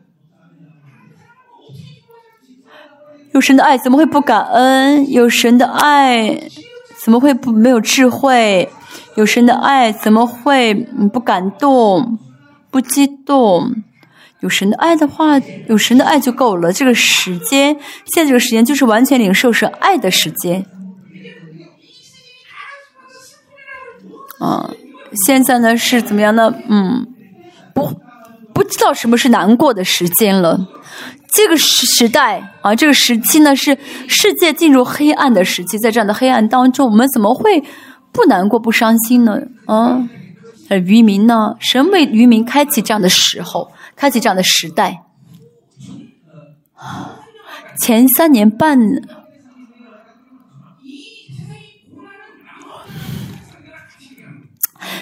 [3.31, 5.09] 有神的爱怎么会不感恩？
[5.09, 6.37] 有神的爱
[7.03, 8.69] 怎么会不没有智慧？
[9.15, 10.73] 有神的爱怎么会
[11.13, 12.19] 不感动、
[12.69, 13.71] 不激动？
[14.43, 15.39] 有神的爱的话，
[15.69, 16.73] 有神的爱就够了。
[16.73, 17.73] 这个时间，
[18.05, 20.65] 现在这个时间就是完全领受神爱的时间。
[24.39, 24.69] 啊，
[25.25, 26.53] 现在呢是怎么样呢？
[26.67, 27.07] 嗯，
[27.73, 27.93] 不
[28.53, 30.67] 不知道什么是难过的时间了。
[31.33, 33.77] 这个时时代啊，这个时期呢是
[34.09, 37.63] 世界进入黑暗的时期，在这样的黑暗当中，我们怎么会
[38.11, 39.39] 不难过、不伤心呢？
[39.65, 40.05] 啊，
[40.85, 41.55] 渔民呢？
[41.61, 45.03] 神为渔民开启这样的时候，开启这样的时代。
[47.79, 48.79] 前三年半。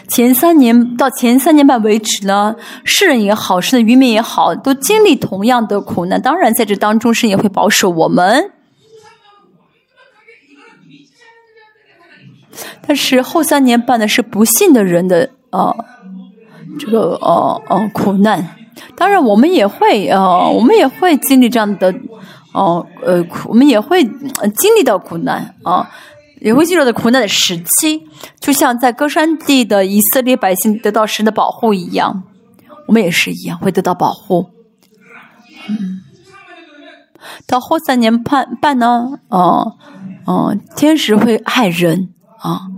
[0.08, 6.22] 前三年到前三年半为止呢，世人也好，是的渔民也好，都经历同样的苦难。
[6.22, 8.52] 当然，在这当中，神也会保守我们。
[12.86, 15.74] 但是后三年半呢，是不幸的人的啊，
[16.78, 18.58] 这个呃呃苦难。
[18.96, 21.94] 当然，我们也会呃，我们也会经历这样的
[22.54, 25.90] 哦，呃，苦我们也会经历到苦难啊，
[26.40, 28.02] 也会进入到苦难的时期，
[28.40, 32.24] 就像在歌山地的以色列百姓得到神的保护一样，
[32.88, 34.50] 我们也是一样会得到保护。
[35.70, 36.02] 嗯，
[37.48, 39.78] 到后三年半半呢，哦
[40.26, 42.10] 哦，天使会害人
[42.40, 42.71] 啊。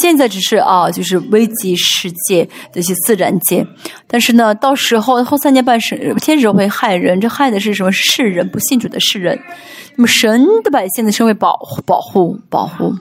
[0.00, 3.66] 现在只是啊，就是危及世界这些自然界，
[4.06, 7.90] 但是呢，到时候后三年半是天使会害人，这害的是什么？
[7.90, 9.38] 世人不信主的世人。
[9.96, 12.94] 那么神的百姓呢，是为保护、保护、保护。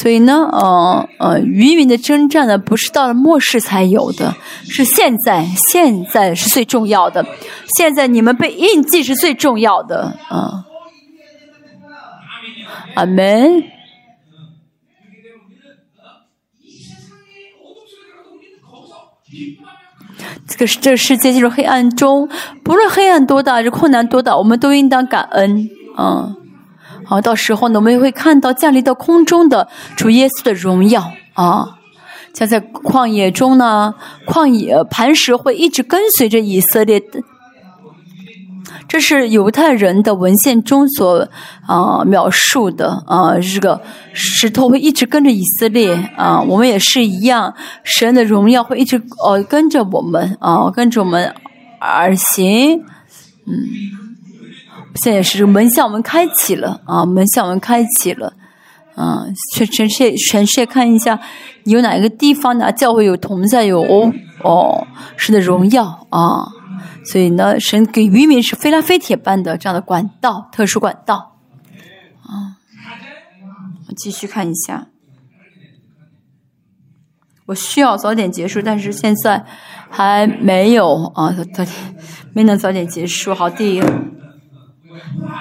[0.00, 4.34] 所以呢，呃呃，渔民的征战呢，不是到了末世才有的，
[4.68, 7.24] 是现在，现在是最重要的。
[7.76, 10.64] 现在你们被印记是最重要的啊。
[12.94, 13.62] 阿门。
[20.48, 22.28] 这个这个世界进入黑暗中，
[22.64, 25.68] 不论黑暗多大，这困难多大，我们都应当感恩
[25.98, 26.34] 嗯！
[27.04, 31.76] 好，到时候呢，我们也会看到降临到空中的主耶稣的荣耀啊！
[32.34, 33.94] 像在旷野中呢，
[34.26, 37.02] 旷野磐石会一直跟随着以色列。
[38.88, 41.28] 这是犹太人的文献中所
[41.66, 43.78] 啊描述的啊，这个
[44.14, 47.54] 石头会一直跟着以色列啊，我们也是一样，
[47.84, 51.34] 神的荣耀会一直呃跟着我们啊，跟着我们
[51.78, 52.78] 而行，
[53.46, 53.52] 嗯，
[54.94, 58.32] 现在是门向我们开启了啊，门向我们开启了，
[58.94, 61.20] 啊，全全世界全世界看一下，
[61.64, 62.72] 有哪一个地方呢？
[62.72, 63.82] 教会有同在有
[64.42, 64.86] 哦，
[65.18, 66.48] 神的荣耀啊。
[67.04, 71.38] 所以呢，神给渔民是飞来飞铁般的这样的管道，特殊管道。
[72.22, 72.58] 啊，
[73.88, 74.88] 我继续看一下。
[77.46, 79.44] 我需要早点结束，但是现在
[79.88, 81.74] 还没有啊，早点
[82.34, 83.32] 没能早点结束。
[83.32, 83.80] 好，第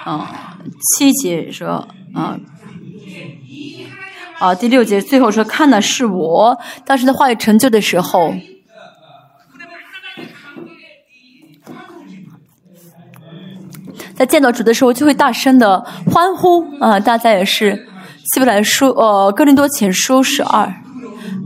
[0.06, 0.58] 啊
[0.96, 2.40] 七节说啊
[4.40, 8.34] 啊第六节最后说看的是我，当时的话语成就的时候。
[14.18, 15.80] 在见到主的时候，就会大声的
[16.12, 17.00] 欢呼啊！
[17.00, 17.88] 大家也是，
[18.34, 20.74] 希伯来书呃，哥林多前书十二，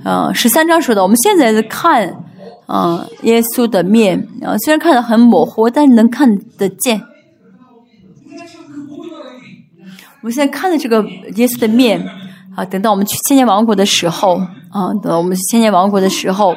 [0.05, 1.03] 呃，十三章说的。
[1.03, 2.23] 我们现在在看，
[2.69, 7.01] 嗯，耶稣的面啊，虽然看的很模糊，但是能看得见。
[10.21, 11.03] 我们现在看的这个
[11.35, 12.01] 耶稣的面
[12.55, 14.37] 啊，等到我们去千年王国的时候
[14.69, 16.55] 啊，等我们去千年王国的时候，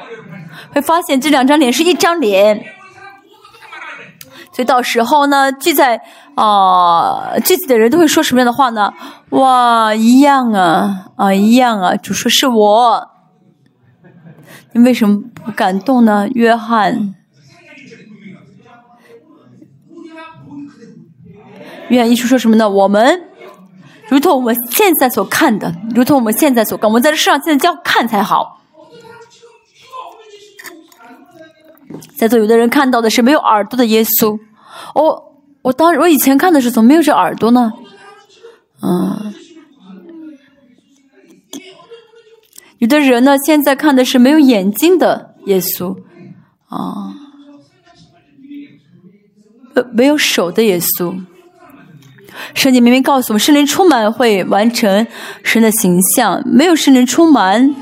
[0.73, 2.65] 会发现这两张脸是一张脸。
[4.55, 6.01] 所以到时候呢，聚在
[6.37, 8.93] 啊聚集的人都会说什么样的话呢？
[9.31, 11.97] 哇，一样啊啊，一样啊！
[11.97, 13.11] 主说是我，
[14.73, 16.29] 你为什么不感动呢？
[16.35, 17.17] 约翰，
[21.89, 22.71] 约翰一书说什么呢？
[22.71, 23.23] 我们
[24.09, 28.61] 如同我们现在所看的，如同我们现在所看，我们在这世上现在就要看才好。
[32.17, 34.39] 在座有的人看到的是没有耳朵的耶稣，
[34.95, 37.73] 我我当我以前看的是怎么没有这耳朵呢？
[38.83, 39.35] 嗯，
[42.79, 45.97] 有的人呢现在看的是没有眼睛的耶稣，
[46.69, 47.15] 啊，
[49.75, 51.15] 呃没有手的耶稣。
[52.53, 55.07] 圣经明明告诉我们，圣灵充满会完成
[55.45, 57.75] 神的形象，没有圣灵充满，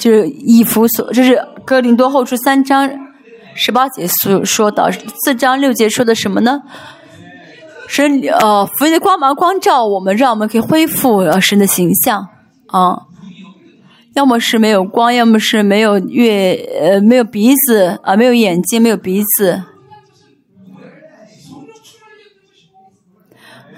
[0.00, 2.90] 就是以弗所，这是哥林多后书三章。
[3.54, 4.90] 十八节说说到
[5.24, 6.62] 四章六节说的什么呢？
[7.88, 12.26] 神呃，福音的光芒光照我们，让我们可以恢复神的形象
[12.68, 13.02] 啊。
[14.14, 19.62] 要么是没有光，要么是没有月呃没有鼻子啊，没有眼睛，没有鼻子。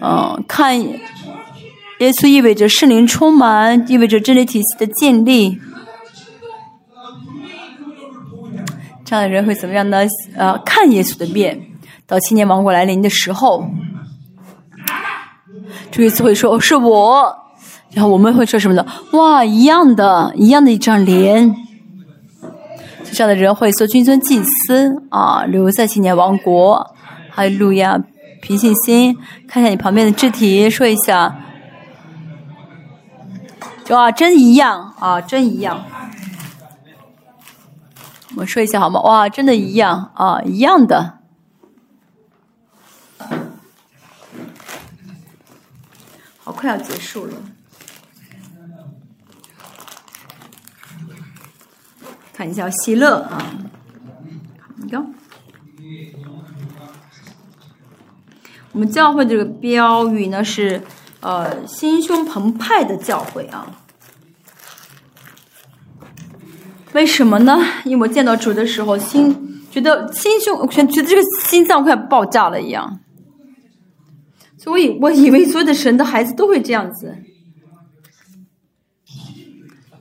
[0.00, 5.60] 嗯，看耶稣意味着圣灵充满，意味着真理体系的建立。
[9.04, 9.98] 这样的人会怎么样呢？
[10.36, 11.60] 呃，看耶稣的面，
[12.06, 13.68] 到青年王国来临的时候，
[15.90, 17.36] 主耶稣会说：“是我。”
[17.92, 18.84] 然后我们会说什么呢？
[19.12, 21.54] 哇，一样的，一样的一张脸。
[23.12, 26.94] 这样的人会做君尊祭司啊，留在青年王国。
[27.30, 28.00] 哈利路亚，
[28.40, 29.16] 凭信心，
[29.46, 31.36] 看一下你旁边的肢体，说一下，
[33.90, 35.84] 哇，真一样啊，真一样。
[38.36, 39.00] 我说一下好吗？
[39.02, 41.18] 哇，真的一样啊，一样的。
[46.42, 47.32] 好，快要结束了。
[52.32, 53.40] 看一下喜乐啊，
[54.76, 55.14] 你看，
[58.72, 60.82] 我们教会这个标语呢是
[61.20, 63.83] 呃心胸澎湃的教会啊。
[66.94, 67.58] 为什么呢？
[67.84, 73.00] 因为我见到主的时候，心觉得心胸，觉得这个心脏快爆炸了一样。
[74.56, 77.16] 所以我以为所有的神的孩子都会这样子。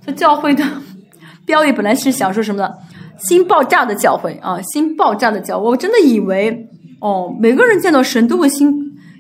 [0.06, 0.64] 这教会的
[1.46, 2.70] 标语本来是想说什么呢？
[3.18, 5.70] 心爆炸的教会啊，心爆炸的教会。
[5.70, 6.70] 我真的以为
[7.02, 8.72] 哦，每个人见到神都会心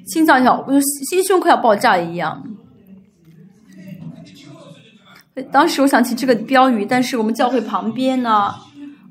[0.05, 0.63] 心脏要，
[1.09, 2.43] 心胸快要爆炸一样。
[5.51, 8.53] 当时我想起这个标语，但是我们教会旁边呢，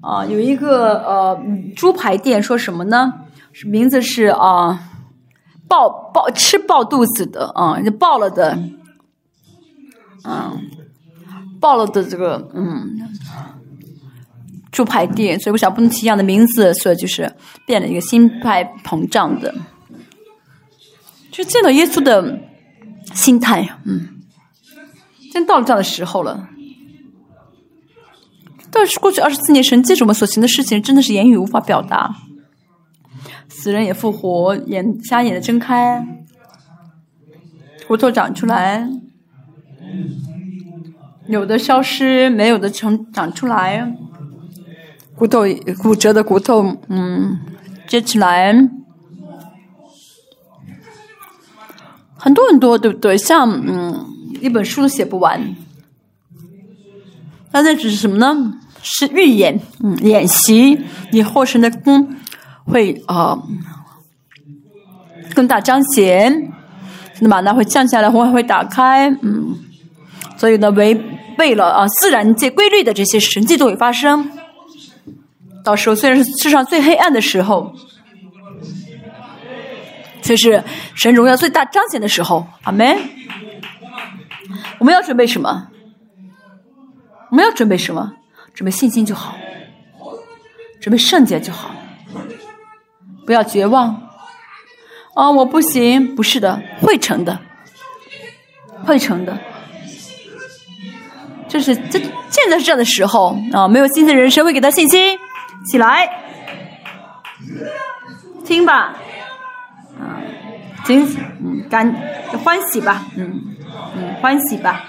[0.01, 1.36] 啊，有一个呃
[1.74, 3.12] 猪排店，说什么呢？
[3.66, 4.78] 名字是啊，
[5.66, 8.57] 爆爆吃爆肚子的啊，就爆了的，
[10.23, 10.70] 嗯，
[11.61, 13.01] 爆了的这个嗯
[14.70, 17.31] 猪排店，所以我想不能提一样的名字，所以就是
[17.66, 19.53] 变了一个心态膨胀的，
[21.32, 22.39] 就见到耶稣的
[23.12, 24.12] 心态，嗯。
[25.33, 26.47] 真到了这样的时候了，
[28.71, 32.15] 但是过去二十四年神借着我们所行的事情，真的是言语无法表达。
[33.49, 36.07] 死人也复活，眼瞎眼的睁开，
[37.89, 38.87] 骨头长出来，
[41.29, 43.97] 有的消失，没有的成长出来，
[45.17, 45.45] 骨头
[45.83, 47.39] 骨折的骨头，嗯，
[47.89, 48.53] 接起来，
[52.19, 53.17] 很多很多，对不对？
[53.17, 54.09] 像嗯。
[54.43, 55.55] 一本书都写不完，
[57.52, 58.55] 那那只是什么呢？
[58.82, 60.77] 是预演，嗯，演习
[61.12, 62.16] 你获胜的功
[62.64, 63.39] 会啊
[65.35, 66.52] 更大彰显，
[67.20, 69.55] 那么呢会降下来，会会打开，嗯，
[70.36, 71.01] 所以呢违
[71.39, 74.28] 背了啊自然界规律的这些神迹都会发生。
[75.62, 77.73] 到时候虽然是世上最黑暗的时候，
[80.20, 80.64] 却是
[80.97, 82.98] 神荣耀最大彰显的时候，阿门。
[84.78, 85.69] 我们要准备什么？
[87.31, 88.12] 我们要准备什么？
[88.55, 89.35] 准备信心就好，
[90.81, 91.70] 准备圣洁就好，
[93.24, 94.10] 不要绝望。
[95.14, 97.39] 啊，我不行，不是的，会成的，
[98.85, 99.39] 会成的。
[101.48, 101.98] 就是这
[102.31, 105.19] 现在是这样的时候啊，没有信心的人，谁会给他信心？
[105.70, 106.09] 起来，
[108.44, 108.97] 听吧，
[110.01, 110.16] 啊，
[110.85, 111.95] 惊喜嗯，感
[112.45, 113.43] 欢喜吧，嗯。
[113.97, 114.85] 嗯，欢喜吧，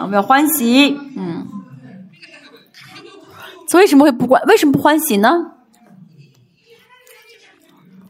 [0.00, 0.98] 我们要欢喜。
[1.16, 1.46] 嗯，
[3.74, 4.42] 为什么会不欢？
[4.44, 5.30] 为什么不欢喜呢？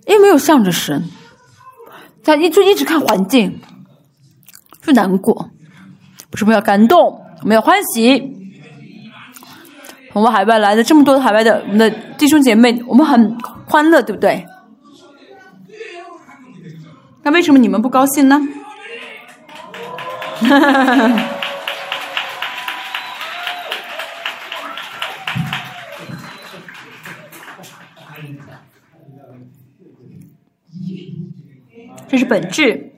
[0.06, 1.04] 因为没有向着神，
[2.24, 3.60] 他一就一直看环境，
[4.82, 5.50] 就难过。
[6.30, 8.36] 不是我们要感动，我们要欢喜。
[10.14, 13.36] 我们海外来的这么多海外的我们的弟兄姐妹，我们很
[13.66, 14.46] 欢乐，对不对？
[17.22, 18.40] 那为什么你们不高兴呢？
[20.40, 21.34] 哈哈哈哈
[32.08, 32.92] 这是本质。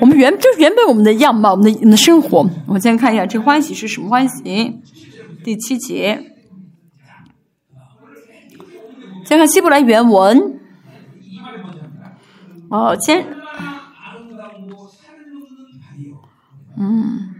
[0.00, 2.48] 我们原就是原本我们的样貌，我们的我们的生活。
[2.66, 4.80] 我先看一下这欢喜是什么欢喜？
[5.42, 6.36] 第七节，
[9.28, 10.58] 先看希伯来原文。
[12.70, 13.26] 哦，先，
[16.78, 17.34] 嗯，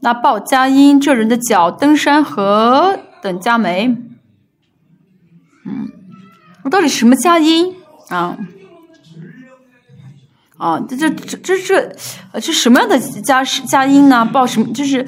[0.00, 3.94] 那报佳音这人的脚登山和等佳美，
[5.66, 5.90] 嗯，
[6.64, 7.76] 我到底什么佳音
[8.08, 8.38] 啊？
[10.56, 14.24] 啊，这这这这这这什么样的佳佳音呢？
[14.24, 14.72] 报什么？
[14.72, 15.06] 就是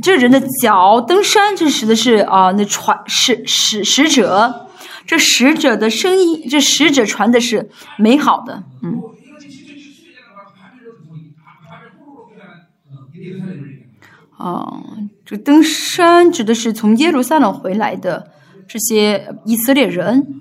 [0.00, 4.68] 这人的脚登山，这指的是啊，那传使使使者。
[5.06, 9.00] 这使者的声音，这使者传的是美好的，嗯。
[14.38, 14.82] 哦，
[15.24, 18.32] 这登山指的是从耶路撒冷回来的
[18.66, 20.40] 这些以色列人，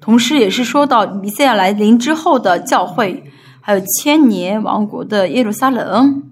[0.00, 3.24] 同时也是说到弥赛亚来临之后的教会，
[3.62, 6.30] 还有千年王国的耶路撒冷。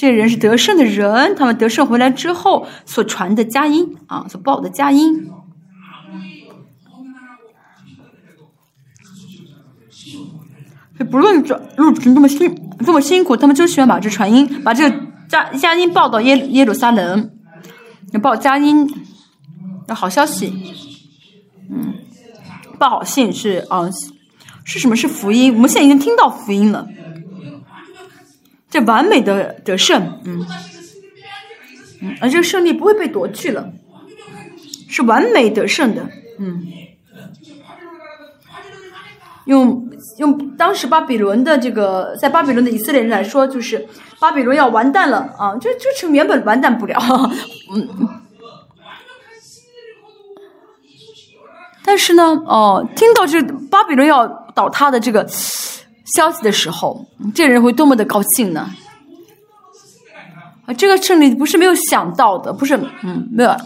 [0.00, 5.30] 这人是得胜的人，他们得胜回来之后所传的佳音啊，所报的佳音。
[10.96, 14.96] 这不论这路程这么辛这么辛苦，他们就喜欢把这传音，把这个
[15.28, 17.30] 佳佳音报到耶耶路撒冷，
[18.22, 18.88] 报佳音，
[19.86, 20.50] 要好消息。
[21.70, 21.92] 嗯，
[22.78, 23.90] 报好信是啊，
[24.64, 24.96] 是什么？
[24.96, 25.54] 是福音。
[25.54, 26.88] 我们现在已经听到福音了，
[28.70, 30.46] 这完美的得胜，嗯，
[32.00, 33.72] 嗯，而这个胜利不会被夺去了，
[34.88, 36.66] 是完美得胜的，嗯。
[39.46, 43.88] 用用当时巴比伦的这个，在巴比伦的以色列人来说，就是
[44.20, 45.56] 巴比伦要完蛋了啊！
[45.60, 46.96] 这这城原本完蛋不了，
[47.74, 47.88] 嗯。
[51.82, 55.26] 但是呢，哦，听到这巴比伦要倒塌的这个
[56.14, 58.70] 消息的时候，这人会多么的高兴呢？
[60.66, 63.56] 啊，这个胜利不是没有想到的，不是，嗯，没有，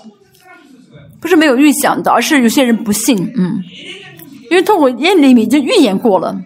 [1.21, 3.63] 不是没有预想的，而是有些人不信，嗯。
[4.51, 6.39] 因为通过耶利米已经预言过了，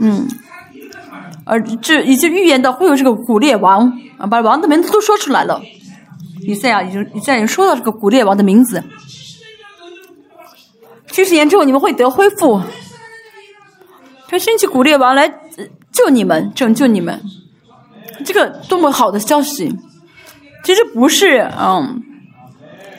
[0.00, 0.28] 嗯，
[1.44, 5.62] 而这已经预言到会有这个古列王啊，把王的名字都说出来了。
[6.42, 8.82] 以赛亚已经以赛亚已经说到这个古列王的名字。
[11.10, 12.60] 七十年之后你们会得恢复，
[14.30, 15.28] 他兴起古列王来
[15.90, 17.20] 救你们，拯救你们。
[18.24, 19.74] 这个多么好的消息！
[20.62, 22.00] 其实不是嗯，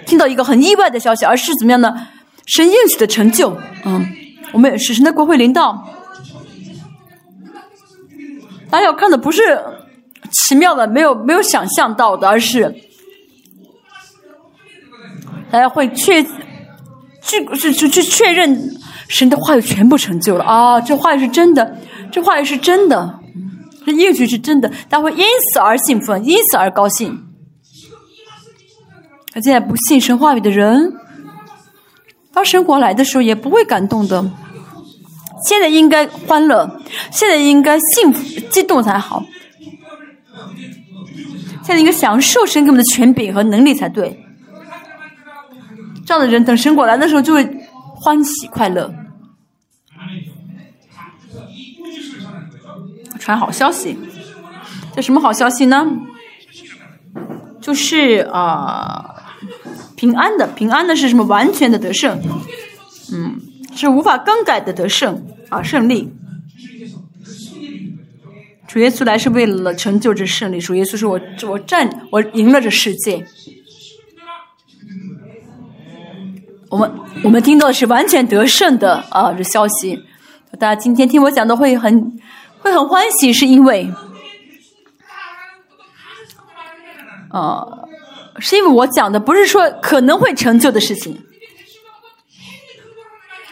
[0.05, 2.07] 听到一个很意外的消息，而是怎么样呢？
[2.47, 4.05] 神应许的成就，嗯，
[4.51, 5.87] 我们也是神的国会领导。
[8.69, 9.57] 大家要看的不是
[10.31, 12.75] 奇妙的，没有没有想象到的，而是
[15.49, 16.21] 大家会确，
[17.21, 18.75] 去是去去确认
[19.11, 20.79] 神的话语全部成就了啊！
[20.79, 21.77] 这话语是真的，
[22.09, 23.19] 这话语是真的，
[23.85, 27.27] 这应许是真的，大家会因此而兴奋，因此而高兴。
[29.33, 30.93] 他现在不信神话语的人。
[32.33, 34.23] 当神国来的时候，也不会感动的。
[35.45, 36.79] 现在应该欢乐，
[37.11, 39.25] 现在应该幸福、激动才好。
[41.63, 44.23] 现在应该享受神给我们的权柄和能力才对。
[46.05, 47.45] 这样的人，等神果来的时候，就会
[47.93, 48.93] 欢喜快乐。
[53.21, 53.97] 传好消息，
[54.93, 55.87] 这什么好消息呢？
[57.61, 59.15] 就是啊。
[59.95, 61.23] 平安的，平安的是什么？
[61.25, 62.19] 完全的得胜，
[63.13, 63.39] 嗯，
[63.75, 66.11] 是无法更改的得胜啊，胜利。
[68.67, 70.59] 主耶稣来是为了成就这胜利。
[70.59, 73.23] 主耶稣说：“我我战，我赢了这世界。”
[76.69, 76.91] 我们
[77.23, 80.03] 我们听到的是完全得胜的啊这消息。
[80.57, 82.19] 大家今天听我讲的会很
[82.61, 83.91] 会很欢喜，是因为
[87.29, 87.67] 啊。
[88.39, 91.21] 是因为我讲的不是说可能会成就的事情，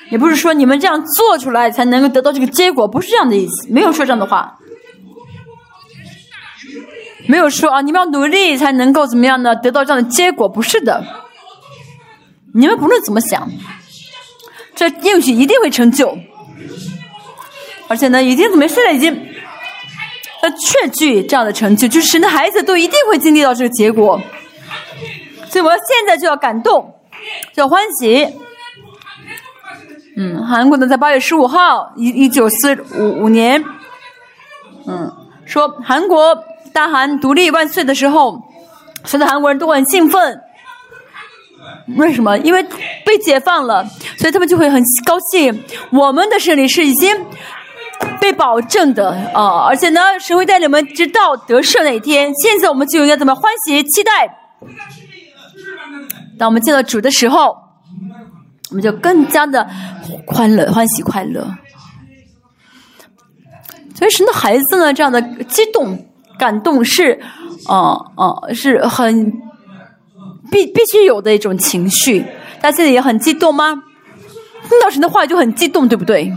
[0.10, 4.58] 也不是说你们这样做出来才能够得到这个结果，不是这样的意思，没有说这样的话，
[7.28, 9.56] 没有说啊，你们要努力才能够怎么样呢？
[9.56, 11.06] 得到这样的结果，不是的。
[12.56, 13.52] 你们不论怎么想，
[14.74, 16.18] 这应许一定会成就，
[17.90, 19.12] 而且呢，已经怎么现在已经
[20.42, 24.22] 呃确据这样的成就，就是神的孩子都一定会经历到这个结果。
[25.50, 26.94] 所以我要现在就要感动，
[27.54, 28.28] 就要欢喜。
[30.16, 33.64] 嗯，韩国呢，在八月十五号，一一九四五五年，
[34.86, 35.12] 嗯，
[35.46, 36.38] 说韩国
[36.72, 38.40] 大韩独立万岁的时候，
[39.06, 40.40] 所有的韩国人都很兴奋。
[41.98, 42.38] 为什么？
[42.40, 42.64] 因为
[43.04, 43.84] 被解放了，
[44.18, 45.64] 所以他们就会很高兴。
[45.90, 47.26] 我们的胜利是已经
[48.20, 49.66] 被保证的啊！
[49.68, 52.34] 而且呢，神会带领我们直到得胜那一天。
[52.36, 54.38] 现在我们就应该怎么欢喜期待？
[56.38, 57.56] 当我们见到主的时候，
[58.70, 59.68] 我们就更加的
[60.28, 61.42] 欢乐、欢喜、快乐。
[63.96, 66.08] 所以，神的孩子呢，这样的激动、
[66.38, 67.20] 感动是，
[67.68, 69.32] 哦哦，是很
[70.50, 72.22] 必必须有的一种情绪。
[72.62, 73.84] 大家现在也很激动吗？
[74.70, 76.34] 听到神的话就很激动，对不对？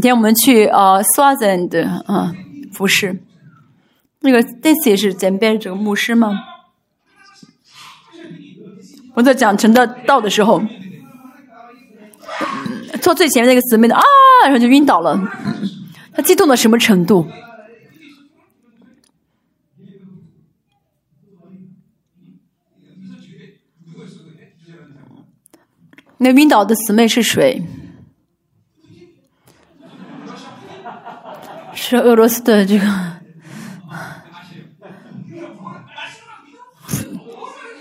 [0.00, 2.34] 今天我们去呃 Swaziland 啊
[2.72, 3.22] 服饰，
[4.20, 6.42] 那个 Daisy 是前边这个牧师吗？
[9.12, 10.62] 我在讲陈的道的时候，
[13.02, 14.02] 坐最前面那个姊妹的啊，
[14.44, 15.20] 然后就晕倒了。
[16.14, 17.26] 他激动到什么程度？
[26.16, 27.62] 那晕倒的姊妹是谁？
[31.82, 32.84] 是俄罗斯的这个，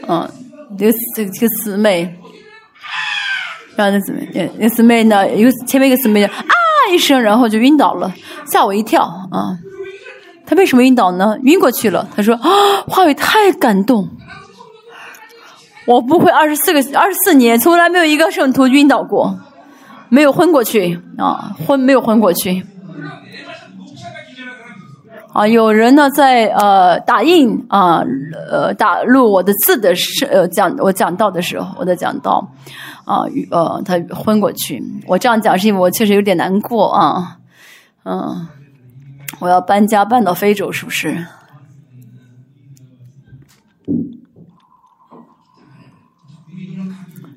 [0.07, 0.30] 嗯。
[0.77, 2.03] 这个这个这个姊妹，
[3.76, 5.30] 然后那姊妹，那那姊妹呢？
[5.35, 6.31] 有前面一个姊妹啊
[6.93, 8.13] 一声，然后就晕倒了，
[8.45, 9.57] 吓我一跳啊！
[10.45, 11.35] 她为什么晕倒呢？
[11.41, 12.07] 晕过去了。
[12.15, 12.49] 她说啊，
[12.88, 14.07] 话语太感动，
[15.85, 19.38] 我不会二十四个二十四年，从来没有一个圣徒晕倒过，
[20.07, 22.65] 没有昏过去啊，昏没有昏过去。
[25.39, 28.03] 啊，有人呢在呃打印啊
[28.51, 32.45] 呃打录我的字的时呃讲我讲到的时候，我的讲到
[33.05, 34.83] 啊呃他昏过去。
[35.07, 37.37] 我这样讲是因为我确实有点难过啊，
[38.03, 38.49] 嗯，
[39.39, 41.25] 我要搬家搬到非洲，是不是？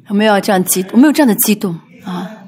[0.09, 0.85] 有没有这样激？
[0.93, 2.42] 我没有这样的激动啊。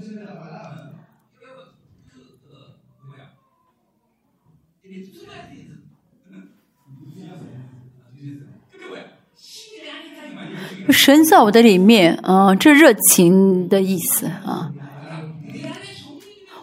[10.90, 14.70] 神在我的里面啊，这热情的意思啊。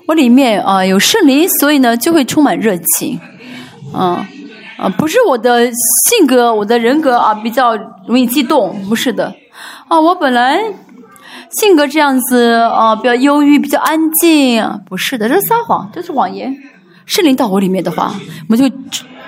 [0.08, 3.20] 我里面啊有圣灵，所以呢就会充满热情。
[3.94, 4.28] 啊
[4.78, 7.76] 啊，不是我的性格，我的人格啊比较
[8.08, 9.34] 容易激动，不是的。
[9.88, 10.60] 啊，我本来
[11.52, 16.56] 性格这样子啊，比较忧郁，比较安静，不是的，这是撒谎，这是谎言。
[17.06, 18.14] 圣灵到我里面的话，
[18.50, 18.68] 我们就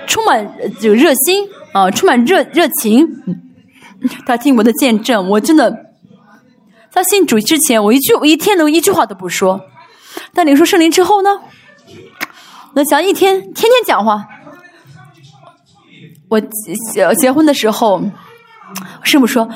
[0.07, 0.48] 充满
[0.82, 3.07] 有热心啊，充满热热情。
[4.26, 5.74] 他听我的见证，我真的
[6.90, 9.62] 在信主之前，我一句我一天能一句话都不说。
[10.34, 11.30] 但领受圣灵之后呢，
[12.76, 14.28] 那想一天天天讲话。
[16.30, 16.76] 我结
[17.20, 18.02] 结婚的时候，
[19.04, 19.52] 师母说：“啊，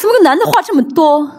[0.00, 1.30] 怎么个男的话这么多？”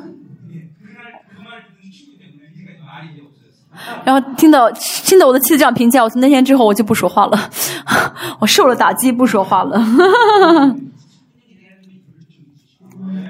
[4.04, 7.50] 然后听到听到我的妻子这样评价，我从那天之后我就不说话了，
[8.40, 9.78] 我受了打击，不说话了。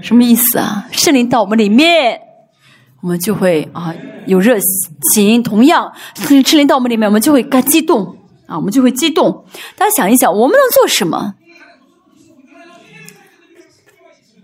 [0.02, 0.88] 什么意思啊？
[0.92, 2.20] 圣灵到我们里面，
[3.02, 3.94] 我们就会啊
[4.26, 4.58] 有热
[5.14, 5.42] 情。
[5.44, 8.16] 同样，圣灵到我们里面，我们就会该激动
[8.46, 9.46] 啊，我们就会激动。
[9.76, 11.34] 大家想一想，我们能做什么？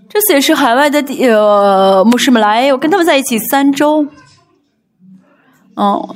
[0.10, 4.06] 这次也是海外的呃牧师们来，我跟他们在一起三周。
[5.76, 6.16] 哦，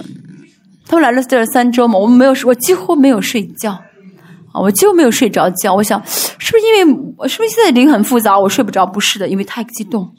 [0.88, 3.81] 他们来了这三周嘛，我们没有，我几乎没有睡觉。
[4.59, 8.85] 我就没有睡着觉，我想是不是因为我是不是现在灵很复杂，我睡不着？
[8.85, 10.13] 不是的，因为太激动。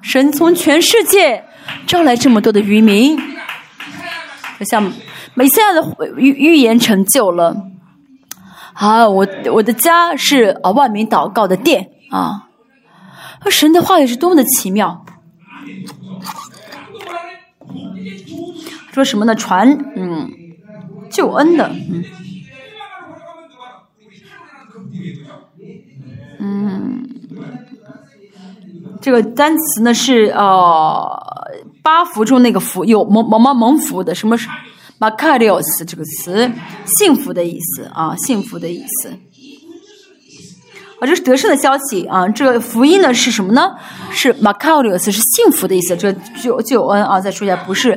[0.00, 1.44] 神从全世界
[1.86, 3.20] 招来这么多的渔民，
[4.68, 4.92] 像
[5.34, 7.56] 美赛亚的预预言成就了。
[8.74, 12.48] 啊，我我的家是啊万民祷告的殿啊，
[13.50, 15.04] 神的话语是多么的奇妙。
[18.92, 19.34] 说什么呢？
[19.34, 20.30] 传，嗯。
[21.12, 22.04] 救恩的，嗯，
[26.40, 27.08] 嗯，
[29.00, 31.52] 这个单词呢是呃
[31.82, 34.48] 八福中那个福有蒙蒙蒙蒙福的，什么是
[34.98, 36.50] ？Macarios 这个词，
[36.86, 39.12] 幸福的意思啊，幸福的意思。
[41.02, 42.28] 啊，这是得胜的消息啊！
[42.28, 43.74] 这个福音呢是什么呢？
[44.12, 45.96] 是 Macarius，是幸福的意思。
[45.96, 47.20] 这救救恩啊！
[47.20, 47.90] 再说一下，不是，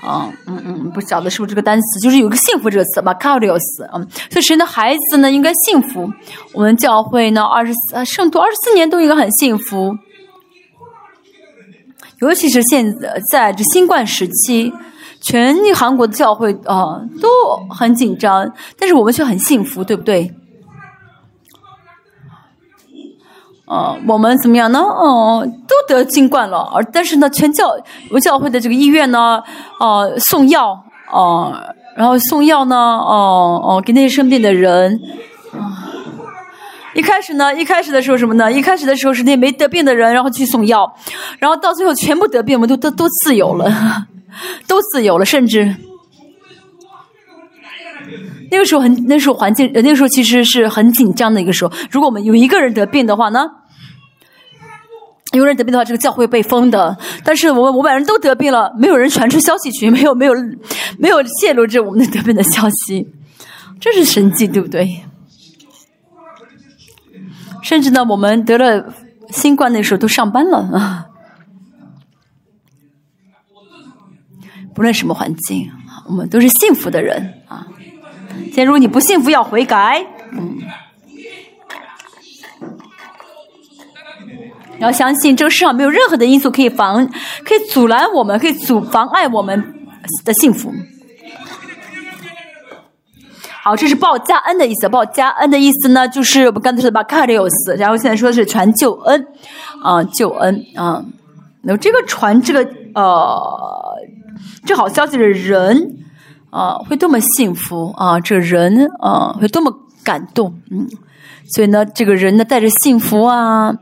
[0.00, 3.98] 啊，嗯嗯，不晓得是不是这个单词，就是有个幸福这个词 Macarios 啊。
[4.30, 6.08] 所以神的孩子呢应该幸福。
[6.52, 9.98] 我们教会呢二十四圣徒二十四年都应该很幸福，
[12.20, 12.96] 尤其是现
[13.32, 14.72] 在这新冠时期，
[15.20, 17.28] 全韩国的教会啊都
[17.74, 18.48] 很紧张，
[18.78, 20.32] 但是我们却很幸福，对不对？
[23.66, 24.80] 呃，我们怎么样呢？
[24.80, 27.68] 哦，都得新冠了，而但是呢，全教
[28.10, 29.42] 我教会的这个医院呢，
[29.78, 30.78] 哦，送药，
[31.10, 31.54] 哦，
[31.96, 35.00] 然后送药呢，哦哦，给那些生病的人。
[36.94, 38.52] 一开始呢，一开始的时候什么呢？
[38.52, 40.94] 一开始的时候是那没得病的人，然后去送药，
[41.38, 43.70] 然后到最后全部得病，我们都都都自由了，
[44.68, 45.74] 都自由了，甚至
[48.52, 51.72] 那个时候很，那时候环境，那个时候其实是很紧张的一个时候。
[51.90, 53.46] 如果我们有一个人得病的话呢？
[55.32, 56.98] 有人得病的话，这个教会被封的。
[57.24, 60.34] 但是我们五百人都得病了，没有人传出消息群， 没有没有
[60.98, 63.08] 没有泄露这我们的得病的消息，
[63.80, 65.02] 这是神迹，对不对？
[67.62, 68.92] 甚至呢，我们得了
[69.30, 71.06] 新冠那时候都上班了啊。
[74.74, 75.70] 不论什么环境，
[76.08, 77.66] 我们都是幸福的人啊。
[78.46, 80.58] 现在如果你不幸福，要悔改，嗯。
[84.78, 87.06] 你要相信这个世上没有任何的因素可以防，
[87.44, 89.62] 可以阻拦我们，可以阻妨碍我们
[90.24, 90.72] 的幸福。
[93.62, 94.88] 好，这是报加恩的意思。
[94.88, 99.24] 报加恩的意思呢，就是我们刚才说的把卡里奥斯，然后现在说的是传救恩
[99.84, 101.04] 啊，救恩啊。
[101.62, 103.96] 那这个传这个呃
[104.66, 106.01] 这好消息的人
[106.52, 108.20] 啊，会多么幸福啊！
[108.20, 109.72] 这人啊，会多么
[110.04, 110.86] 感动嗯。
[111.52, 113.74] 所以呢，这个人呢，带着幸福啊。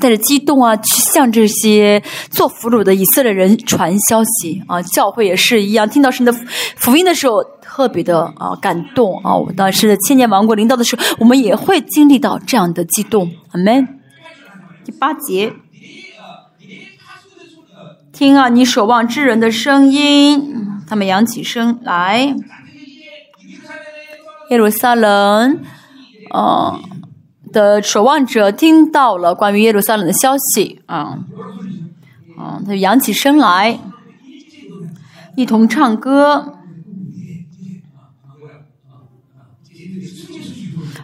[0.00, 4.80] 带着激动啊，去向这些做俘虏的以色列人传消息啊。
[4.80, 6.32] 教会也是一样，听到神的
[6.76, 9.34] 福音的时候，特别的啊感动啊。
[9.34, 13.28] 我当时的千年王国临到的时候，我们也会经历到这样的激动。
[13.50, 13.88] 阿门。
[14.84, 15.52] 第八节，
[18.12, 20.54] 听啊，你守望之人的声音，
[20.88, 22.34] 他们扬起声来。
[24.50, 25.60] 耶路撒冷，
[26.30, 26.80] 呃。
[27.50, 31.18] 的守望者听到了关于耶路撒冷的消息，啊，
[32.36, 33.80] 啊，他就扬起声来，
[35.34, 36.58] 一同唱歌，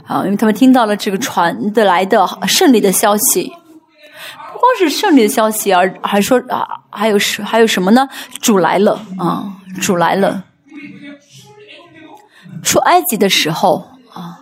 [0.06, 3.50] 啊，因为他们听到了这个传的来的胜利的消息，
[4.64, 8.08] 光是胜利的消息，而还说啊，还有什还有什么呢？
[8.40, 10.44] 主来了，啊，主来了，
[12.62, 14.40] 出埃及的时候啊。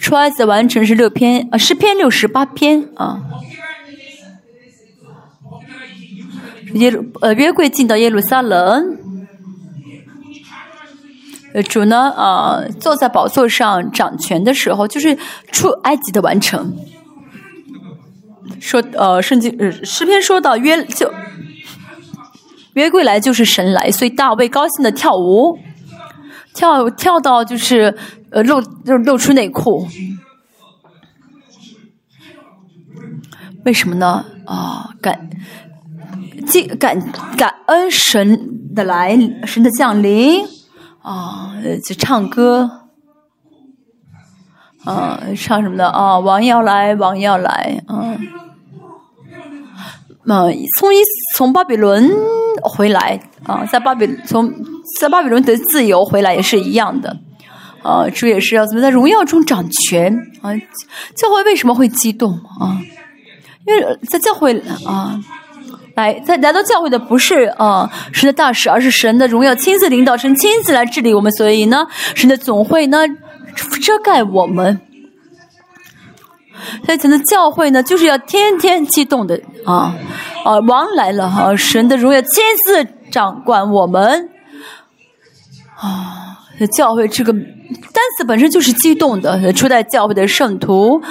[0.00, 3.20] 出埃及完成是六篇啊，诗篇六十八篇啊。
[6.72, 8.96] 耶路呃约柜进到耶路撒冷，
[11.52, 15.18] 呃主呢啊坐在宝座上掌权的时候，就是
[15.52, 16.74] 出埃及的完成。
[18.60, 21.12] 说呃圣经呃诗篇说到约就
[22.74, 25.58] 约柜来就是神来，所以大卫高兴的跳舞，
[26.54, 27.96] 跳跳到就是。
[28.30, 29.86] 呃，露露露出内裤，
[33.64, 34.24] 为什么呢？
[34.44, 35.30] 啊，感，
[36.44, 37.00] 敬感
[37.36, 39.16] 感恩神的来，
[39.46, 40.44] 神的降临，
[41.00, 41.54] 啊，
[41.84, 42.83] 就唱歌，
[44.84, 46.18] 啊，唱什么的啊？
[46.18, 48.16] 王要来，王要来，啊，
[50.24, 50.98] 那从一
[51.36, 52.10] 从巴比伦
[52.62, 54.52] 回来啊，在巴比从
[55.00, 57.16] 在巴比伦得自由回来也是一样的。
[57.82, 60.56] 啊，主也是要怎么在荣耀中掌权啊？
[61.14, 62.80] 教会为什么会激动啊？
[63.66, 65.20] 因为在教会啊，
[65.94, 71.30] 来在来到教会的不是啊神的大使，而是神的荣耀亲自领导，神亲自来治理我们。
[71.32, 73.06] 所以呢，神的总会呢
[73.80, 74.80] 遮盖我们。
[76.86, 79.94] 所以，咱的教会呢，就是要天天激动的啊
[80.44, 80.58] 啊！
[80.60, 84.30] 王来了哈，神的荣耀亲自掌管我们
[85.76, 86.20] 啊。
[86.72, 87.42] 教会这个单
[88.16, 91.02] 词本身就是激动的，初代教会的圣徒，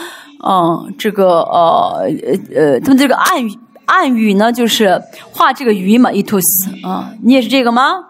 [0.41, 2.07] 嗯，这个呃
[2.55, 5.01] 呃，他们这个暗语暗语呢，就是
[5.33, 8.05] 画这个鱼嘛，伊图斯啊，你也是这个吗？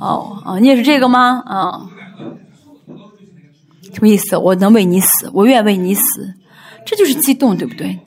[0.00, 1.40] 哦啊，你也是这个吗？
[1.46, 1.82] 啊，
[3.92, 4.36] 什么意思？
[4.36, 6.02] 我能为你死，我愿为你死，
[6.84, 7.98] 这就是激动，对不对？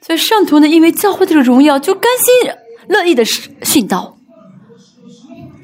[0.00, 2.52] 所以圣徒呢，因为教会这个荣耀，就甘心
[2.88, 4.18] 乐意的殉道。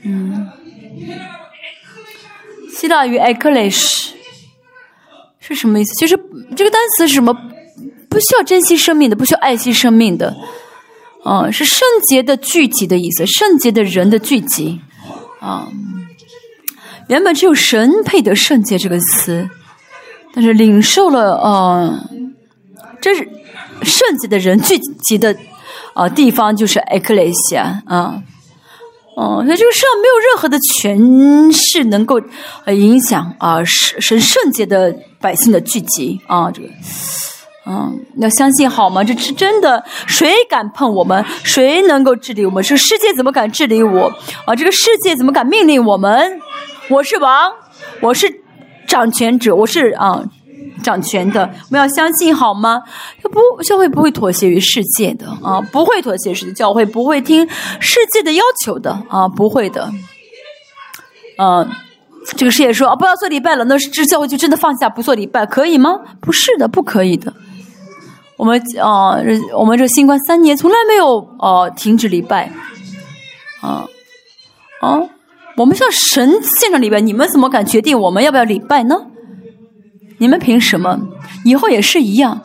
[0.03, 0.49] 嗯，
[2.73, 4.11] 希腊语 “eclesh”
[5.39, 5.95] 是什么意思？
[5.95, 6.17] 其实
[6.57, 7.35] 这个单词是什么？
[8.09, 10.35] 不需要珍惜生命的，不需要爱惜生命的，
[11.23, 14.81] 啊，是圣洁的聚集的意思，圣洁的人的聚集，
[15.39, 15.69] 啊，
[17.11, 19.51] 原本只有神配得“圣洁”这个词，
[20.33, 22.05] 但是领受了，啊，
[23.01, 23.29] 这是
[23.83, 25.37] 圣洁的人聚集的
[25.93, 28.23] 啊地方，就是 “eclesia” 啊。
[29.17, 32.23] 哦，那这个世上没有任何的权势能够
[32.65, 36.69] 呃影响啊神神圣洁的百姓的聚集啊，这个，
[37.67, 39.03] 嗯，要相信好吗？
[39.03, 41.23] 这是真的，谁敢碰我们？
[41.43, 42.63] 谁能够治理我们？
[42.63, 44.07] 这个世界怎么敢治理我？
[44.47, 46.41] 啊，这个世界怎么敢命令我们？
[46.91, 47.53] 我是王，
[48.01, 48.43] 我是
[48.89, 50.23] 掌权者，我是啊。
[50.83, 52.83] 掌权的，我们要相信好吗？
[53.23, 57.47] 不，教会不会妥协于世界的啊，不会妥协世界，教会不会听
[57.81, 59.93] 世界的要求的啊，不会的。
[61.37, 61.69] 嗯，
[62.35, 66.01] 这个世界说啊，不要做礼拜了，那这教会就真的放下不做礼拜，可以吗？
[66.21, 67.33] 不是的，不可以的。
[68.39, 69.19] 我们啊，
[69.55, 72.51] 我们这新冠三年从来没有呃停止礼拜，
[73.61, 73.85] 啊
[74.81, 74.99] 啊，
[75.57, 79.07] 我们向神献上礼拜，你们怎么敢决定我们要不要礼拜呢？
[80.19, 80.99] 你们凭什么？
[81.45, 82.43] 以后也是一样，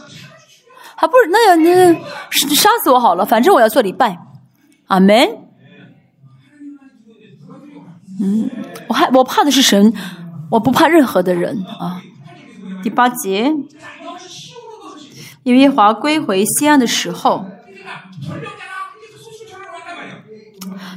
[0.95, 1.63] 还不是那样？
[1.63, 1.93] 那
[2.55, 4.17] 杀死我好了，反正我要做礼拜。
[4.87, 5.27] 阿门。
[8.21, 8.49] 嗯，
[8.87, 9.93] 我害我怕的是神，
[10.49, 12.01] 我不怕任何的人啊。
[12.81, 13.53] 第八节，
[15.43, 17.45] 耶和华归回西安的时候，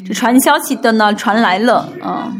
[0.08, 2.32] 这传消息的呢传来了啊。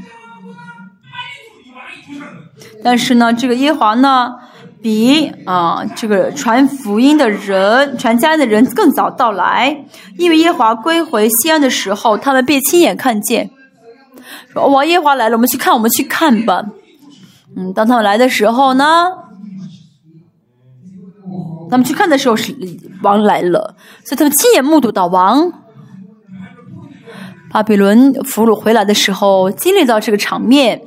[2.82, 4.32] 但是呢，这个耶华呢，
[4.80, 9.84] 比啊这个传福音的人、传家的人更早到来，
[10.16, 13.50] 因为耶华归回西安的时候，他们便亲眼看见。
[14.52, 16.64] 说：“哇，耶华来了，我们去看，我们去看吧。”
[17.56, 19.06] 嗯，当他们来的时候呢，
[21.70, 22.54] 他们去看的时候是
[23.02, 23.74] 王来了，
[24.04, 25.52] 所以他们亲眼目睹到王
[27.50, 30.80] 巴比伦俘虏回来的时候，经历到这个场面。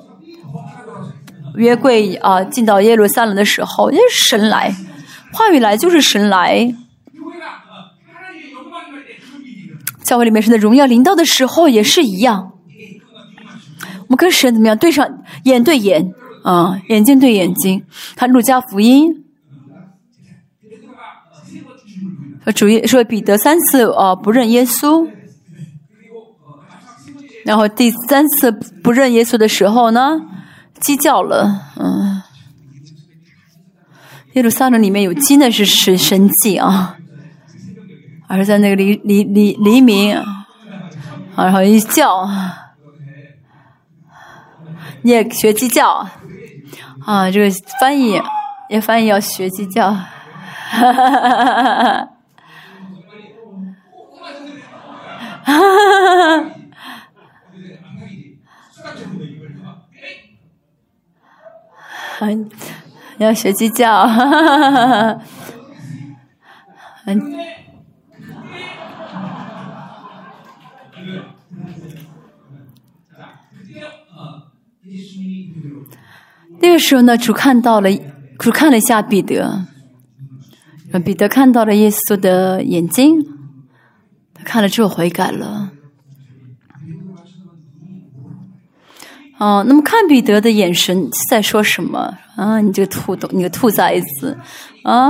[1.56, 4.74] 约柜啊，进到耶路撒冷的时候，也是神来，
[5.34, 6.74] 话语来就是神来。
[10.04, 12.54] 教会里面神的荣耀临到的时候也是一样，
[14.02, 16.14] 我们跟神怎么样对上眼对眼
[16.44, 17.84] 啊，眼睛对眼睛。
[18.16, 19.24] 看路加福音，
[22.44, 25.08] 说主耶说彼得三次啊不认耶稣，
[27.46, 30.22] 然后第三次不认耶稣的时候呢？
[30.80, 32.24] 鸡叫了，嗯，
[34.34, 36.98] 耶路撒冷里面有鸡，那是神神迹啊，
[38.26, 40.48] 而在那个黎黎黎黎明，啊，
[41.36, 42.28] 然后一叫，
[45.04, 46.08] 你也学鸡叫，
[47.06, 48.20] 啊，这个翻译
[48.68, 50.02] 也翻译要学鸡叫，哈
[50.72, 52.08] 哈哈哈哈哈，
[55.44, 56.52] 哈哈哈哈。
[63.18, 64.02] 要学鸡叫，
[67.06, 67.34] 嗯。
[76.64, 77.90] 那个时候呢，主看到了，
[78.38, 79.66] 主看了一下彼得，
[81.04, 83.26] 彼得看到了耶稣的眼睛，
[84.34, 85.72] 他看了之后悔改了。
[89.42, 92.62] 哦，那么看彼得的眼神在说什么啊？
[92.62, 94.38] 你这个兔东，你个兔崽子，
[94.84, 95.10] 啊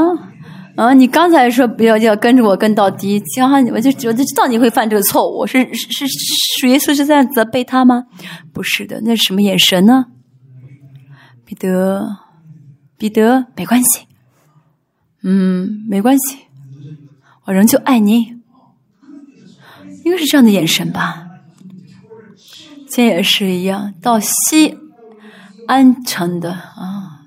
[0.77, 0.93] 啊！
[0.93, 5.45] 你刚才说不要要跟着我跟到底，就我就我就知道你会犯这个错误。
[5.45, 8.05] 是是是，主耶稣是在责备他吗？
[8.53, 10.05] 不是的，那是什么眼神呢？
[11.43, 12.07] 彼得，
[12.97, 14.07] 彼得，没关系，
[15.23, 16.37] 嗯，没关系，
[17.43, 18.37] 我仍旧爱你，
[20.05, 21.20] 应该是这样的眼神吧。
[22.91, 24.77] 今天也是一样，到西
[25.65, 27.21] 安城的啊，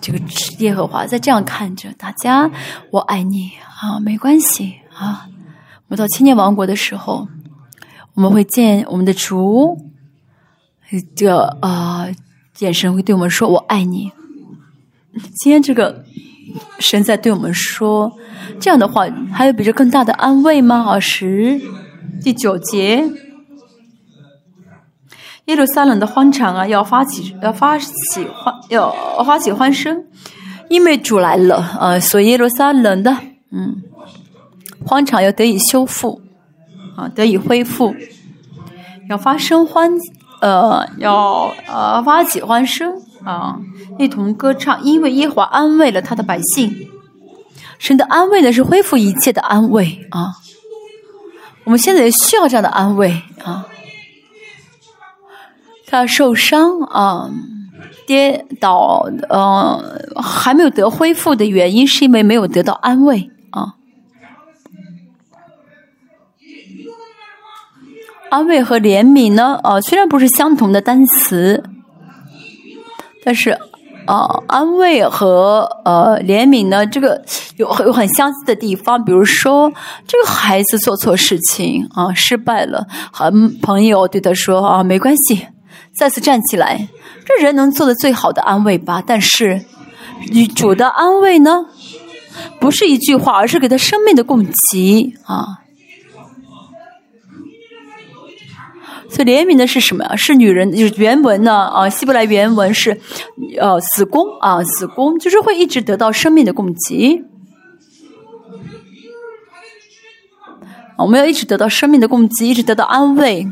[0.00, 0.18] 这个
[0.56, 2.50] 耶和华在这样看着大家，
[2.90, 5.28] 我爱你啊，没关系啊。
[5.88, 7.28] 我们到千年王国的时候，
[8.14, 9.78] 我们会见我们的主，
[11.14, 12.06] 这个啊
[12.60, 14.10] 眼神会对我们说：“我爱你。”
[15.36, 16.06] 今天这个
[16.78, 18.10] 神在对我们说
[18.58, 20.86] 这样的话，还有比这更大的安慰吗？
[20.88, 21.60] 二十
[22.22, 23.06] 第九节。
[25.46, 28.92] 耶路撒冷的欢场啊，要发起要发起欢要
[29.24, 30.04] 发起欢声，
[30.68, 33.16] 因为主来了啊，所以耶路撒冷的
[33.52, 33.82] 嗯
[34.84, 36.20] 欢场要得以修复
[36.96, 37.94] 啊，得以恢复，
[39.08, 39.90] 要发生欢
[40.40, 42.92] 呃要呃发起欢声
[43.24, 43.56] 啊，
[44.00, 46.74] 一同歌唱，因为耶和华安慰了他的百姓，
[47.78, 50.34] 神的安慰呢是恢复一切的安慰啊，
[51.62, 53.64] 我们现在也需要这样的安慰啊。
[55.86, 57.30] 他受伤啊，
[58.06, 63.74] 跌倒，呃，还没有得恢复的原因是因为没有得到安慰啊。
[68.28, 71.62] 安慰和怜悯呢，啊，虽然不是相同的单词，
[73.24, 73.50] 但是
[74.06, 77.24] 啊，安慰和呃怜悯呢，这个
[77.56, 79.04] 有有很相似的地方。
[79.04, 79.72] 比如说，
[80.08, 83.32] 这个孩子做错事情啊，失败了，和
[83.62, 85.46] 朋友对他说啊，没关系。
[85.98, 86.88] 再次站起来，
[87.24, 89.02] 这人能做的最好的安慰吧。
[89.04, 89.64] 但是，
[90.54, 91.66] 主的安慰呢，
[92.60, 95.60] 不是一句话，而是给他生命的供给啊。
[99.08, 100.16] 所以怜悯的是什么呀？
[100.16, 103.00] 是女人，就是原文呢啊，希伯来原文是
[103.58, 107.24] 呃子宫啊，子宫就是会一直得到生命的供给。
[110.98, 113.46] 我们要一直得到生命的供给，一直得到安慰。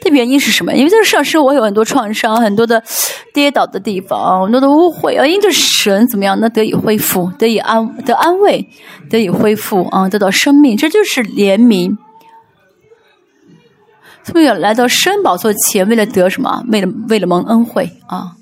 [0.00, 0.72] 的原因是什么？
[0.74, 2.82] 因为这个上生活有很多创伤，很多的
[3.32, 5.26] 跌倒的地方，很多的误会啊。
[5.26, 8.68] 因着神怎么样，那得以恢复，得以安得安慰，
[9.10, 11.96] 得以恢复啊，得到生命，这就是怜悯。
[14.22, 16.64] 所以来到生宝座前，为了得什么？
[16.68, 18.32] 为了为了蒙恩惠啊，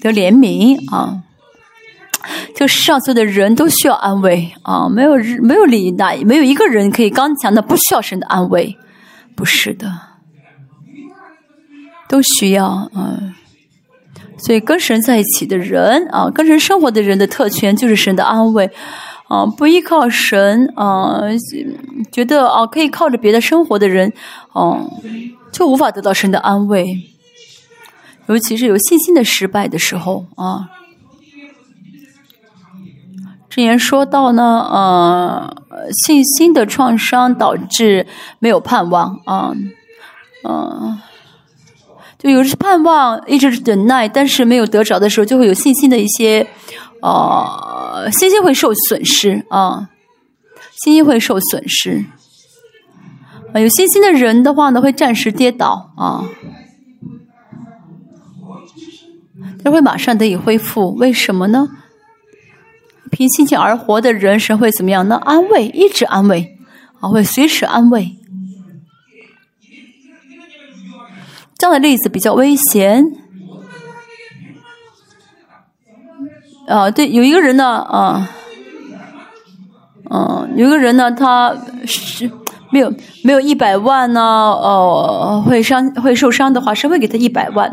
[0.00, 1.22] 得怜悯啊。
[2.54, 8.76] 就上座的人都需要安慰啊，没有没有理那没有一个人可以刚强的不需要神的安慰，
[9.36, 10.07] 不是的。
[12.08, 13.34] 都需要，嗯，
[14.38, 18.70] 所以跟神在一起的人啊，跟神生活的人的特权就是神的安慰，
[19.28, 21.20] 啊，不依靠神啊，
[22.10, 24.12] 觉得啊可以靠着别的生活的人，
[24.52, 24.90] 哦，
[25.52, 26.84] 就无法得到神的安慰，
[28.26, 30.70] 尤其是有信心的失败的时候啊，
[33.50, 35.56] 之前说到呢，呃，
[36.04, 38.06] 信心的创伤导致
[38.38, 39.52] 没有盼望啊，
[40.44, 40.98] 嗯，
[42.18, 46.44] 就有时盼望一直忍耐，但是没有得着的时候，就会有信心的一些，
[47.00, 49.88] 呃，信心会受损失啊，
[50.82, 52.04] 信心会受损失。
[53.54, 56.24] 啊，有信心的人的话呢，会暂时跌倒啊。
[59.64, 61.68] 他会马上得以恢复，为什么呢？
[63.10, 65.16] 凭信心而活的人，神会怎么样呢？
[65.24, 66.58] 安慰，一直安慰，
[67.00, 68.17] 啊，会随时安慰。
[71.58, 73.04] 这样的例子比较危险。
[76.68, 78.30] 啊，对，有一个人呢，啊，
[80.08, 82.30] 嗯，有一个人呢，他是
[82.70, 82.92] 没有
[83.24, 87.68] 没有一百万呢，呃，会伤会受伤的话，神会给他一百万。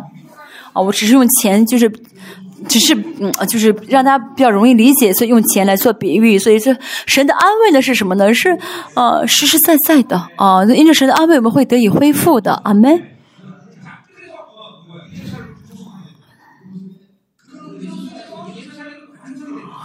[0.73, 1.89] 啊，我只是用钱，就是，
[2.67, 6.39] 只是，嗯，就是让他比较容易理解，所以用钱来做比喻。
[6.39, 6.75] 所以这
[7.05, 8.33] 神的安慰呢是什么呢？
[8.33, 8.57] 是
[8.95, 12.61] 呃实实在在的啊，因着神的安慰，我们会得以恢复的。
[12.63, 13.14] 阿门。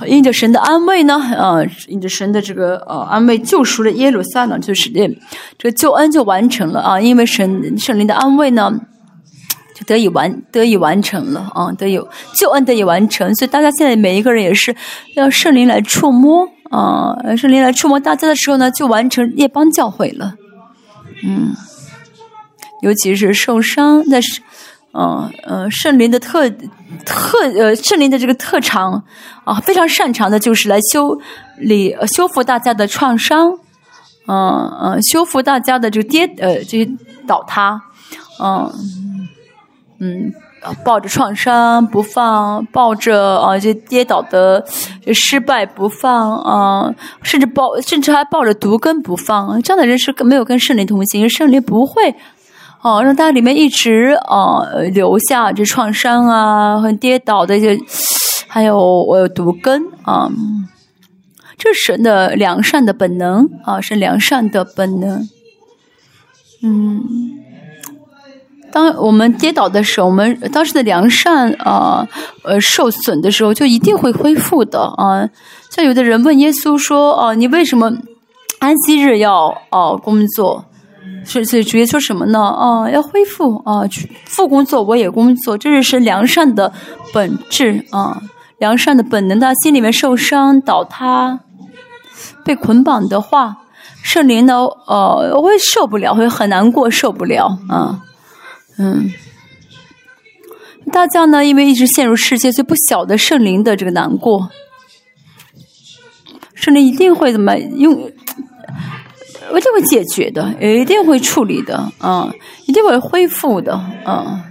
[0.06, 5.08] 因着神的安慰呢，呃，因着神的这个呃安慰，救赎了耶路撒冷，就是这
[5.58, 7.00] 这个救恩就完成了啊。
[7.00, 8.80] 因为神圣灵的安慰呢。
[9.72, 11.98] 就得以完得以完成了啊，得以
[12.34, 14.76] 救恩得以完成，所以大家现在每一个人也是
[15.14, 20.34] 要圣灵来触摸啊，圣灵来触摸大家的时候呢，就完成列邦教会了。
[21.24, 21.54] 嗯，
[22.82, 24.42] 尤其是受伤，的是，
[24.92, 26.48] 嗯嗯，圣灵的特
[27.04, 29.02] 特呃，圣灵的这个特长
[29.44, 31.20] 啊，非常擅长的就是来修
[31.58, 33.52] 理修复大家的创伤，
[34.26, 36.88] 嗯嗯，修复大家的这个跌呃这些
[37.26, 37.80] 倒塌，
[38.42, 38.72] 嗯。
[40.02, 40.32] 嗯，
[40.82, 44.64] 抱着创伤不放，抱着啊这跌倒的
[45.12, 52.14] 失败不放啊，甚至抱甚至还抱着毒根不放，这样的人是没有跟圣灵同行，圣灵不会
[52.82, 54.62] 哦让他里面一直啊
[54.92, 57.78] 留下这创伤啊和跌倒的一些
[58.48, 60.28] 还有我毒根啊，
[61.56, 65.28] 这是神的良善的本能啊，是良善的本能，
[66.62, 67.04] 嗯。
[68.72, 72.06] 当我们跌倒的时候，我们当时的良善啊，
[72.44, 75.28] 呃，受损的时候，就一定会恢复的啊。
[75.70, 77.92] 像有的人问耶稣说：“哦，你为什么
[78.60, 80.64] 安息日要哦工作？”
[81.24, 82.40] 所以，所以主耶稣说什么呢？
[82.40, 83.82] 啊，要恢复啊，
[84.24, 86.72] 复工作我也工作，这是是良善的
[87.12, 88.22] 本质啊，
[88.58, 89.38] 良善的本能。
[89.38, 91.40] 他心里面受伤、倒塌、
[92.44, 93.58] 被捆绑的话，
[94.02, 98.00] 圣灵呢，呃，会受不了，会很难过，受不了啊。
[98.78, 99.12] 嗯，
[100.90, 104.50] 大家呢，因为一直陷入世界，所以不晓得圣灵的这个难过。
[106.54, 108.10] 圣灵一定会怎么用？
[109.58, 112.32] 一定会解决的，也一定会处理的，啊，
[112.66, 113.74] 一定会恢复的，
[114.04, 114.44] 啊。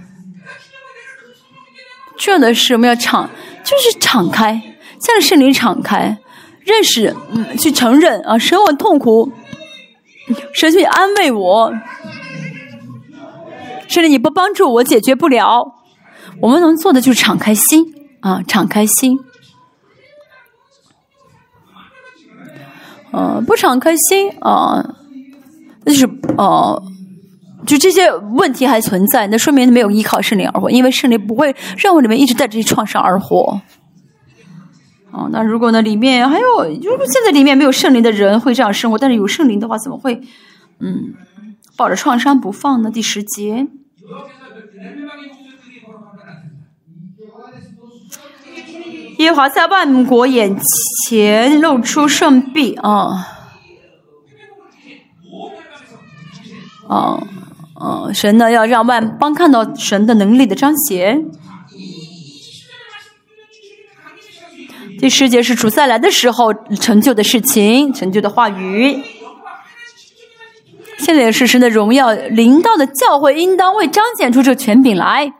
[2.18, 3.28] 重要的是我们要敞，
[3.64, 4.60] 就是敞开，
[5.00, 6.18] 向圣灵敞开，
[6.64, 9.32] 认识，嗯，去承认啊，神我痛苦，
[10.52, 11.72] 神去安慰我。
[13.88, 15.74] 甚至你不帮助我解决不了，
[16.40, 19.18] 我们能做的就是敞开心啊，敞开心。
[23.12, 24.94] 呃，不敞开心啊，
[25.84, 26.06] 那就是
[26.36, 26.82] 哦，
[27.66, 33.60] 就这些问题还存在，那说明没有依靠圣灵而活，因为圣灵不会让我里面一直带着这些创伤而活。
[35.12, 40.20] 哦，那如果呢，里面还有，如果现在里面没有圣灵的人会这样生活，但是有圣灵的话，怎么会
[40.78, 41.14] 嗯
[41.76, 42.90] 抱着创伤不放呢？
[42.90, 43.66] 第十节。
[49.20, 50.56] 耶和华在万国眼
[51.04, 53.28] 前露出圣臂啊！
[56.88, 57.22] 啊
[57.74, 58.10] 啊！
[58.14, 61.22] 神呢要让万邦看到神的能力的彰显。
[64.98, 69.02] 第十节是主再来的时候成就的事情，成就的话语。
[70.96, 75.30] 现在也是神的荣耀，临到的教会应当为彰显出这权柄来。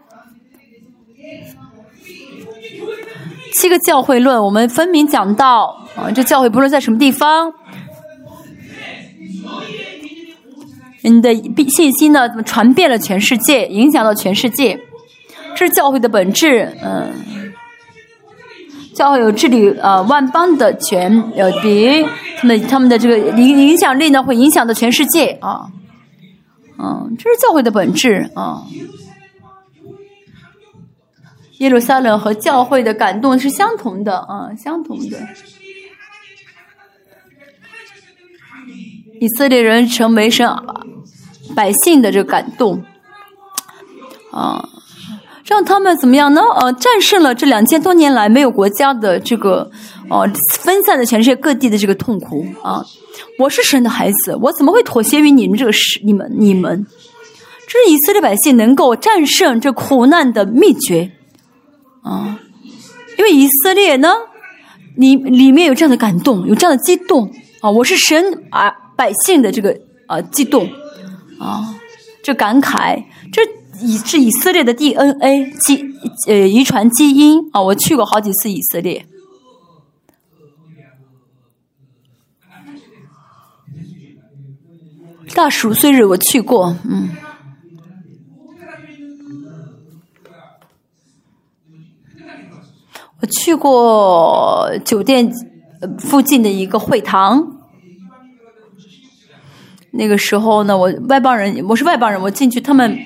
[3.55, 7.52] 七个教会论，我们分明讲到啊，这教会不论在什么地方，
[11.02, 11.35] 你的
[11.68, 14.78] 信息呢，传遍了全世界，影响到全世界，
[15.56, 16.77] 这是教会的本质。
[16.82, 17.12] 嗯，
[18.94, 22.06] 教会有治理呃万邦的权呃柄。
[22.39, 25.66] 他们他们的这个影影响力呢，会影响到全世界啊，
[26.78, 28.62] 嗯，这是教会的本质啊。
[31.61, 35.19] 耶路撒冷和教会的感动是相同的啊，相同的。
[39.20, 40.49] 以色列人成为神
[41.55, 42.82] 百姓的这个感动，
[44.32, 44.66] 啊，
[45.45, 46.41] 让他们怎么样呢？
[46.41, 49.70] 呃，战胜了这两千多年来没有国家的这个，
[50.09, 50.27] 呃，
[50.61, 52.82] 分散在全世界各地的这个痛苦啊！
[53.39, 56.87] 我是神的孩子，我怎么会妥协于你们这个是你们你们？
[57.69, 61.11] 这是以色列百姓能够战胜这苦难的秘诀。
[62.02, 62.40] 啊！
[63.18, 64.09] 因为以色列呢，
[64.97, 67.70] 里里面有这样的感动，有这样的激动啊！
[67.70, 70.66] 我是神啊，百姓的这个啊激动
[71.39, 71.78] 啊，
[72.22, 73.43] 这感慨，这
[73.85, 75.85] 以是以色列的 DNA 基
[76.27, 77.60] 呃遗传基因啊！
[77.60, 79.05] 我去过好几次以色列，
[85.35, 87.10] 大十五岁日我去过，嗯。
[93.21, 95.31] 我去过酒店
[95.99, 97.47] 附近的一个会堂，
[99.91, 102.99] 那个时候呢，我外邦人，我是外邦人，我进去，他们，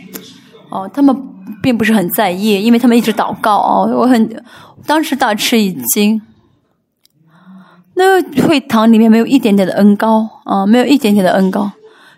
[0.70, 1.16] 哦，他们
[1.60, 4.44] 并不是很在意，因为他们一直祷告哦，我很
[4.86, 6.22] 当时大吃一惊，
[7.94, 11.72] 那会堂里面没有一点点的恩高啊，没有一点点的恩高，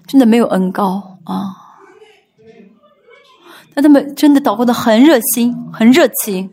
[0.07, 1.57] 真的没有恩高啊，
[3.75, 6.51] 那他们真的祷告的很热心，很热情。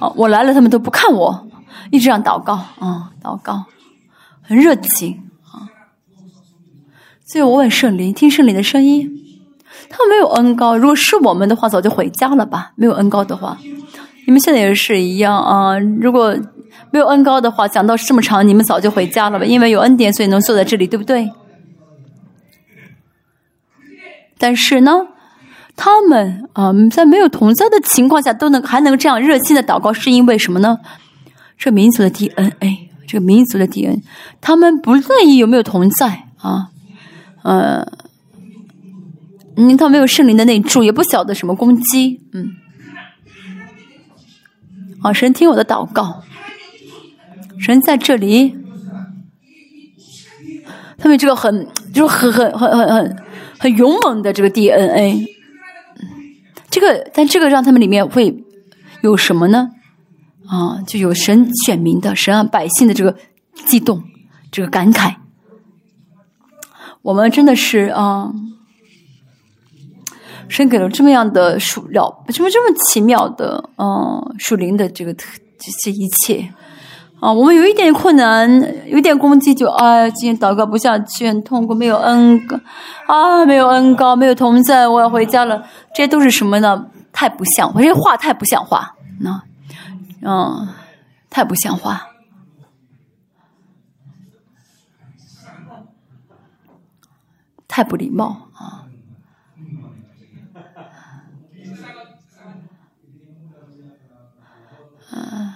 [0.00, 1.48] 哦，我来了，他们都不看我，
[1.90, 3.64] 一直这样祷告，啊，祷告，
[4.42, 5.66] 很热情啊。
[7.26, 9.10] 所以我问圣灵，听圣灵的声音，
[9.90, 10.76] 他没有恩高。
[10.76, 12.72] 如果是我们的话，早就回家了吧？
[12.76, 13.58] 没有恩高的话，
[14.26, 15.78] 你们现在也是一样啊。
[15.78, 16.36] 如果
[16.90, 19.44] 没有恩高的话，讲到这么长，你们早就回家了吧？
[19.44, 21.32] 因为有恩典，所以能坐在这里，对不对？
[24.38, 25.08] 但是呢？
[25.80, 30.80] 他们啊，在没有同在的情况下，都能还能这样热心的祷告，是因为什么呢？
[31.56, 34.02] 这民族的 DNA，这个民族的 DNA，
[34.40, 36.70] 他们不在意有没有同在啊，
[37.44, 37.86] 呃，
[39.56, 42.50] 嗯，他没有圣灵的内助，也不晓得什么攻击，嗯，
[45.02, 46.24] 啊，神听我的祷告，
[47.60, 48.56] 神在这里，
[50.98, 53.16] 他们这个很，就是很很很很很
[53.60, 55.37] 很勇猛的这个 DNA。
[56.70, 58.44] 这个，但这个让他们里面会
[59.02, 59.70] 有什么呢？
[60.46, 63.16] 啊，就有神选民的、神让百姓的这个
[63.66, 64.02] 激动、
[64.50, 65.14] 这个感慨。
[67.02, 68.32] 我们真的是啊，
[70.48, 76.52] 神给了这么样的属了，什么这么奇妙的，嗯，属灵的这个特这些一切。
[77.20, 78.48] 啊，我们有一点困难，
[78.86, 82.40] 有点攻击，就啊，今天祷告不下去，很痛苦，没有恩，
[83.08, 85.64] 啊，没有恩高，没有同在，我要回家了。
[85.92, 86.86] 这些都是什么呢？
[87.12, 89.42] 太不像话，这话太不像话，那，
[90.22, 90.68] 嗯，
[91.28, 92.06] 太不像话，
[97.66, 98.86] 太不礼貌啊
[105.10, 105.47] 啊。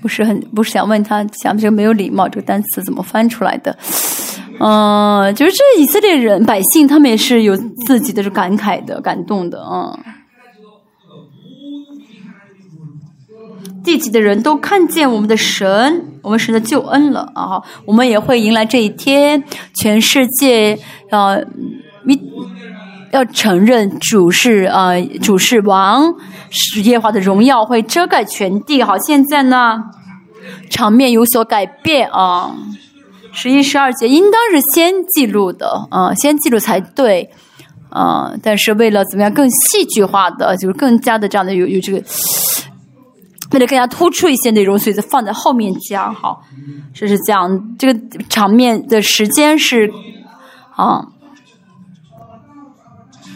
[0.00, 3.76] 不是很不是想问他讲这个没有礼貌这个单词怎么翻出来的？
[4.60, 7.56] 嗯，就是这以色列人百姓他们也是有
[7.86, 9.98] 自己的感慨的感动的啊。
[13.84, 17.62] 地级的人都看见我们的神，我们神的救恩了啊！
[17.86, 19.42] 我们也会迎来这一天，
[19.72, 20.78] 全世界
[21.10, 21.38] 啊
[22.04, 22.14] 你
[23.10, 26.14] 要承认主是啊，主是王，
[26.50, 28.82] 是耶和华的荣耀会遮盖全地。
[28.82, 29.82] 好，现在呢，
[30.68, 32.54] 场面有所改变啊。
[33.32, 37.30] 十一、十二节应当是先记录的啊，先记录才对
[37.88, 38.32] 啊。
[38.42, 41.98] 但是为了怎么样更戏剧化的，就是更加的这样的有有这个，
[43.52, 46.14] 为了更加突出一些内容，所以就放在后面讲。
[46.14, 46.42] 好，
[46.92, 49.90] 这是讲这个场面的时间是
[50.76, 51.06] 啊。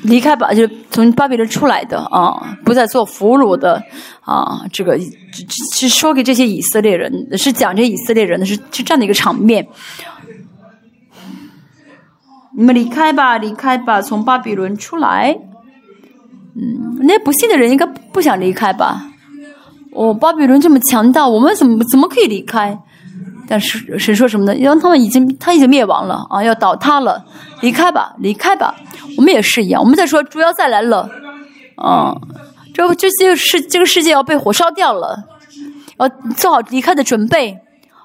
[0.02, 3.82] 离开吧，就是从巴比伦出来的啊，不再做俘虏的
[4.20, 4.62] 啊。
[4.72, 4.98] 这个
[5.74, 9.66] 是说给这些以色列人，是讲这以色列人的是是这样的一个场面。
[12.54, 15.36] 你们离开吧，离开吧，从巴比伦出来。
[16.54, 19.08] 嗯，那不信的人应该不想离开吧？
[19.92, 22.78] 哦，巴比伦这么强大，我们怎么怎么可以离开？
[23.48, 24.54] 但是神说什么呢？
[24.56, 27.24] 因为他们已经他已经灭亡了啊，要倒塌了，
[27.60, 28.74] 离开吧，离开吧。
[29.16, 31.08] 我们也是一样，我们在说主要再来了，
[31.76, 32.16] 啊，
[32.72, 35.24] 这这些世这个世界要被火烧掉了，
[35.98, 37.58] 要做好离开的准备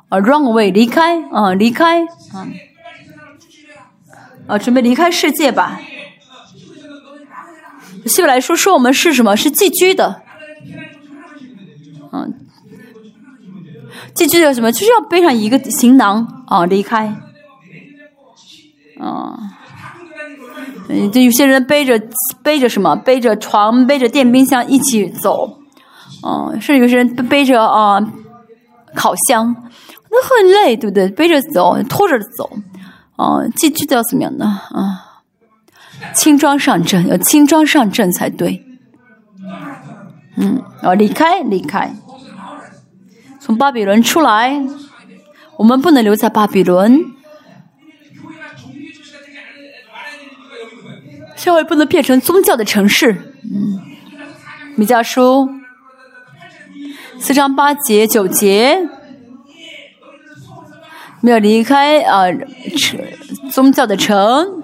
[0.09, 2.01] 啊，run away，离开啊，离开
[2.33, 2.47] 啊，
[4.47, 5.79] 啊，准备离开世界吧。
[8.05, 9.35] 希伯来说说我们是什么？
[9.35, 10.21] 是寄居的。
[12.13, 12.46] 嗯，
[14.17, 14.71] 寄居的什么？
[14.71, 17.05] 就是要背上一个行囊啊，离开。
[18.99, 19.37] 啊，
[20.89, 22.01] 嗯，这有些人背着
[22.41, 22.95] 背着什么？
[22.95, 25.59] 背着床，背着电冰箱一起走。
[26.25, 28.01] 嗯，甚至有些人背着啊
[28.95, 29.55] 烤箱，
[30.09, 31.07] 那很累，对不对？
[31.09, 32.49] 背着走，拖着走。
[33.17, 34.45] 哦，寄居的要怎么样呢？
[34.71, 35.21] 啊，
[36.15, 38.65] 轻装上阵，要轻装上阵才对。
[40.37, 41.93] 嗯，要离开，离开，
[43.47, 44.61] 从巴比伦出来。
[45.55, 46.99] 我们不能留在巴比伦，
[51.37, 53.13] 社会不能变成宗教的城市。
[53.45, 53.79] 嗯，
[54.75, 55.49] 米迦书
[57.17, 58.89] 四章八节九节。
[61.21, 62.25] 没有离开啊，
[62.77, 62.99] 城
[63.49, 64.61] 宗教的城，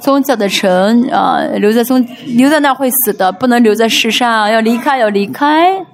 [0.00, 5.86] 宗教的城啊，留在宗留在那会死的，不能留在世上，要离开，要离开。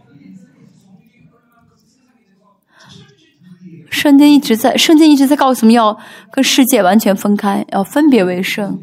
[3.98, 5.98] 圣经一直在，圣经一直在告诉我们要
[6.30, 8.78] 跟世界完全分开，要分别为圣。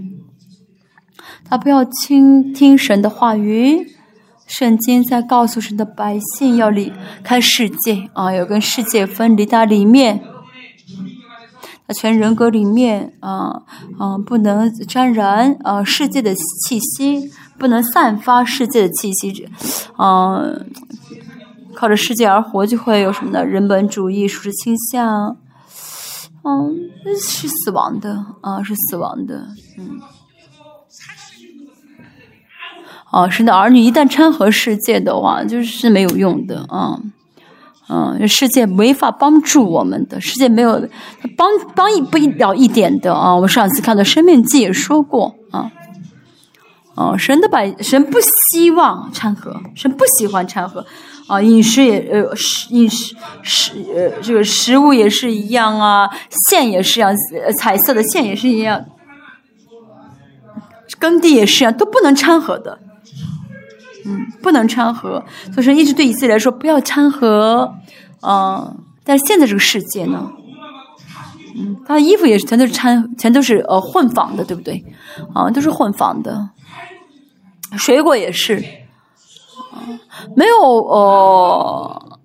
[1.47, 3.87] 他不要倾听神的话语，
[4.45, 6.91] 圣经在告诉神的百姓要离
[7.23, 10.21] 开世界啊，要跟世界分离，它里面。
[11.87, 13.61] 他全人格里面啊
[13.99, 19.47] 啊，不能沾染啊世界的气息，不能散发世界的气息，
[19.95, 20.41] 啊，
[21.75, 23.43] 靠着世界而活就会有什么呢？
[23.43, 25.37] 人本主义、属实倾向，
[26.43, 26.89] 嗯，
[27.19, 29.47] 是死亡的啊，是死亡的，
[29.77, 29.99] 嗯，
[33.11, 36.99] 啊，是的，儿女一旦掺和世界的话，就是没有用的啊。
[37.87, 40.89] 嗯，世界没法帮助我们的，世界没有
[41.37, 43.35] 帮帮一不了一点的啊！
[43.35, 45.71] 我上次看到《生命记》也说过啊，
[46.95, 50.85] 哦，神的百神不希望掺和，神不喜欢掺和
[51.27, 56.09] 啊，饮食也呃食饮食食呃这个食物也是一样啊，
[56.49, 57.11] 线也是一样，
[57.43, 58.85] 呃彩色的线也是一样，
[60.97, 62.79] 耕地也是一样，都不能掺和的。
[64.07, 67.73] 嗯，不能掺和，所以说一直对以色列来说不要掺和，
[68.21, 70.31] 嗯，但现在这个世界呢，
[71.57, 74.85] 嗯，他的衣服也是全都是掺，全都是呃混纺的，对不对？
[75.33, 76.49] 啊，都是混纺的，
[77.77, 78.63] 水果也是，
[80.35, 82.19] 没有呃，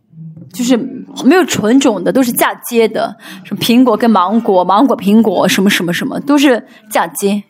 [0.52, 0.76] 就是
[1.24, 7.42] 没有纯种的，都是嫁接的，什么苹果跟芒果，芒果苹果，什么什么什么，都是嫁接。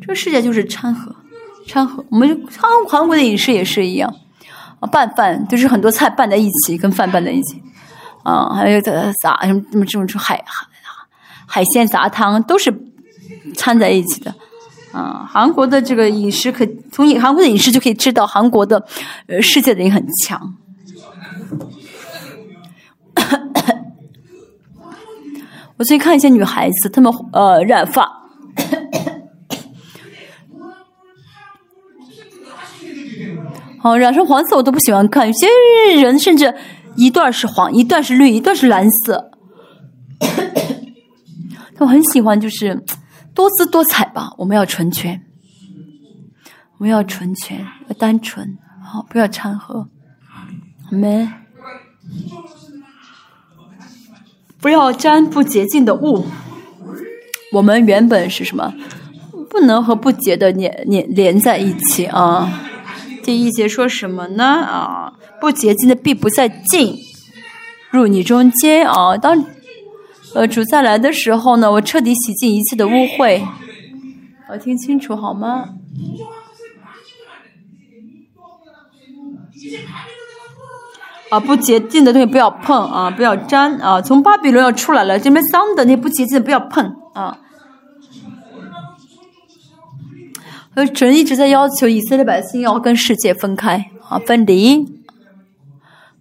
[0.00, 1.14] 这个世界就是掺和，
[1.66, 2.04] 掺和。
[2.10, 4.12] 我们韩韩国的饮食也是一样，
[4.90, 7.62] 拌饭就是很多菜拌在一起，跟饭拌在一起，
[8.24, 8.92] 啊，还有杂
[9.22, 10.66] 杂什么什么这种海海
[11.46, 12.70] 海鲜杂汤都是
[13.54, 14.34] 掺在一起的，
[14.92, 18.84] 啊，韩国的这个饮食可从韩国的饮食就可以知道韩国的
[19.26, 20.54] 呃世界的也很强。
[25.76, 28.20] 我最近看一些女孩子，她们呃染发。
[33.82, 35.26] 哦，染成黄色我都不喜欢看。
[35.26, 35.48] 有些
[36.00, 36.54] 人甚至
[36.94, 39.32] 一段是黄，一段是绿，一段是蓝色。
[41.74, 42.80] 他们很喜欢，就是
[43.34, 44.32] 多姿多彩吧。
[44.38, 45.22] 我们要纯全，
[46.78, 49.88] 我们要纯全，要单纯，好，不要掺和。
[50.90, 51.32] 我们
[54.60, 56.26] 不要沾不洁净的物。
[57.52, 58.74] 我们原本是什么？
[59.50, 62.60] 不能和不洁的连连连在一起啊。
[63.22, 64.44] 第一节说什么呢？
[64.44, 66.96] 啊，不洁净的必不再进
[67.90, 69.16] 入你中间啊。
[69.16, 69.44] 当
[70.34, 73.42] 呃主再来的时候呢，我彻底洗净一切的污秽。
[74.48, 75.68] 我听清楚好吗？
[81.30, 84.02] 啊，不洁净的东西不要碰啊，不要沾啊。
[84.02, 87.38] 从巴比伦要出来了，这边脏的那不洁净的不要碰啊。
[90.74, 94.84] 呃，神一直在要求以色列百姓要跟世界分开啊，分离。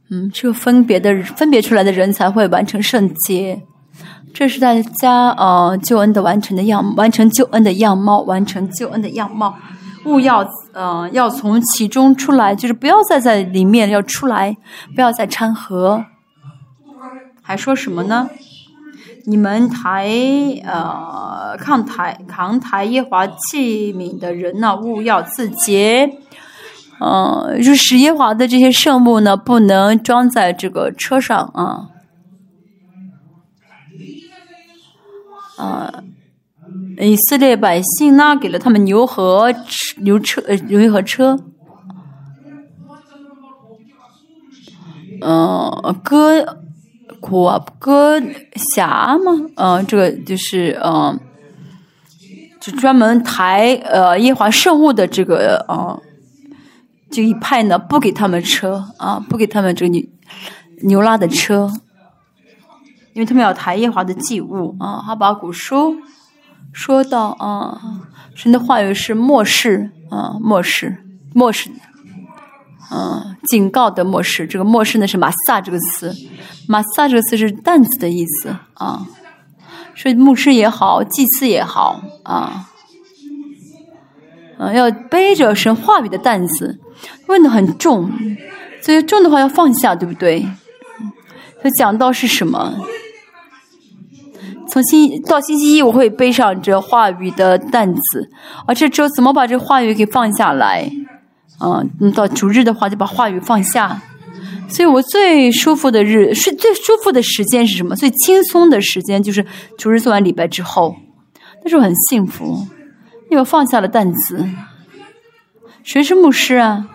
[0.10, 3.62] 嗯，只有分别的分别出来的人才会完成圣洁，
[4.34, 9.56] 这是大家呃救恩的完成的样，完成救恩的样貌，完成救恩的样貌。
[10.06, 10.44] 勿要
[10.74, 14.58] 呃要从其中出来，就是不要再在里面要出来，
[14.96, 16.04] 不要再掺和。
[17.44, 18.30] 还说什么呢？
[19.26, 20.10] 你们抬
[20.66, 26.18] 呃抗抬扛抬耶华器皿的人呢，勿要自洁。
[27.00, 31.91] 嗯，就是耶华的这些圣物呢，不能装在这个车上啊。
[35.62, 36.04] 啊，
[36.98, 39.54] 以色列百姓呢，给了他们牛和
[39.98, 41.38] 牛车呃牛和车。
[45.24, 46.64] 嗯，割
[47.20, 48.20] 国割
[48.74, 49.32] 辖吗？
[49.56, 51.20] 嗯，这个就是嗯，
[52.60, 56.00] 就专门抬呃耶华圣物的这个啊
[57.12, 60.04] 这一派呢，不给他们车啊，不给他们这个牛
[60.82, 61.72] 牛拉的车，
[63.14, 65.02] 因为他们要抬耶华的祭物啊。
[65.02, 65.96] 哈巴古书
[66.72, 67.82] 说到啊，
[68.36, 70.98] 神的话语是漠视啊，漠视，
[71.34, 71.70] 漠视。
[72.94, 76.14] 嗯，警告的漠视，这个漠视呢是马萨这个词，
[76.68, 79.08] 马萨这个词是担子的意思啊，
[79.96, 82.68] 所以牧师也好，祭司也好啊，
[84.60, 86.82] 嗯，要背着神话语的担子，
[87.30, 88.12] 问的很重，
[88.82, 90.46] 所以重的话要放下，对不对？
[91.62, 92.76] 他讲到是什么？
[94.70, 98.30] 从星到星期一，我会背上这话语的担子，
[98.66, 100.90] 啊，这周怎么把这话语给放下来？
[101.60, 104.02] 嗯，到主日的话就把话语放下，
[104.70, 107.96] 所以我最舒服的日是最舒服的时间是什么？
[107.96, 109.46] 最轻松的时间就是
[109.78, 110.96] 主日做完礼拜之后，
[111.64, 112.66] 那时候很幸福，
[113.30, 114.48] 因为放下了担子。
[115.84, 116.88] 谁是牧师啊？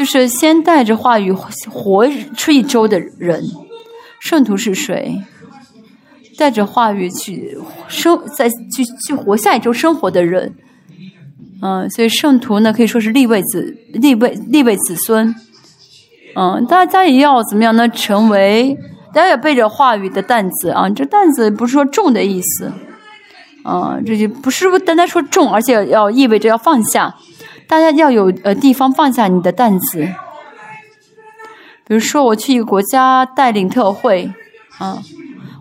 [0.00, 3.44] 就是先带着话语活出一周的人。
[4.18, 5.22] 圣徒是谁？
[6.38, 10.54] 带着话语去生，在去去活下一周生活的人。
[11.60, 15.34] 嗯，所以圣徒呢可以说是立位子、立位、立位子孙。
[16.34, 17.86] 嗯，大家也要怎么样呢？
[17.86, 18.74] 成为
[19.12, 22.72] 大家也背着话语的担子啊，这担子不是说重的意思。
[23.64, 27.14] 啊，这就不是单单说重，而且要意味着要放下。
[27.70, 30.02] 大家要有呃地方放下你的担子。
[31.86, 34.32] 比如说，我去一个国家带领特会，
[34.78, 34.98] 啊。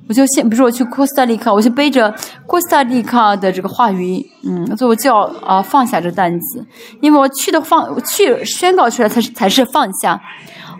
[0.08, 2.12] 我就先，比如说我去哥斯达黎卡，我就背着
[2.48, 6.66] 哥斯达黎卡的这个话语，嗯，所以我就要啊放下这担子，
[7.00, 10.20] 因为我去的放去宣告出来才是才是放下，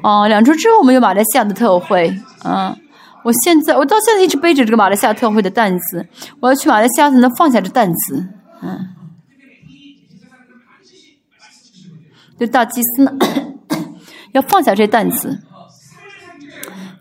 [0.02, 2.12] 啊，两周之后我们有马来西亚的特会，
[2.44, 2.76] 嗯，
[3.24, 6.08] 我现在我到现在一直背着这个马来西亚特会的担子，
[6.40, 8.28] 我要去马来西亚才能放下这担子，
[8.64, 8.88] 嗯，
[12.40, 13.12] 就大祭司呢
[14.32, 15.42] 要放下这担子，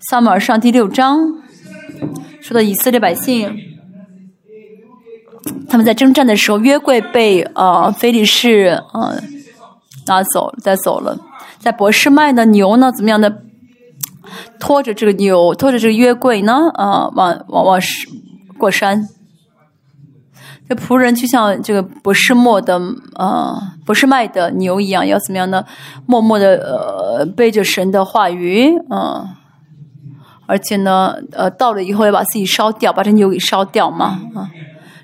[0.01, 1.19] 撒母耳上第六章。
[2.41, 3.55] 说到以色列百姓，
[5.69, 9.23] 他们在征战的时候，约柜被呃菲利士呃
[10.07, 11.19] 拿走带走了，
[11.59, 13.43] 在博士麦的牛呢，怎么样的
[14.59, 16.71] 拖着这个牛，拖着这个约柜呢？
[16.75, 18.09] 啊，往往往是
[18.57, 19.09] 过山。
[20.69, 22.79] 这仆人就像这个不是莫的
[23.15, 25.65] 呃不是卖的牛一样，要怎么样呢？
[26.07, 29.29] 默默的呃背着神的话语，嗯。
[30.51, 34.49] 而且呢，呃，到了以后要把自己烧掉，把这牛给烧掉嘛，啊，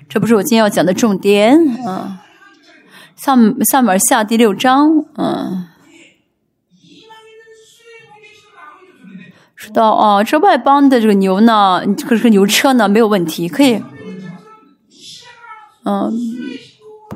[0.09, 2.19] 这不是我今天要讲的重点，啊，
[3.15, 3.35] 萨
[3.69, 5.67] 萨母尔下第六章，嗯，
[9.55, 13.79] 说到哦，这外邦的这个牛呢，这个牛车呢没有问题，可以，
[15.85, 16.11] 嗯，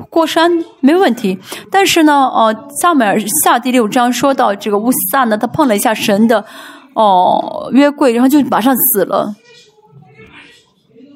[0.08, 0.50] 过山
[0.80, 1.38] 没问题，
[1.70, 6.44] 但是呢，哦，萨母尔下第六章说到这个乌萨呢，他碰了一下神的。
[6.92, 9.32] 哦，约柜，然后就马上死了。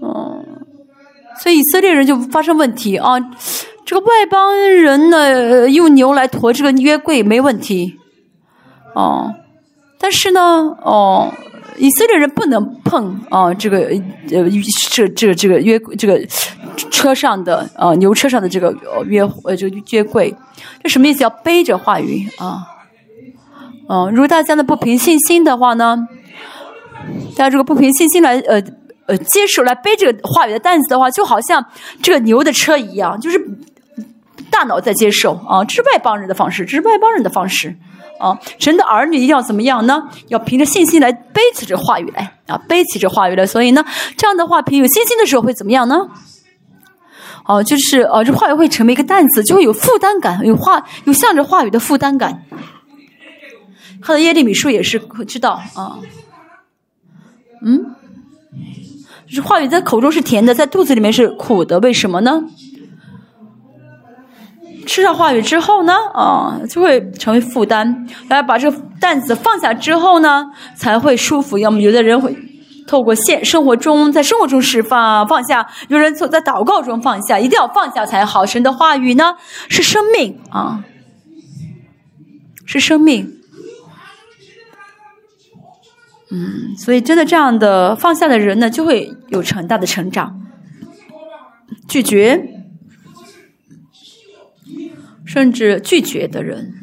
[0.00, 0.64] 嗯，
[1.42, 3.18] 所以以色列人就发生问题啊。
[3.84, 7.98] 这个外邦人呢，用牛来驮这个约柜没问题。
[8.94, 9.34] 哦，
[9.98, 10.40] 但是呢，
[10.82, 11.34] 哦，
[11.76, 13.78] 以色列人不能碰啊，这个
[14.30, 14.48] 呃，
[14.92, 16.24] 这这这个约这个
[16.74, 18.74] 车上的呃牛车上的这个
[19.06, 20.34] 约呃这个约柜，
[20.82, 21.22] 这什么意思？
[21.22, 22.66] 要背着话语啊。
[23.88, 26.08] 嗯，如果大家呢不凭信心的话呢，
[27.36, 28.62] 大家如果不凭信心来呃
[29.06, 31.64] 呃接受来背这个话语的担子的话，就好像
[32.02, 33.38] 这个牛的车一样，就是
[34.50, 37.76] 大脑在接受啊，这是外邦人的方式，这是外邦人的方式
[38.18, 38.38] 啊。
[38.58, 40.08] 神的儿女要怎么样呢？
[40.28, 43.44] 要凭着信心来背起这话语来啊，背起这话语来。
[43.44, 43.84] 所以呢，
[44.16, 46.08] 这样的话，凭有信心的时候会怎么样呢？
[47.46, 52.42] 哦，就是哦，这话语会成为一个担子，就会有负担感，有话有向着话语的负担感。
[54.02, 55.98] 他的耶利米书也是知道啊，
[57.62, 57.94] 嗯，
[59.26, 62.44] 就是话语在口中是甜的，在肚子里面是苦的，为什么呢？
[64.86, 68.06] 吃上话语之后呢，啊，就会成为负担。
[68.28, 71.56] 来把这个担子放下之后呢，才会舒服。
[71.56, 72.36] 要么有的人会
[72.86, 78.44] 透过现生活中，在生活中释放放下；有人在祷告中放下，一定要放下才好。
[78.44, 79.36] 神的话语呢，
[79.68, 80.84] 是生命啊，
[82.66, 83.40] 是生命。
[86.30, 90.40] 嗯，所以真的这样的放下的人呢，就会有很大的成长。
[91.86, 92.64] 拒绝，
[95.24, 96.74] 甚至拒绝的人，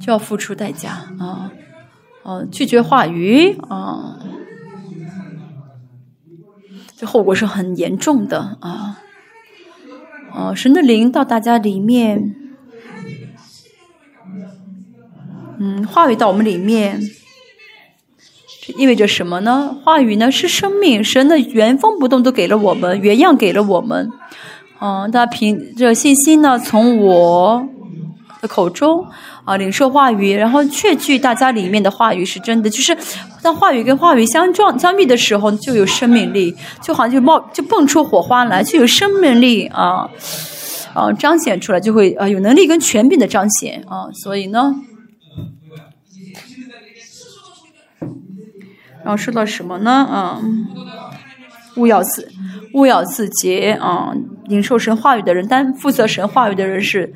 [0.00, 1.50] 就要付出代价啊
[2.24, 4.18] 嗯，拒绝话语啊，
[6.96, 9.02] 这后果是很严重的啊。
[10.34, 12.34] 哦，神的灵到大家里面，
[15.58, 17.00] 嗯，话语到我们里面，
[18.62, 19.76] 这意味着什么呢？
[19.82, 24.10] 话语呢是生命，神的原封不动都给了我们，原样给了我们。
[24.78, 27.66] 嗯，大家凭着信心呢，从我
[28.40, 29.06] 的口中
[29.44, 32.96] 啊领受话语，然后确据大家里面的话语是真的，就是
[33.42, 40.08] 当话语跟话语相撞相遇的时候，就有生命力，就好像就冒就蹦出火花来，就有生命力啊
[40.94, 44.74] 啊彰显出来，就会啊有能力跟权柄的彰显啊，所以呢，
[49.02, 49.90] 然后说到什么呢？
[49.90, 50.42] 啊，
[51.76, 52.28] 勿要自
[52.74, 54.12] 勿要自洁啊。
[54.48, 57.12] 领受神话语的人，但负责神话语的人是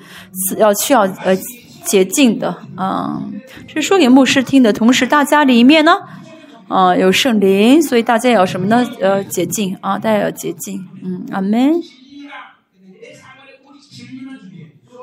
[0.58, 1.36] 要需要呃
[1.84, 3.22] 洁净的啊。
[3.68, 5.92] 这说给牧师听的，同时大家里面呢，
[6.66, 8.84] 啊有圣灵，所以大家要什么呢？
[9.00, 10.84] 呃洁净啊，大家要洁净。
[11.04, 11.74] 嗯，阿门。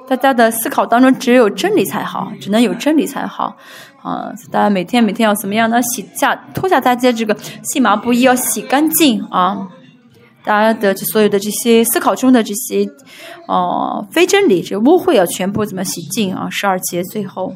[0.10, 3.58] 大家的思考当中只有真理才好，只能有真理才好
[4.08, 4.32] 啊。
[4.52, 5.82] 大家每天每天要怎么样呢？
[5.82, 9.68] 洗下脱下大家这个细麻布衣，要洗干净啊。
[10.44, 12.88] 大家的所有的这些思考中的这些，
[13.48, 16.48] 哦，非真理，这污秽要全部怎么洗净啊？
[16.50, 17.53] 十二节最后，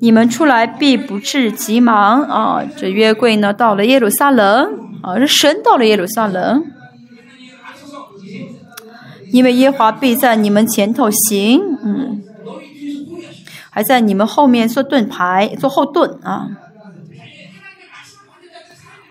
[0.00, 2.64] 你们出来必不至急忙啊！
[2.76, 4.66] 这约柜呢，到了耶路撒冷
[5.02, 6.64] 啊，这神到了耶路撒冷，
[9.30, 12.20] 因为耶华必在你们前头行，嗯，
[13.70, 16.48] 还在你们后面做盾牌，做后盾啊。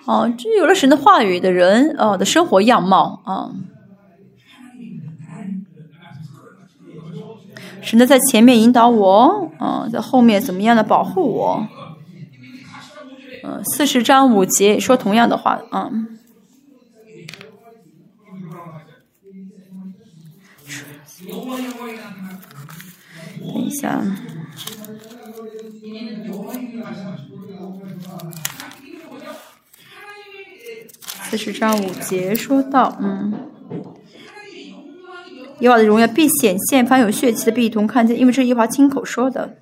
[0.06, 3.52] 哦，这有了神的话语的人，哦的生活样貌啊，
[7.82, 11.68] 神的在前面引导我，啊，在后面怎么样的保护我？
[13.44, 15.92] 嗯，四十章五节说同样的话，啊，
[23.40, 24.04] 等一下。
[31.30, 33.34] 四十章五节说到，嗯，
[35.60, 39.58] 耶和华的荣耀必显现，凡有血气的必同看见，因为这是耶和华亲口说的。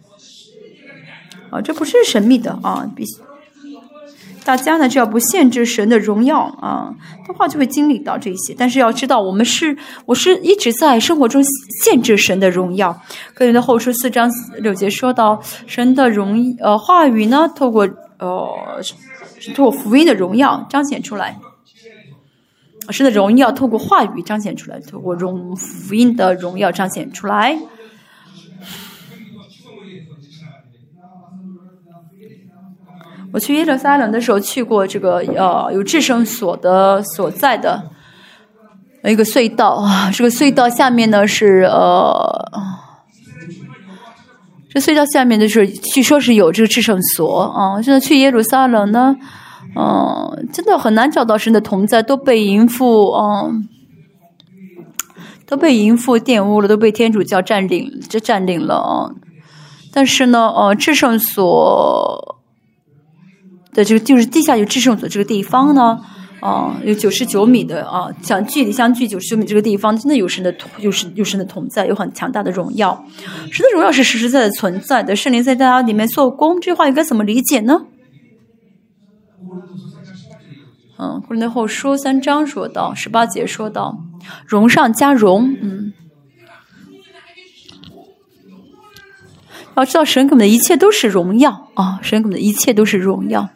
[1.50, 2.90] 啊，这不是神秘的啊，
[4.48, 6.96] 大家呢只要不限制神的荣耀啊
[7.28, 8.56] 的话，就会经历到这些。
[8.58, 11.44] 但是要知道，我们是我是一直在生活中
[11.84, 12.98] 限制神的荣耀。
[13.34, 17.86] 个人的后书四章六节说到，神的荣呃话语呢，透过
[18.20, 18.50] 呃
[19.54, 21.38] 透过福音的荣耀彰显出来。
[22.90, 27.60] 神的荣耀透过话语彰显出来，透过荣福音的荣耀彰显出来。
[33.34, 37.84] 我去耶路撒冷的时候去过这个呃有智圣所的所在的
[39.04, 42.52] 一个隧道啊，这个隧道下面呢是呃，
[44.70, 47.82] 这隧道下面的是据说是有这个智圣所啊。
[47.82, 49.16] 现在去耶路撒冷呢。
[49.80, 53.68] 嗯，真的很难找到神的同在，都被淫妇嗯，
[55.46, 59.12] 都被淫妇玷污了，都被天主教占领，这占领了啊。
[59.94, 62.37] 但是呢，呃，制圣所
[63.78, 66.00] 的这个就是地下有至圣所这个地方呢，
[66.40, 73.06] 啊，有九十九米的啊，相距离相距九十九米这个地方，真的有神的同，有神有神的同在，有很强大的荣耀。
[73.52, 77.86] 神的荣耀是实实在在存在的，圣灵在大家里面做工，这话应该怎么理解呢？
[80.98, 84.00] 嗯，《古兰后书》三章说到，十八节说到，
[84.48, 85.94] 荣上加荣，嗯，
[89.76, 93.48] 要知道神给我们的一切都是荣耀啊，神给我们的一切都是荣耀，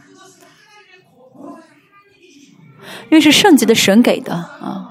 [3.11, 4.87] 因为是圣洁的神给的啊，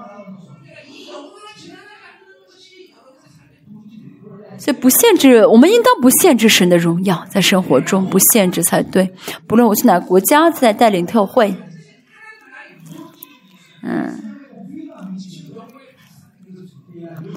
[4.59, 9.11] 所以不限制，我们应当不限制神的荣耀，在生活中不限制才对。
[9.47, 11.55] 不论我去哪个国家，在带领特会。
[13.83, 14.37] 嗯，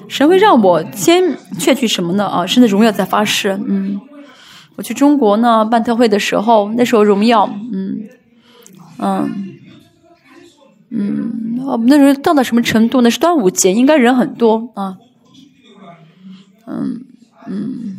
[0.06, 2.26] 神会让我先确去什么呢？
[2.26, 3.58] 啊，神的荣耀在发誓。
[3.66, 3.98] 嗯，
[4.76, 8.00] 我去中国呢办特会的时候，那时候荣耀，嗯，
[8.98, 9.30] 嗯，
[10.96, 13.00] 嗯，哦，那时候到了什么程度？
[13.00, 14.96] 呢是端午节，应该人很多啊。
[16.66, 17.00] 嗯，
[17.48, 17.98] 嗯。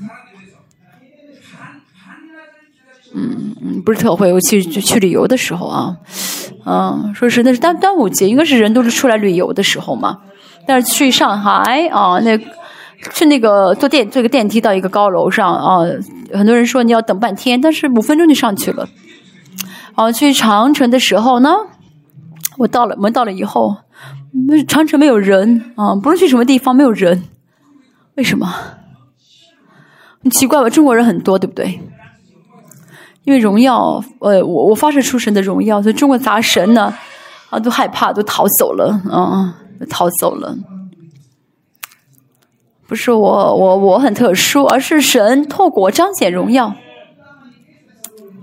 [3.17, 5.95] 嗯嗯，不是特会，我去去旅游的时候啊，
[6.65, 10.19] 嗯，说是那是端端午节，应该是人都是出来旅游的时候嘛。
[10.67, 12.37] 但是去上海啊，那
[13.13, 15.79] 去那个坐电坐个电梯到一个高楼上啊，
[16.33, 18.89] 很多人说你要等半天，但是五分钟就上去了。
[19.93, 21.55] 啊，去长城的时候呢，
[22.57, 23.75] 我到了，我们到了以后，
[24.47, 27.23] 那长城没有人啊，不论去什么地方没有人，
[28.15, 28.47] 为什么？
[30.23, 30.69] 很奇怪吧？
[30.69, 31.79] 中国人很多，对不对？
[33.23, 36.93] 因为荣耀，呃，我我发射出神的荣耀，所以中国杂神呢，
[37.49, 39.57] 啊，都害怕，都逃走了，啊，
[39.89, 40.55] 逃走了。
[42.87, 46.75] 不是我，我我很特殊，而是神透过彰显荣耀。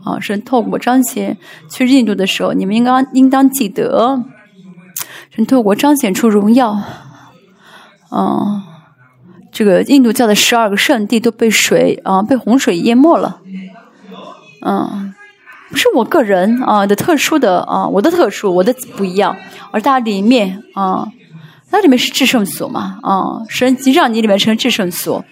[0.05, 1.37] 啊，神透过彰显
[1.71, 4.25] 去印度的时候，你们应该应当记得，
[5.35, 6.79] 神透过彰显出荣耀。
[8.11, 8.65] 啊，
[9.51, 13.41] 这个印度教的十二个圣地都被水啊，被洪水淹没了。
[14.65, 15.15] 嗯，
[15.71, 19.37] 不是我个人啊的特殊的啊，我的特殊，我的不一样，
[19.71, 21.09] 而它里面啊。
[21.75, 22.99] 那里面是制胜所嘛？
[23.03, 25.25] 啊，神即让你里面成制胜所，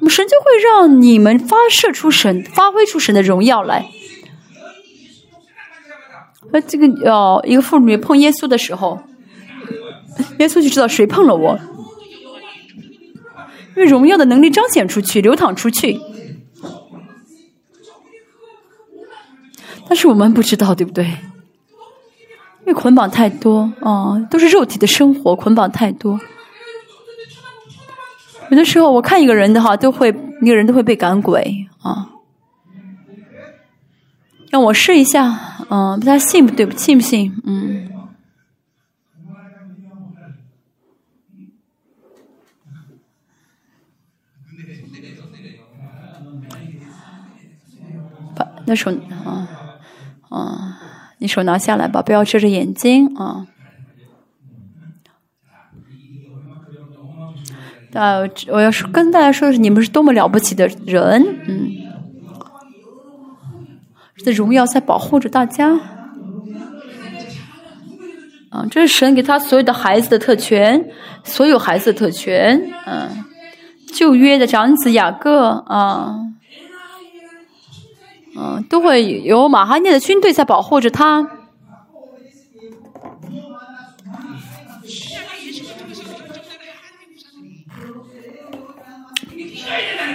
[0.00, 3.86] 我们神就会让你们发射出神，发挥出神的荣耀来。
[6.50, 9.00] 那这个哦，一个妇女碰耶稣的时候，
[10.38, 11.58] 耶稣就知道谁碰了我，
[13.76, 16.00] 因为荣耀的能力彰显出去，流淌出去。
[19.88, 21.04] 但是我们不知道，对不对？
[21.04, 26.20] 因为捆绑太多啊，都是肉体的生活，捆绑太多。
[28.50, 30.08] 有的时候我看一个人的话，都会
[30.42, 32.08] 一个人都会被赶鬼啊。
[34.50, 36.76] 让我试一下，嗯，不太信，不对不？
[36.76, 37.32] 信不信？
[37.44, 37.88] 嗯。
[48.34, 48.90] 把那手
[49.24, 49.48] 啊
[50.28, 50.82] 啊。
[51.20, 53.48] 你手拿下来吧，不要遮着眼睛啊！
[57.92, 58.18] 啊，
[58.52, 61.72] 我要说跟大家说的是，你们是多么了不起的人，嗯，
[64.24, 65.78] 这荣耀在保护着大家。
[68.50, 70.88] 啊，这是神给他所有的孩子的特权，
[71.22, 73.24] 所有孩子的特权，嗯，
[73.92, 76.16] 旧约的长子雅各啊。
[78.36, 81.28] 嗯，都会有马哈涅的军队在保护着他。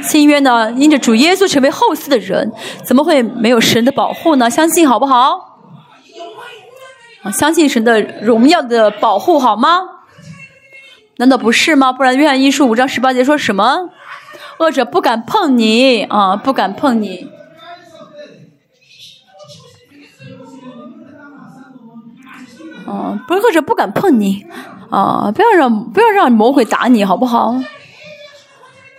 [0.03, 2.51] 新约呢，因着主耶稣成为后嗣的人，
[2.83, 4.49] 怎么会没有神的保护呢？
[4.49, 5.59] 相信好不好？
[7.23, 9.79] 啊，相信神的荣耀的保护好吗？
[11.17, 11.93] 难道不是吗？
[11.93, 13.89] 不然约翰一书五章十八节说什么？
[14.59, 17.29] 恶者不敢碰你啊，不敢碰你。
[22.85, 24.45] 啊，不是恶者不敢碰你，
[24.89, 27.55] 啊，不要让不要让魔鬼打你，好不好？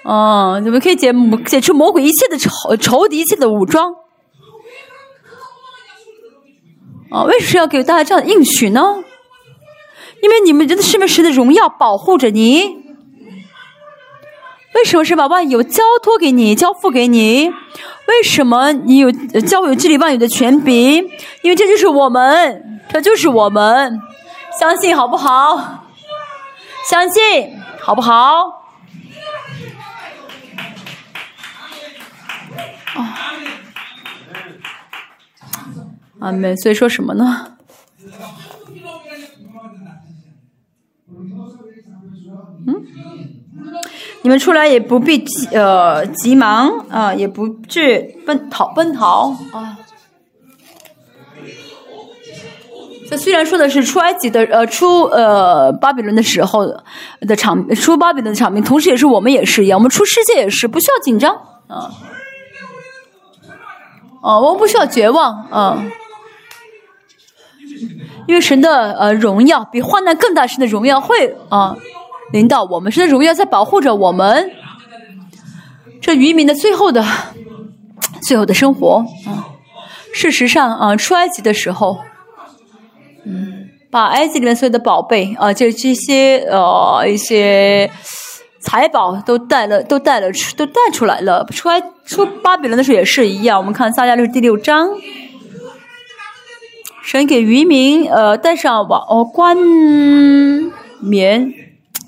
[0.04, 1.12] 啊，你们可以解
[1.46, 3.94] 解除魔鬼一切的仇仇敌，一切的武装。
[7.10, 9.02] 啊，为什么要给大家这样的应许呢？
[10.22, 12.82] 因为你们真的是被神的荣耀保护着你。
[14.74, 17.48] 为什么是把万有交托给你，交付给你？
[18.06, 19.10] 为什么你有
[19.40, 21.08] 交有治理万有的权柄？
[21.42, 22.80] 因为这就是我们。
[22.90, 23.98] 这就是我们，
[24.60, 25.84] 相信好不好？
[26.90, 28.63] 相信好不好？
[32.94, 33.18] 啊，
[36.20, 36.56] 阿门。
[36.56, 37.50] 所以说什么呢？
[42.66, 42.82] 嗯，
[44.22, 49.78] 你们出来也不必急呃急忙啊，也不至奔逃奔逃啊。
[53.06, 56.64] 这虽然说的是出埃及的，呃，出呃巴比伦的时候
[57.20, 61.34] 的场，出巴比伦的场面，同时也是我们也是一样，我们出世界也是不需要紧张
[61.68, 61.92] 啊，
[64.24, 65.84] 哦，我们不需要绝望啊，
[68.26, 71.76] 因为神的呃荣耀比患难更大，神的荣耀会啊
[72.32, 74.50] 领导我们，神的荣耀在保护着我们，
[76.00, 77.04] 这渔民的最后的
[78.22, 79.52] 最后的生活啊，
[80.14, 81.98] 事实上啊，出埃及的时候。
[83.26, 87.90] 嗯，把埃及里面所有的宝贝啊，就这些呃一些
[88.64, 91.44] 财宝都带了，都带了出，都带出来了。
[91.52, 93.58] 出来出巴比伦的时候也是一样。
[93.58, 94.88] 我们看撒迦利第六章，
[97.02, 99.56] 神给渔民呃带上网哦冠
[101.00, 101.52] 冕，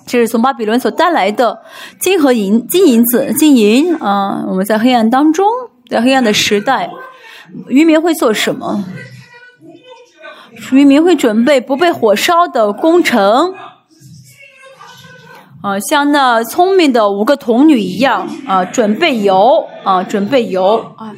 [0.06, 1.60] 这是从巴比伦所带来的
[2.00, 4.42] 金和银金银子金银啊。
[4.48, 5.46] 我们在黑暗当中，
[5.90, 6.90] 在黑暗的时代，
[7.68, 8.82] 渔民会做什么？
[10.72, 13.54] 渔民会准备不被火烧的工程，
[15.66, 21.12] 啊，像那聪明的五个童女一样啊，准备油啊，准备油啊。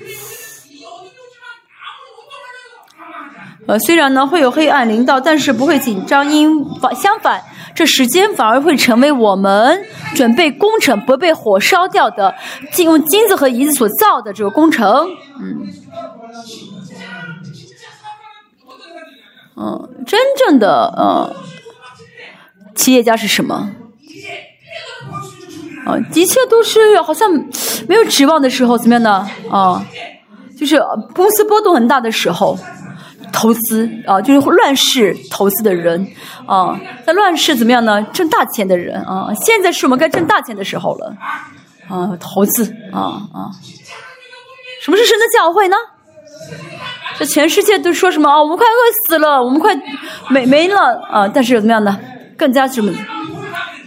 [3.67, 7.45] 呃，虽然呢会有黑暗临到，但是不会紧张，因反相反，
[7.75, 12.35] 这时间反而会成为我们准备工程不被火烧掉的，
[12.73, 15.11] 金用金子和银子所造的这个工程。
[15.39, 15.67] 嗯，
[19.59, 21.37] 嗯，真正的呃，
[22.75, 23.73] 企业家是什么？
[25.87, 27.31] 啊，一切都是好像
[27.89, 29.29] 没有指望的时候，怎么样呢？
[29.51, 29.85] 啊，
[30.59, 30.83] 就是
[31.15, 32.59] 公司波动很大的时候。
[33.31, 36.09] 投资啊，就是乱世投资的人
[36.47, 38.03] 啊，在乱世怎么样呢？
[38.05, 41.15] 挣大钱的人啊，现在是我们该挣大钱的时候了
[41.91, 42.17] 啊！
[42.19, 43.53] 投资啊啊！
[44.83, 45.77] 什么是神的教会呢？
[47.19, 48.43] 这全世界都说什么啊？
[48.43, 49.79] 我们快饿死了，我们快
[50.31, 51.29] 没没了啊！
[51.29, 52.01] 但是怎么样呢？
[52.37, 52.91] 更加什么？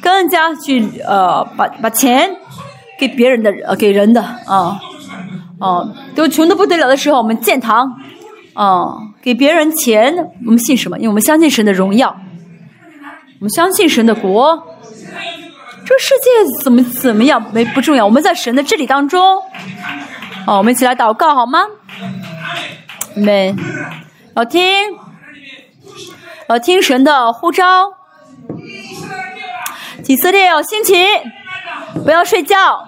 [0.01, 2.29] 更加去呃，把把钱
[2.99, 4.81] 给别人的呃，给人的啊
[5.59, 5.87] 啊！
[6.15, 7.99] 都穷的不得了的时候，我们建堂。
[8.53, 10.13] 哦，给别人钱，
[10.45, 10.97] 我们信什么？
[10.97, 12.09] 因为我们相信神的荣耀，
[13.39, 14.67] 我们相信神的国。
[15.85, 19.37] 这世界怎么怎么样没不重要，我们在神的治理当中。
[20.47, 21.59] 哦，我们一起来祷告好吗？
[23.13, 23.55] 们
[24.35, 24.61] 要听，
[26.49, 28.00] 要听神的呼召。
[30.11, 30.93] 以色列要兴起，
[32.03, 32.85] 不要睡觉，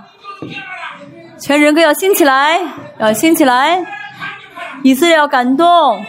[1.40, 2.60] 全人格要兴起来，
[3.00, 3.82] 要兴起来。
[4.84, 6.04] 以色列要感动，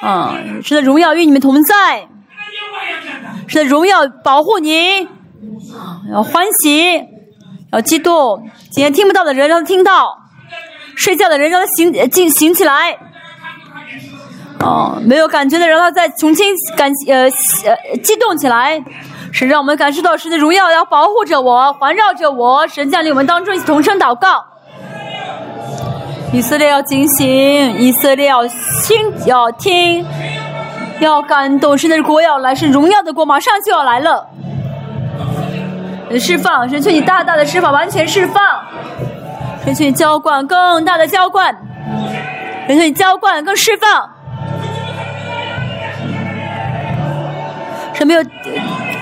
[0.00, 0.38] 啊！
[0.62, 2.06] 神的荣耀与你们同在，
[3.48, 5.08] 神的荣耀保护你，
[6.12, 7.02] 要欢喜，
[7.72, 8.48] 要激动。
[8.70, 10.16] 今天听不到的人让他听到，
[10.94, 12.96] 睡觉的人让他醒，醒醒起来。
[14.60, 18.80] 哦，没有感觉的人让他再重新感呃呃激动起来，
[19.34, 22.64] 神让我们感受到神的荣耀要保护着我，环绕着我。
[22.68, 24.44] 神降临我们当中，一起同声祷告。
[26.32, 27.26] 以色列要警醒，
[27.76, 30.06] 以色列要听，要听，
[31.00, 31.76] 要感动。
[31.76, 34.24] 神的国要来，是荣耀的国，马上就要来了。
[36.16, 38.40] 释放，神求你大大的释放，完全释放。
[39.64, 41.52] 神求你浇灌，更大的浇灌。
[42.68, 44.10] 神求你浇灌，更释放。
[47.94, 48.22] 神没有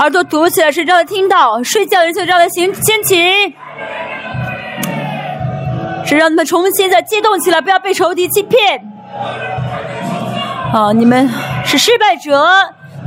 [0.02, 3.55] 耳朵堵起来，谁让他听到；睡觉人就让他醒先起。
[6.05, 8.82] 是让你们重新再激动起来，不要被仇敌欺骗。
[10.72, 11.31] 啊，你们
[11.64, 12.44] 是失败者，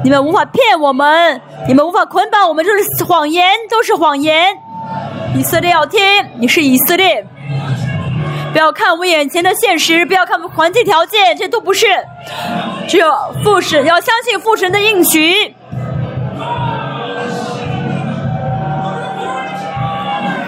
[0.06, 4.56] 你们无法骗我们，你们无法捆绑我们，这是谎言，都是谎言。
[5.35, 5.99] 以色列要听，
[6.40, 7.27] 你是以色列，
[8.53, 11.88] 不要看我们眼前的现实，不要看我们环境条件，这都不是。
[12.88, 15.53] 只有父神要相信父神的应许，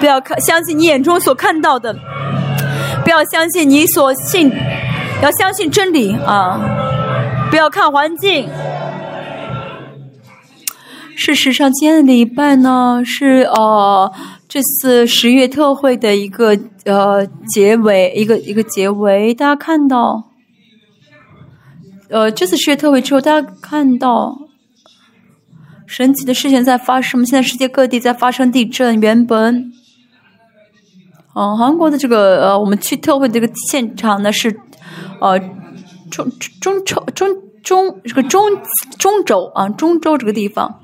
[0.08, 1.94] 不要看相信你眼中所看到的。
[3.04, 4.50] 不要相信你所信，
[5.22, 6.58] 要相信真理啊！
[7.50, 8.48] 不要看环境。
[11.18, 14.10] 事实上，今天的礼拜呢是呃
[14.48, 19.34] 这次十月特会的一个呃结尾，一个一个结尾。
[19.34, 20.32] 大家看到，
[22.10, 24.38] 呃，这次十月特会之后，大家看到
[25.86, 27.26] 神奇的事情在发生。
[27.26, 29.74] 现在世界各地在发生地震，原本。
[31.40, 34.60] 嗯，韩国的这个呃，我们去特会这个现场呢是，
[35.22, 35.40] 呃，
[36.10, 36.28] 中
[36.60, 37.30] 中中中
[37.62, 38.42] 中这个中
[38.98, 40.80] 中州啊，中州这个地方，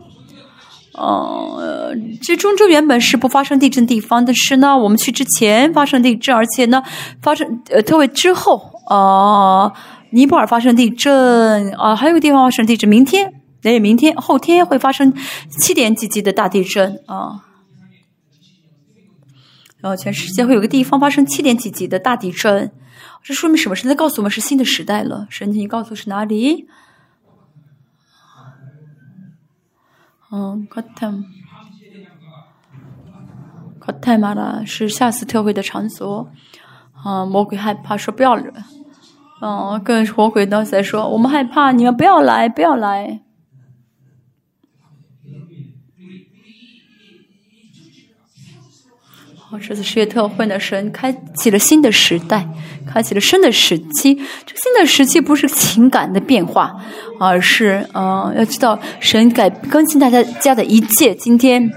[0.93, 6.83] 呃，这中州原本是不发生地震地方，但是呢，我们去之前发生地震，而且呢，
[7.19, 9.73] 发生呃特会之后啊，
[10.11, 13.33] 尼泊尔发生地震啊，还有个地方发生地震，明天，
[13.63, 15.11] 哎，明天后天会发生
[15.59, 17.41] 七点几级的大地震啊。
[19.83, 22.71] 然后全世界会有个地方发生七点几级的大地震，
[23.21, 23.75] 这说明什么？
[23.75, 25.27] 神在告诉我们是新的时代了。
[25.29, 26.69] 神，你告诉是哪里？
[30.31, 31.11] 嗯，卡泰，
[33.81, 36.29] 卡泰马拉是下次特会的场所。
[37.03, 38.53] 啊，魔鬼害怕，说不要了。
[39.41, 43.22] 嗯，跟魔鬼当时在说，我们害怕，你们不要来，不要来。
[49.59, 52.47] 这次十月特会呢，神开启了新的时代，
[52.91, 54.15] 开启了新的时期。
[54.45, 56.75] 这个新的时期不是情感的变化，
[57.19, 61.13] 而是呃，要知道神改更新大家家的一切。
[61.15, 61.69] 今天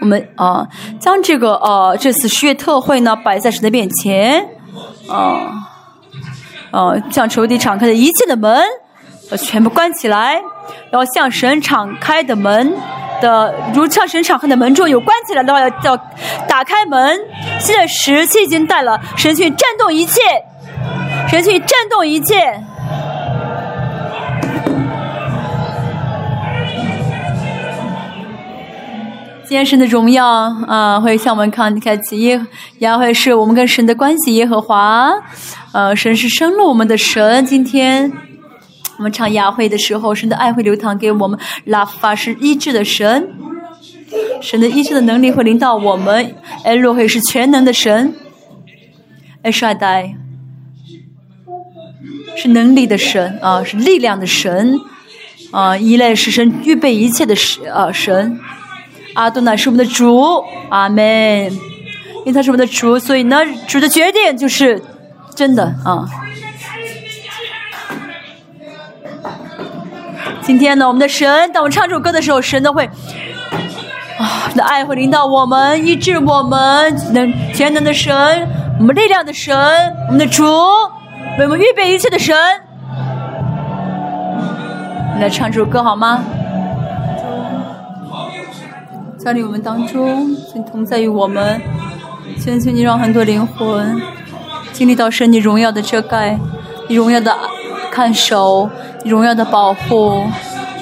[0.00, 0.66] 我们啊，
[1.00, 4.44] 将这个呃这次十月特会呢摆在神的面前，
[5.08, 5.68] 啊
[6.70, 8.60] 啊，向仇敌敞开的一切的门，
[9.38, 10.40] 全部关起来，
[10.92, 12.74] 要向神敞开的门。
[13.20, 15.96] 的，如像神敞开的门中有关起来的话，要要
[16.48, 17.18] 打开门。
[17.58, 20.20] 现在时器已经到了，神去震动一切，
[21.28, 22.34] 神去震动一切。
[29.48, 32.44] 今天神的荣耀啊，会向我们看开启耶，
[32.78, 34.34] 也会是我们跟神的关系。
[34.34, 35.12] 耶和华，
[35.72, 37.46] 呃，神是生了我们的神。
[37.46, 38.12] 今天
[38.98, 41.38] 我们唱雅会的时候，神的爱会流淌给我们。
[41.64, 43.28] 拉法是医治的神，
[44.40, 46.34] 神的医治的能力会临到我们。
[46.64, 48.14] 艾洛会是全能的神，
[49.42, 50.14] 艾帅呆
[52.36, 54.78] 是能力的神啊，是力量的神
[55.50, 58.38] 啊，依赖是神预备一切的神啊神。
[59.14, 61.52] 阿多乃是我们的主，阿门。
[62.24, 64.82] 因为他是我们的主，所以呢，主的决定就是
[65.34, 66.04] 真的啊。
[70.46, 72.88] 今天呢，我们的神，当我们唱这首歌的时候，神都会
[74.16, 79.56] 啊，的爱会领导我们，医治我们，能全能的神，我们力量的神，
[80.06, 80.44] 我们的主，
[81.36, 82.36] 为我们预备一切的神。
[85.18, 86.22] 来唱这首歌好吗？
[89.18, 91.60] 在你我们当中，请同在于我们，
[92.38, 94.00] 请求你让很多灵魂
[94.72, 96.38] 经历到神你荣耀的遮盖，
[96.88, 97.36] 你荣耀的
[97.96, 98.68] 看守，
[99.06, 100.22] 荣耀的保护，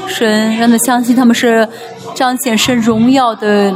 [0.09, 1.69] 神让他相信他们是
[2.13, 3.73] 彰显神荣耀的。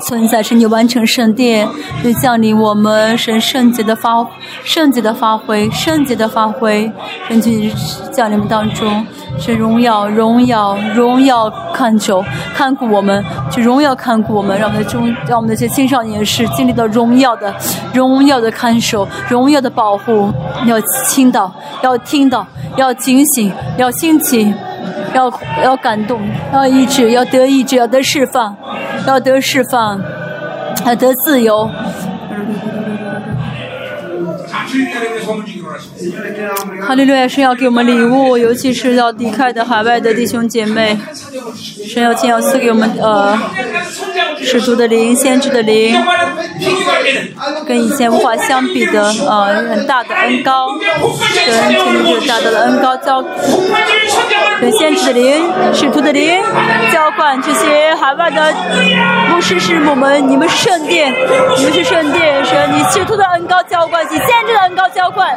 [0.00, 1.68] 存在是你完成圣殿，
[2.02, 4.26] 就降临我们神圣洁的发
[4.64, 6.90] 圣洁的发挥，圣洁的发挥，
[7.28, 7.72] 神去
[8.12, 9.06] 降临我们当中，
[9.38, 17.54] 是荣耀荣耀荣耀看守看顾我们，去荣耀看顾我们，让我们的中让我们的这些青少年是经历到荣耀的
[17.92, 20.32] 荣耀的看守，荣耀的保护，
[20.66, 22.46] 要听到，要听到，
[22.76, 24.52] 要警醒，要兴起，
[25.14, 26.20] 要要感动，
[26.52, 28.56] 要医治，要得医治，要得释放。
[29.10, 30.00] 要得释放，
[30.86, 31.68] 要得自由。
[36.80, 37.26] 哈利路亚！
[37.26, 40.96] 神要给我们礼物，尤其是要离开的海外的弟兄姐妹，
[41.88, 43.36] 神要将要赐给我们呃，
[44.42, 45.94] 使徒的灵、先知的灵，
[47.66, 50.68] 跟以前无法相比的呃很大的恩高，
[51.44, 53.22] 神天天就大大的恩高交，
[54.60, 55.42] 跟先知的灵、
[55.72, 56.42] 使徒的灵
[56.92, 58.54] 交换这些海外的
[59.30, 61.12] 牧师师母们，你们是圣殿，
[61.56, 65.36] 你们是圣殿，神你使徒的恩高交换你先知的恩高交换。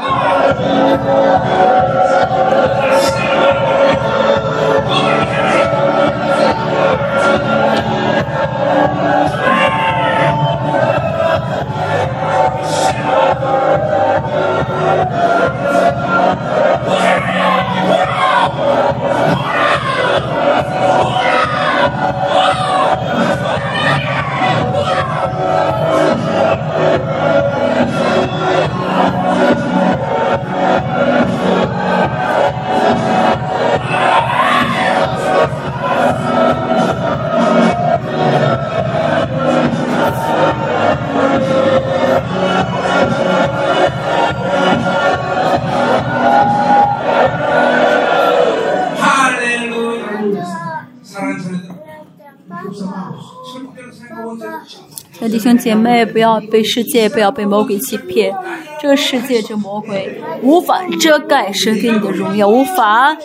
[56.06, 58.36] 不要被世界，不要被魔鬼欺骗。
[58.82, 63.16] 这个世界，这魔鬼无法遮盖神给你的荣耀，无法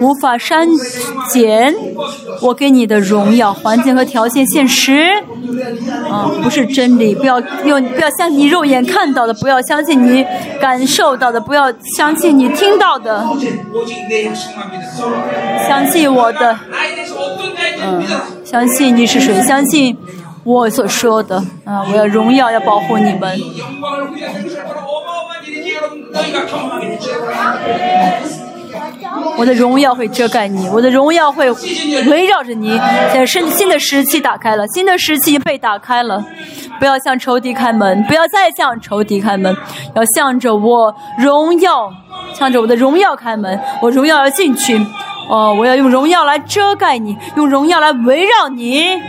[0.00, 0.68] 无法删
[1.30, 1.72] 减
[2.42, 3.54] 我给你的荣耀。
[3.54, 5.12] 环境和条件，现实
[6.10, 7.14] 啊，不是真理。
[7.14, 10.26] 不要用，不要相信你肉眼看到的，不要相信你
[10.60, 13.24] 感受到的，不要相信你听到的，
[15.68, 16.58] 相信我的。
[17.80, 18.02] 嗯，
[18.44, 19.40] 相信你是谁？
[19.42, 19.96] 相信
[20.46, 21.36] 我所说的。
[21.64, 23.38] 啊，我要荣耀，要保护你们。
[29.38, 32.78] 我的荣耀会遮盖你，我的荣耀会围绕着你。
[33.12, 36.24] 在新新的时期打开了，新的时期被打开了。
[36.78, 39.54] 不要向仇敌开门，不要再向仇敌开门，
[39.94, 41.90] 要向着我荣耀，
[42.34, 43.58] 向着我的荣耀开门。
[43.80, 44.78] 我荣耀要进去。
[45.28, 49.00] 哦，我要用荣耀来遮盖你，用荣耀来围绕你。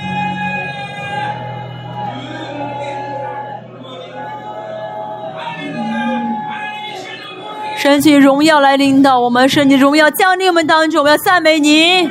[7.77, 12.09] 神请荣耀来领导我们，神的荣耀降临我们当中，我们要赞美你。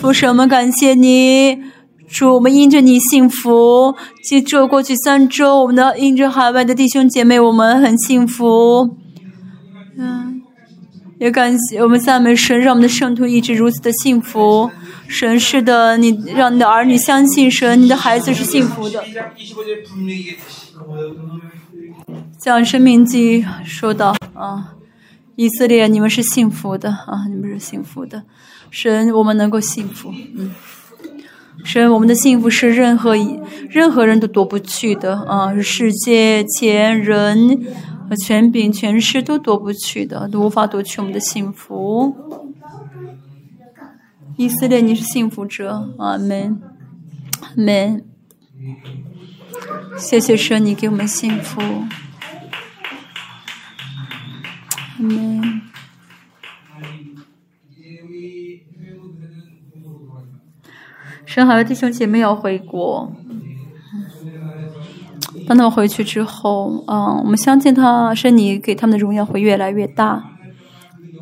[0.00, 1.58] 父神们，感谢你，
[2.08, 3.94] 祝我们因着你幸福。
[4.24, 8.96] 记住过去三周，我们的因着海外的弟兄姐妹，我们很幸福。
[9.98, 10.40] 嗯。
[11.18, 14.70] 也感谢我们赞美神，让我们的圣徒一直如此的幸福。
[15.06, 19.02] 神是的，你让你的儿女相信神，你的孩子是幸福的。
[22.38, 24.74] 像生命记说到啊，
[25.34, 28.24] 以色列你们是幸福的啊，你们是幸福的。
[28.70, 30.54] 神，我们能够幸福，嗯。
[31.64, 33.16] 神，我们的幸福是任何
[33.70, 35.58] 任何人都夺不去的啊！
[35.60, 37.64] 世界、钱、人
[38.08, 42.14] 和权柄、权势都夺不去的，都无法夺取我们的幸福。
[44.36, 46.60] 以色列，你是幸福者，阿门，
[47.56, 48.04] 门。
[49.98, 51.88] 谢谢神，你给我们幸福，阿
[55.02, 55.60] 门。
[61.24, 63.12] 生孩的弟兄姐妹要回国，
[65.46, 70.32] 当他们回去之后，嗯，我们相信他是你给他们的荣耀会越来越大。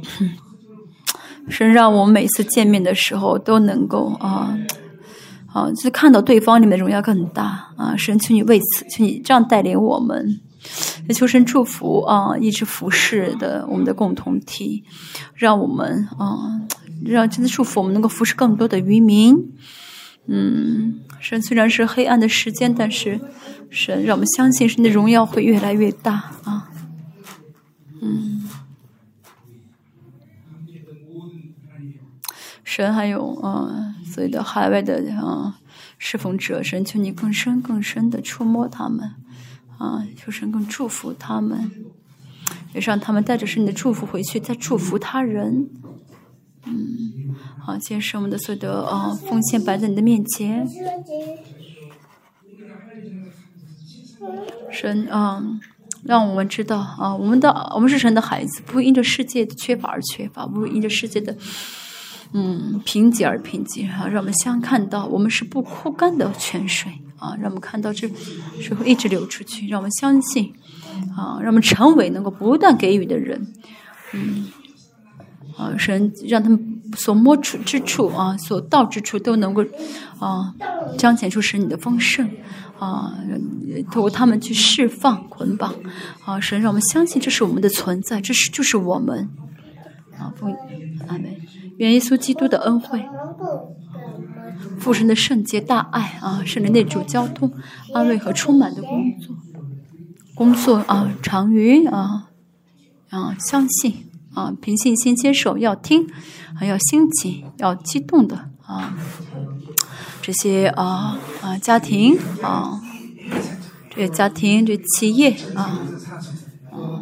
[1.49, 4.57] 神让我们每次见面的时候都能够啊
[5.55, 7.97] 啊，就看到对方里面的荣耀更大啊！
[7.97, 10.41] 神，求你为此，求你这样带领我们，
[11.15, 14.83] 求神祝福啊，一直服侍的我们的共同体，
[15.33, 16.61] 让我们啊，
[17.05, 19.37] 让真的祝福我们能够服侍更多的渔民。
[20.27, 23.21] 嗯，神虽然是黑暗的时间，但是
[23.71, 26.69] 神让我们相信神的荣耀会越来越大啊。
[28.03, 28.49] 嗯，
[32.65, 35.59] 神还有啊，所有的海外的啊
[35.99, 39.11] 侍奉者，神求你更深更深的触摸他们
[39.77, 41.69] 啊，求神更祝福他们，
[42.73, 45.69] 也让他们带着神的祝福回去，再祝福他人。
[46.65, 47.35] 嗯。
[47.59, 50.65] 好，今天是我们的所有的啊奉献摆在你的面前，
[54.71, 55.43] 神啊，
[56.05, 61.37] 让我们知道啊，我们的我们是神的孩子，不会因着世界的缺乏而缺乏，不会因着世界的
[62.35, 68.07] 嗯贫瘠而贫瘠啊，让我们相看到我们是不枯干的泉水啊，让我们看到这
[68.61, 70.53] 水会一直流出去，让我们相信
[71.17, 73.47] 啊，让我们成为能够不断给予的人，
[74.13, 74.49] 嗯。
[75.57, 79.65] 啊，神让他们所摸处之处啊，所到之处都能够
[80.19, 80.53] 啊
[80.99, 82.29] 彰显出神你的丰盛
[82.77, 83.15] 啊，
[83.93, 85.73] 透过他们去释放捆绑
[86.25, 89.29] 啊，神让我们相信这是我们的存在，这是就是我们
[90.19, 90.53] 啊，奉
[91.07, 91.37] 阿门，
[91.79, 93.05] 愿耶稣基督的恩惠，
[94.79, 97.53] 父神的圣洁大爱啊，圣灵内主交通
[97.93, 99.37] 安慰和充满的工作
[100.35, 102.31] 工作啊，长于啊
[103.11, 104.07] 啊相信。
[104.35, 106.09] 啊，凭信心接受，要听，
[106.57, 108.99] 还要心急，要激动的啊！
[110.21, 112.81] 这些啊啊家庭啊，
[113.91, 115.79] 这些家庭，这企业啊
[116.73, 116.99] 啊，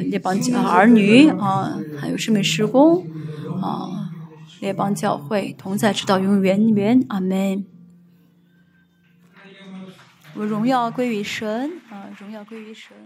[0.00, 3.06] 列邦教儿女啊，还有生命施工
[3.60, 4.10] 啊，
[4.60, 7.04] 列邦教会同在，直到永远远。
[7.08, 7.64] 阿门。
[10.34, 12.96] 我荣耀归于神啊，荣耀归于神。